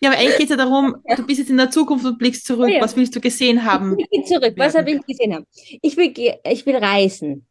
Ja, 0.00 0.10
aber 0.10 0.18
eigentlich 0.18 0.36
geht 0.36 0.50
es 0.50 0.50
ja 0.50 0.56
darum, 0.56 0.96
du 1.16 1.26
bist 1.26 1.38
jetzt 1.38 1.50
in 1.50 1.56
der 1.56 1.70
Zukunft 1.70 2.04
und 2.04 2.18
blickst 2.18 2.46
zurück. 2.46 2.68
Ja, 2.68 2.76
ja. 2.76 2.82
Was 2.82 2.96
willst 2.96 3.16
du 3.16 3.20
gesehen 3.20 3.64
haben? 3.64 3.98
Ich 3.98 4.08
blicke 4.08 4.26
zurück. 4.26 4.54
Was 4.56 4.74
habe 4.74 4.90
ich 4.90 5.00
gesehen 5.06 5.34
haben? 5.34 5.46
Ich 5.80 5.96
will, 5.96 6.12
ich 6.44 6.66
will 6.66 6.76
reisen. 6.76 7.46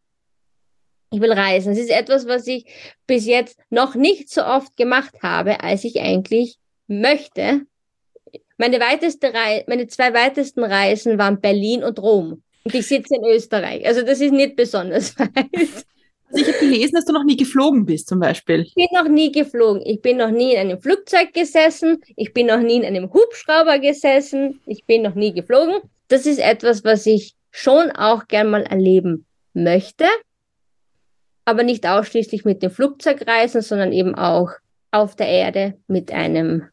Ich 1.11 1.19
will 1.21 1.31
reisen. 1.31 1.71
Es 1.71 1.79
ist 1.79 1.89
etwas, 1.89 2.27
was 2.27 2.45
ich 2.45 2.65
bis 3.07 3.25
jetzt 3.25 3.57
noch 3.69 3.95
nicht 3.95 4.29
so 4.29 4.43
oft 4.43 4.75
gemacht 4.77 5.15
habe, 5.23 5.63
als 5.63 5.83
ich 5.83 5.99
eigentlich 6.01 6.57
möchte. 6.87 7.61
Meine, 8.57 8.79
weiteste 8.79 9.33
meine 9.67 9.87
zwei 9.87 10.13
weitesten 10.13 10.63
Reisen 10.63 11.17
waren 11.17 11.41
Berlin 11.41 11.83
und 11.83 11.99
Rom. 11.99 12.43
Und 12.63 12.73
ich 12.73 12.87
sitze 12.87 13.15
in 13.15 13.25
Österreich. 13.25 13.85
Also 13.85 14.01
das 14.01 14.21
ist 14.21 14.31
nicht 14.31 14.55
besonders 14.55 15.17
weit. 15.19 15.85
Also 16.32 16.41
ich 16.41 16.47
habe 16.47 16.59
gelesen, 16.59 16.95
dass 16.95 17.05
du 17.05 17.13
noch 17.13 17.23
nie 17.23 17.38
geflogen 17.38 17.86
bist, 17.86 18.07
zum 18.07 18.19
Beispiel. 18.19 18.61
Ich 18.61 18.73
bin 18.73 18.88
noch 18.93 19.07
nie 19.07 19.32
geflogen. 19.32 19.82
Ich 19.86 20.01
bin 20.01 20.17
noch 20.17 20.32
nie 20.32 20.53
in 20.53 20.59
einem 20.59 20.82
Flugzeug 20.82 21.34
gesessen. 21.34 22.01
Ich 22.15 22.34
bin 22.34 22.47
noch 22.47 22.59
nie 22.59 22.78
in 22.78 22.86
einem 22.86 23.13
Hubschrauber 23.13 23.80
gesessen. 23.80 24.59
Ich 24.65 24.86
bin 24.86 25.03
noch 25.03 25.15
nie 25.15 25.34
geflogen. 25.34 25.82
Das 26.07 26.26
ist 26.26 26.39
etwas, 26.39 26.84
was 26.84 27.05
ich 27.05 27.36
schon 27.51 27.91
auch 27.91 28.28
gern 28.28 28.49
mal 28.49 28.63
erleben 28.63 29.26
möchte. 29.53 30.05
Aber 31.45 31.63
nicht 31.63 31.88
ausschließlich 31.88 32.43
mit 32.43 32.63
dem 32.63 32.71
Flugzeug 32.71 33.28
reisen, 33.28 33.61
sondern 33.61 33.93
eben 33.93 34.15
auch 34.15 34.51
auf 34.91 35.15
der 35.15 35.28
Erde 35.28 35.76
mit 35.88 36.11
einem 36.11 36.63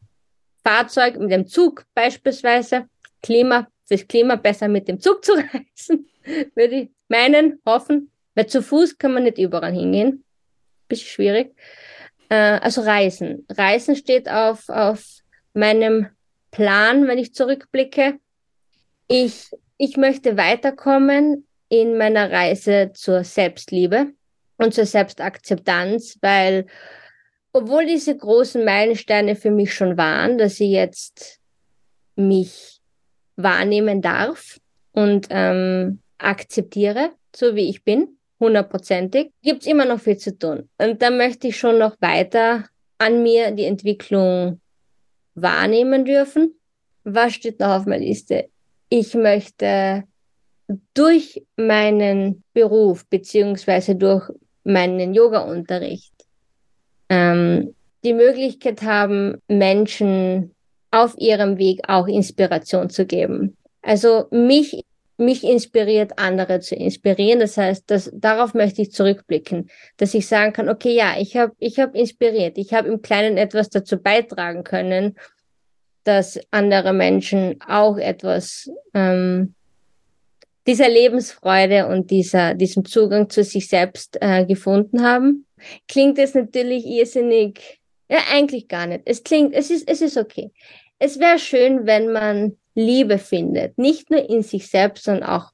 Fahrzeug, 0.63 1.19
mit 1.19 1.31
dem 1.31 1.47
Zug 1.47 1.85
beispielsweise. 1.93 2.87
Klima, 3.21 3.67
fürs 3.85 4.07
Klima 4.07 4.35
besser 4.35 4.67
mit 4.67 4.87
dem 4.87 4.99
Zug 4.99 5.23
zu 5.23 5.33
reisen, 5.53 6.07
würde 6.55 6.75
ich 6.75 6.89
meinen, 7.07 7.59
hoffen. 7.65 8.09
Weil 8.35 8.47
zu 8.47 8.61
Fuß 8.61 8.97
kann 8.97 9.13
man 9.13 9.23
nicht 9.23 9.37
überall 9.37 9.73
hingehen. 9.73 10.23
Bisschen 10.87 11.07
schwierig. 11.07 11.55
Äh, 12.29 12.35
also 12.35 12.81
Reisen. 12.81 13.45
Reisen 13.49 13.95
steht 13.95 14.29
auf, 14.29 14.69
auf 14.69 15.03
meinem 15.53 16.07
Plan, 16.51 17.07
wenn 17.07 17.17
ich 17.17 17.33
zurückblicke. 17.33 18.19
Ich, 19.07 19.51
ich 19.77 19.97
möchte 19.97 20.37
weiterkommen 20.37 21.47
in 21.69 21.97
meiner 21.97 22.31
Reise 22.31 22.91
zur 22.93 23.23
Selbstliebe 23.23 24.13
und 24.57 24.73
zur 24.73 24.85
Selbstakzeptanz, 24.85 26.17
weil 26.21 26.65
obwohl 27.51 27.85
diese 27.85 28.15
großen 28.17 28.65
Meilensteine 28.65 29.35
für 29.35 29.51
mich 29.51 29.73
schon 29.73 29.97
waren, 29.97 30.37
dass 30.37 30.59
ich 30.59 30.71
jetzt 30.71 31.39
mich 32.15 32.81
wahrnehmen 33.35 34.01
darf 34.01 34.59
und 34.91 35.27
ähm, 35.29 35.99
akzeptiere, 36.17 37.11
so 37.35 37.55
wie 37.55 37.69
ich 37.69 37.83
bin, 37.83 38.17
hundertprozentig, 38.43 39.31
gibt 39.41 39.61
es 39.61 39.67
immer 39.67 39.85
noch 39.85 39.99
viel 39.99 40.17
zu 40.17 40.37
tun. 40.37 40.69
Und 40.77 41.01
da 41.01 41.09
möchte 41.09 41.47
ich 41.47 41.57
schon 41.57 41.79
noch 41.79 41.95
weiter 41.99 42.65
an 42.97 43.23
mir 43.23 43.51
die 43.51 43.65
Entwicklung 43.65 44.59
wahrnehmen 45.35 46.05
dürfen. 46.05 46.53
Was 47.03 47.33
steht 47.33 47.59
noch 47.59 47.69
auf 47.69 47.85
meiner 47.85 48.05
Liste? 48.05 48.49
Ich 48.89 49.13
möchte 49.15 50.03
durch 50.93 51.43
meinen 51.57 52.43
Beruf 52.53 53.05
beziehungsweise 53.09 53.95
durch 53.95 54.29
meinen 54.63 55.13
Yoga-Unterricht 55.13 56.13
ähm, 57.09 57.75
die 58.03 58.13
Möglichkeit 58.13 58.81
haben, 58.81 59.41
Menschen 59.47 60.51
auf 60.91 61.15
ihrem 61.17 61.57
Weg 61.57 61.81
auch 61.87 62.07
Inspiration 62.07 62.89
zu 62.89 63.05
geben. 63.05 63.57
Also 63.81 64.27
mich 64.31 64.85
mich 65.23 65.43
inspiriert, 65.43 66.13
andere 66.17 66.59
zu 66.59 66.75
inspirieren. 66.75 67.39
Das 67.39 67.57
heißt, 67.57 67.89
dass, 67.89 68.11
darauf 68.13 68.53
möchte 68.53 68.81
ich 68.81 68.91
zurückblicken, 68.91 69.69
dass 69.97 70.13
ich 70.13 70.27
sagen 70.27 70.53
kann, 70.53 70.69
okay, 70.69 70.93
ja, 70.93 71.15
ich 71.19 71.37
habe 71.37 71.53
ich 71.59 71.79
hab 71.79 71.95
inspiriert, 71.95 72.57
ich 72.57 72.73
habe 72.73 72.87
im 72.87 73.01
Kleinen 73.01 73.37
etwas 73.37 73.69
dazu 73.69 73.97
beitragen 73.97 74.63
können, 74.63 75.15
dass 76.03 76.39
andere 76.51 76.93
Menschen 76.93 77.59
auch 77.67 77.97
etwas 77.97 78.69
ähm, 78.93 79.55
dieser 80.67 80.89
Lebensfreude 80.89 81.87
und 81.87 82.11
dieser, 82.11 82.53
diesem 82.53 82.85
Zugang 82.85 83.29
zu 83.29 83.43
sich 83.43 83.67
selbst 83.67 84.17
äh, 84.21 84.45
gefunden 84.45 85.03
haben. 85.03 85.45
Klingt 85.87 86.17
es 86.19 86.33
natürlich 86.35 86.85
irrsinnig, 86.85 87.81
ja, 88.09 88.19
eigentlich 88.31 88.67
gar 88.67 88.87
nicht. 88.87 89.01
Es 89.05 89.23
klingt, 89.23 89.53
es 89.53 89.69
ist, 89.69 89.89
es 89.89 90.01
ist 90.01 90.17
okay. 90.17 90.51
Es 90.99 91.19
wäre 91.19 91.39
schön, 91.39 91.85
wenn 91.85 92.11
man 92.11 92.57
Liebe 92.75 93.17
findet. 93.17 93.77
Nicht 93.77 94.09
nur 94.09 94.29
in 94.29 94.43
sich 94.43 94.67
selbst, 94.67 95.03
sondern 95.03 95.29
auch 95.29 95.51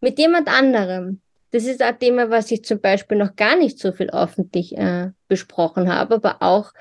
mit 0.00 0.18
jemand 0.18 0.48
anderem. 0.48 1.20
Das 1.52 1.64
ist 1.64 1.80
ein 1.80 1.98
Thema, 1.98 2.30
was 2.30 2.50
ich 2.50 2.64
zum 2.64 2.80
Beispiel 2.80 3.16
noch 3.16 3.36
gar 3.36 3.56
nicht 3.56 3.78
so 3.78 3.92
viel 3.92 4.10
öffentlich 4.10 4.76
äh, 4.76 5.10
besprochen 5.28 5.92
habe, 5.92 6.16
aber 6.16 6.42
auch 6.42 6.72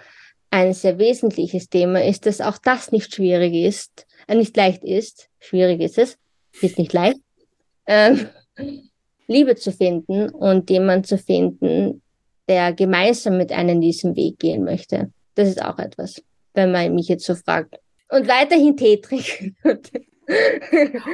ein 0.49 0.73
sehr 0.73 0.97
wesentliches 0.97 1.69
Thema 1.69 2.03
ist, 2.03 2.25
dass 2.25 2.41
auch 2.41 2.57
das 2.57 2.91
nicht 2.91 3.13
schwierig 3.13 3.53
ist, 3.53 4.05
äh, 4.27 4.36
nicht 4.36 4.55
leicht 4.57 4.83
ist. 4.83 5.29
Schwierig 5.39 5.81
ist 5.81 5.97
es, 5.97 6.17
ist 6.61 6.77
nicht 6.77 6.93
leicht. 6.93 7.19
Ähm, 7.86 8.27
Liebe 9.27 9.55
zu 9.55 9.71
finden 9.71 10.29
und 10.29 10.69
jemand 10.69 11.07
zu 11.07 11.17
finden, 11.17 12.01
der 12.47 12.73
gemeinsam 12.73 13.38
mit 13.38 13.51
einem 13.51 13.81
diesen 13.81 14.15
Weg 14.15 14.39
gehen 14.39 14.63
möchte. 14.63 15.11
Das 15.36 15.49
ist 15.49 15.61
auch 15.61 15.79
etwas, 15.79 16.21
wenn 16.53 16.71
man 16.71 16.93
mich 16.93 17.07
jetzt 17.07 17.25
so 17.25 17.36
fragt, 17.36 17.79
und 18.16 18.28
weiterhin 18.28 18.76
Tee 18.78 18.97
trinken. 18.97 19.55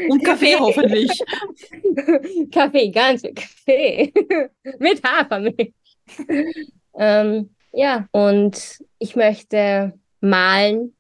Und 0.10 0.24
Kaffee 0.24 0.56
hoffentlich. 0.58 1.12
Kaffee, 2.52 2.89
ganz 2.91 3.22
viel 3.22 3.34
Kaffee. 3.34 4.14
Mit 4.80 5.04
Hafermilch. 5.04 5.74
Ähm, 6.95 7.49
ja, 7.74 8.08
und 8.12 8.80
ich 8.99 9.16
möchte 9.16 9.93
malen. 10.22 10.95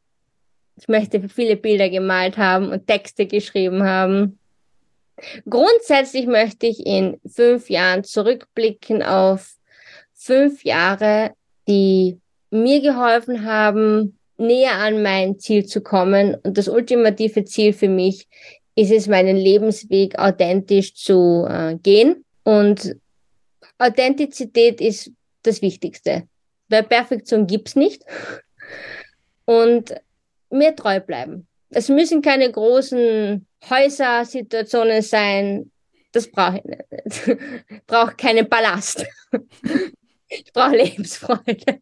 Ich 0.75 0.87
möchte 0.87 1.29
viele 1.29 1.55
Bilder 1.55 1.89
gemalt 1.89 2.37
haben 2.37 2.69
und 2.71 2.87
Texte 2.87 3.27
geschrieben 3.27 3.83
haben. 3.83 4.39
Grundsätzlich 5.47 6.25
möchte 6.25 6.65
ich 6.65 6.85
in 6.85 7.19
fünf 7.25 7.69
Jahren 7.69 8.03
zurückblicken 8.03 9.03
auf 9.03 9.55
fünf 10.13 10.63
Jahre, 10.63 11.33
die 11.67 12.19
mir 12.49 12.81
geholfen 12.81 13.45
haben, 13.45 14.17
näher 14.41 14.73
an 14.73 15.01
mein 15.01 15.39
Ziel 15.39 15.65
zu 15.65 15.81
kommen. 15.81 16.35
Und 16.43 16.57
das 16.57 16.67
ultimative 16.67 17.45
Ziel 17.45 17.73
für 17.73 17.87
mich 17.87 18.27
ist 18.75 18.91
es, 18.91 19.07
meinen 19.07 19.37
Lebensweg 19.37 20.17
authentisch 20.17 20.95
zu 20.95 21.45
äh, 21.47 21.75
gehen. 21.75 22.25
Und 22.43 22.95
Authentizität 23.77 24.81
ist 24.81 25.11
das 25.43 25.61
Wichtigste, 25.61 26.23
weil 26.69 26.83
Perfektion 26.83 27.47
gibt's 27.47 27.75
nicht. 27.75 28.03
Und 29.45 29.95
mir 30.49 30.75
treu 30.75 30.99
bleiben. 30.99 31.47
Es 31.69 31.89
müssen 31.89 32.21
keine 32.21 32.51
großen 32.51 33.45
Häusersituationen 33.69 35.01
sein. 35.01 35.71
Das 36.11 36.29
brauche 36.29 36.57
ich 36.57 36.65
nicht. 36.65 37.37
Ich 37.69 37.83
brauche 37.87 38.15
keinen 38.15 38.47
Ballast. 38.47 39.05
Ich 40.33 40.53
brauche 40.53 40.77
Lebensfreude. 40.77 41.81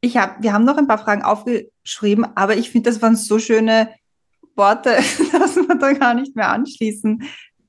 Ich 0.00 0.16
hab, 0.16 0.42
wir 0.42 0.52
haben 0.52 0.64
noch 0.64 0.76
ein 0.76 0.86
paar 0.86 0.98
Fragen 0.98 1.22
aufgeschrieben, 1.22 2.26
aber 2.36 2.56
ich 2.56 2.70
finde, 2.70 2.90
das 2.90 3.02
waren 3.02 3.16
so 3.16 3.38
schöne 3.38 3.90
Worte, 4.54 4.90
dass 5.32 5.56
man 5.56 5.78
da 5.78 5.92
gar 5.92 6.14
nicht 6.14 6.36
mehr 6.36 6.50
anschließen 6.50 7.22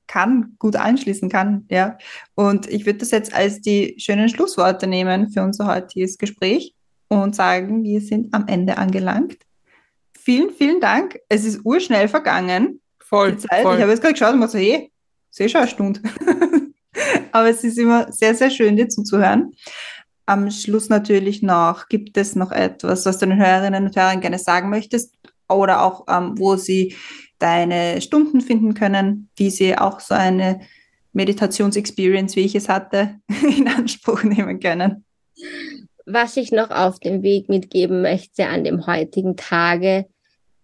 kann, 0.06 0.56
gut 0.58 0.76
anschließen 0.76 1.28
kann, 1.28 1.66
ja. 1.70 1.96
Und 2.34 2.68
ich 2.68 2.84
würde 2.84 2.98
das 2.98 3.12
jetzt 3.12 3.32
als 3.32 3.60
die 3.60 3.94
schönen 3.98 4.28
Schlussworte 4.28 4.86
nehmen 4.86 5.30
für 5.30 5.42
unser 5.42 5.66
heutiges 5.66 6.18
Gespräch 6.18 6.74
und 7.08 7.34
sagen, 7.34 7.84
wir 7.84 8.00
sind 8.00 8.34
am 8.34 8.46
Ende 8.48 8.76
angelangt. 8.78 9.38
Vielen, 10.18 10.50
vielen 10.50 10.80
Dank. 10.80 11.18
Es 11.28 11.44
ist 11.44 11.60
urschnell 11.64 12.08
vergangen. 12.08 12.80
Voll. 12.98 13.38
Voll. 13.38 13.76
Ich 13.76 13.82
habe 13.82 13.90
jetzt 13.90 14.00
gerade 14.00 14.14
geschaut 14.14 14.34
und 14.34 14.40
mir 14.40 14.48
so, 14.48 14.58
hey, 14.58 14.92
sehe 15.30 15.48
schon 15.48 15.62
eine 15.62 15.70
Stunde. 15.70 16.00
Aber 17.32 17.48
es 17.48 17.64
ist 17.64 17.78
immer 17.78 18.10
sehr, 18.12 18.34
sehr 18.34 18.50
schön, 18.50 18.76
dir 18.76 18.88
zuzuhören. 18.88 19.52
Am 20.30 20.48
Schluss 20.52 20.88
natürlich 20.88 21.42
noch, 21.42 21.88
gibt 21.88 22.16
es 22.16 22.36
noch 22.36 22.52
etwas, 22.52 23.04
was 23.04 23.18
du 23.18 23.26
den 23.26 23.36
Hörerinnen 23.36 23.86
und 23.86 23.96
Hörern 23.96 24.20
gerne 24.20 24.38
sagen 24.38 24.70
möchtest? 24.70 25.12
Oder 25.48 25.82
auch, 25.82 26.04
ähm, 26.08 26.38
wo 26.38 26.54
sie 26.54 26.94
deine 27.40 28.00
Stunden 28.00 28.40
finden 28.40 28.74
können, 28.74 29.28
die 29.40 29.50
sie 29.50 29.76
auch 29.76 29.98
so 29.98 30.14
eine 30.14 30.60
Meditationsexperience, 31.14 32.36
wie 32.36 32.44
ich 32.44 32.54
es 32.54 32.68
hatte, 32.68 33.16
in 33.42 33.66
Anspruch 33.66 34.22
nehmen 34.22 34.60
können. 34.60 35.04
Was 36.06 36.36
ich 36.36 36.52
noch 36.52 36.70
auf 36.70 37.00
dem 37.00 37.24
Weg 37.24 37.48
mitgeben 37.48 38.00
möchte 38.00 38.46
an 38.46 38.62
dem 38.62 38.86
heutigen 38.86 39.36
Tage, 39.36 40.06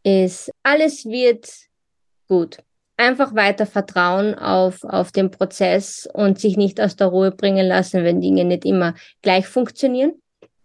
ist, 0.05 0.53
alles 0.63 1.07
wird 1.07 1.51
gut 2.29 2.59
einfach 2.97 3.35
weiter 3.35 3.67
vertrauen 3.67 4.35
auf, 4.35 4.83
auf 4.85 5.13
den 5.13 5.31
Prozess 5.31 6.09
und 6.13 6.41
sich 6.41 6.57
nicht 6.57 6.81
aus 6.81 6.97
der 6.97 7.09
Ruhe 7.09 7.31
bringen 7.31 7.67
lassen, 7.67 8.05
wenn 8.05 8.21
Dinge 8.21 8.45
nicht 8.45 8.65
immer 8.65 8.95
gleich 9.23 9.47
funktionieren. 9.47 10.15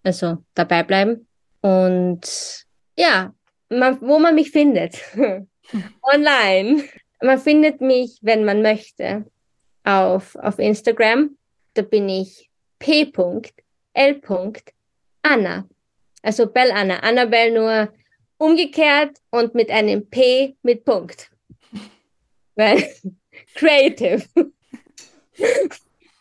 Also 0.04 0.38
dabei 0.56 0.84
bleiben. 0.84 1.28
Und 1.62 2.66
ja, 2.98 3.34
man, 3.70 4.02
wo 4.02 4.20
man 4.20 4.36
mich 4.36 4.52
findet. 4.52 4.96
Online. 6.02 6.84
Man 7.22 7.40
findet 7.40 7.82
mich, 7.82 8.18
wenn 8.22 8.46
man 8.46 8.62
möchte, 8.62 9.26
auf, 9.84 10.36
auf 10.36 10.60
Instagram. 10.60 11.38
Da 11.76 11.84
bin 11.84 12.10
ich 12.10 12.50
p.l.anna. 12.80 13.16
Also 16.24 16.48
Bell 16.48 16.72
Anna. 16.72 17.00
Annabelle 17.00 17.54
nur 17.54 17.94
umgekehrt 18.38 19.18
und 19.30 19.54
mit 19.54 19.70
einem 19.70 20.10
P 20.10 20.56
mit 20.64 20.84
Punkt. 20.84 21.31
Weil 22.62 22.84
creative. 23.56 24.24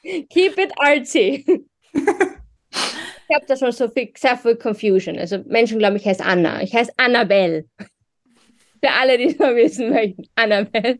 Keep 0.02 0.58
it 0.58 0.72
artsy. 0.78 1.44
ich 1.92 3.34
habe 3.34 3.44
da 3.46 3.56
schon 3.56 3.72
so 3.72 3.90
viel, 3.90 4.10
sehr 4.16 4.38
viel 4.38 4.56
Confusion. 4.56 5.18
Also 5.18 5.44
Menschen 5.46 5.78
glauben, 5.78 5.96
ich 5.96 6.06
heiße 6.06 6.24
Anna. 6.24 6.62
Ich 6.62 6.74
heiße 6.74 6.92
Annabelle. 6.96 7.66
Für 8.82 8.90
alle, 8.98 9.18
die 9.18 9.26
es 9.26 9.38
wissen 9.38 9.90
möchten. 9.90 10.22
Annabelle. 10.34 10.98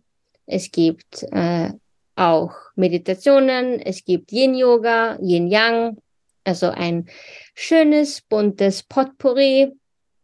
es 0.46 0.70
gibt 0.70 1.24
äh, 1.32 1.70
auch 2.14 2.52
Meditationen, 2.76 3.80
es 3.80 4.04
gibt 4.04 4.30
Yin-Yoga, 4.32 5.18
Yin-Yang, 5.20 5.96
also 6.44 6.68
ein 6.68 7.08
schönes, 7.54 8.20
buntes 8.20 8.82
Potpourri 8.82 9.72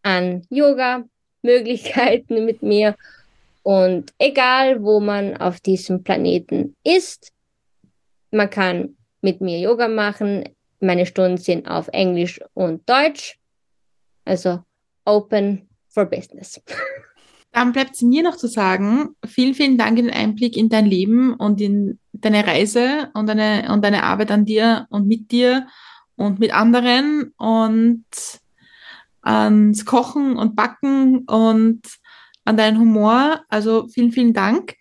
an 0.02 0.42
Yoga-Möglichkeiten 0.50 2.44
mit 2.44 2.62
mir. 2.62 2.94
Und 3.68 4.14
egal, 4.16 4.82
wo 4.82 4.98
man 4.98 5.36
auf 5.36 5.60
diesem 5.60 6.02
Planeten 6.02 6.74
ist, 6.84 7.32
man 8.30 8.48
kann 8.48 8.96
mit 9.20 9.42
mir 9.42 9.60
Yoga 9.60 9.88
machen. 9.88 10.48
Meine 10.80 11.04
Stunden 11.04 11.36
sind 11.36 11.68
auf 11.68 11.88
Englisch 11.88 12.40
und 12.54 12.88
Deutsch. 12.88 13.38
Also 14.24 14.60
open 15.04 15.68
for 15.90 16.06
business. 16.06 16.58
Dann 17.52 17.72
bleibt 17.72 17.94
es 17.94 18.00
mir 18.00 18.22
noch 18.22 18.36
zu 18.36 18.46
sagen, 18.46 19.10
vielen, 19.26 19.52
vielen 19.52 19.76
Dank 19.76 19.98
in 19.98 20.06
den 20.06 20.14
Einblick 20.14 20.56
in 20.56 20.70
dein 20.70 20.86
Leben 20.86 21.34
und 21.34 21.60
in 21.60 21.98
deine 22.14 22.46
Reise 22.46 23.10
und 23.12 23.26
deine, 23.26 23.70
und 23.70 23.84
deine 23.84 24.02
Arbeit 24.02 24.30
an 24.30 24.46
dir 24.46 24.86
und 24.88 25.06
mit 25.06 25.30
dir 25.30 25.66
und 26.16 26.38
mit 26.38 26.54
anderen 26.54 27.34
und 27.36 28.06
ans 29.20 29.84
Kochen 29.84 30.38
und 30.38 30.56
Backen 30.56 31.26
und 31.26 31.82
an 32.48 32.56
deinen 32.56 32.78
Humor. 32.78 33.42
Also 33.48 33.86
vielen, 33.88 34.10
vielen 34.10 34.32
Dank, 34.32 34.74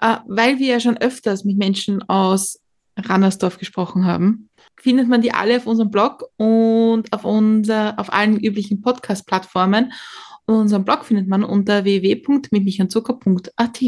äh, 0.00 0.16
weil 0.26 0.58
wir 0.58 0.68
ja 0.68 0.80
schon 0.80 0.96
öfters 0.96 1.44
mit 1.44 1.58
Menschen 1.58 2.02
aus 2.08 2.60
Rannersdorf 2.96 3.58
gesprochen 3.58 4.04
haben. 4.06 4.48
Findet 4.76 5.08
man 5.08 5.20
die 5.22 5.32
alle 5.32 5.56
auf 5.56 5.66
unserem 5.66 5.90
Blog 5.90 6.24
und 6.36 7.12
auf, 7.12 7.24
unser, 7.24 7.98
auf 7.98 8.12
allen 8.12 8.38
üblichen 8.38 8.80
Podcast-Plattformen. 8.82 9.92
Und 10.46 10.54
unseren 10.56 10.84
Blog 10.84 11.04
findet 11.04 11.28
man 11.28 11.44
unter 11.44 11.84
www.mitmichandzucker.at. 11.84 13.82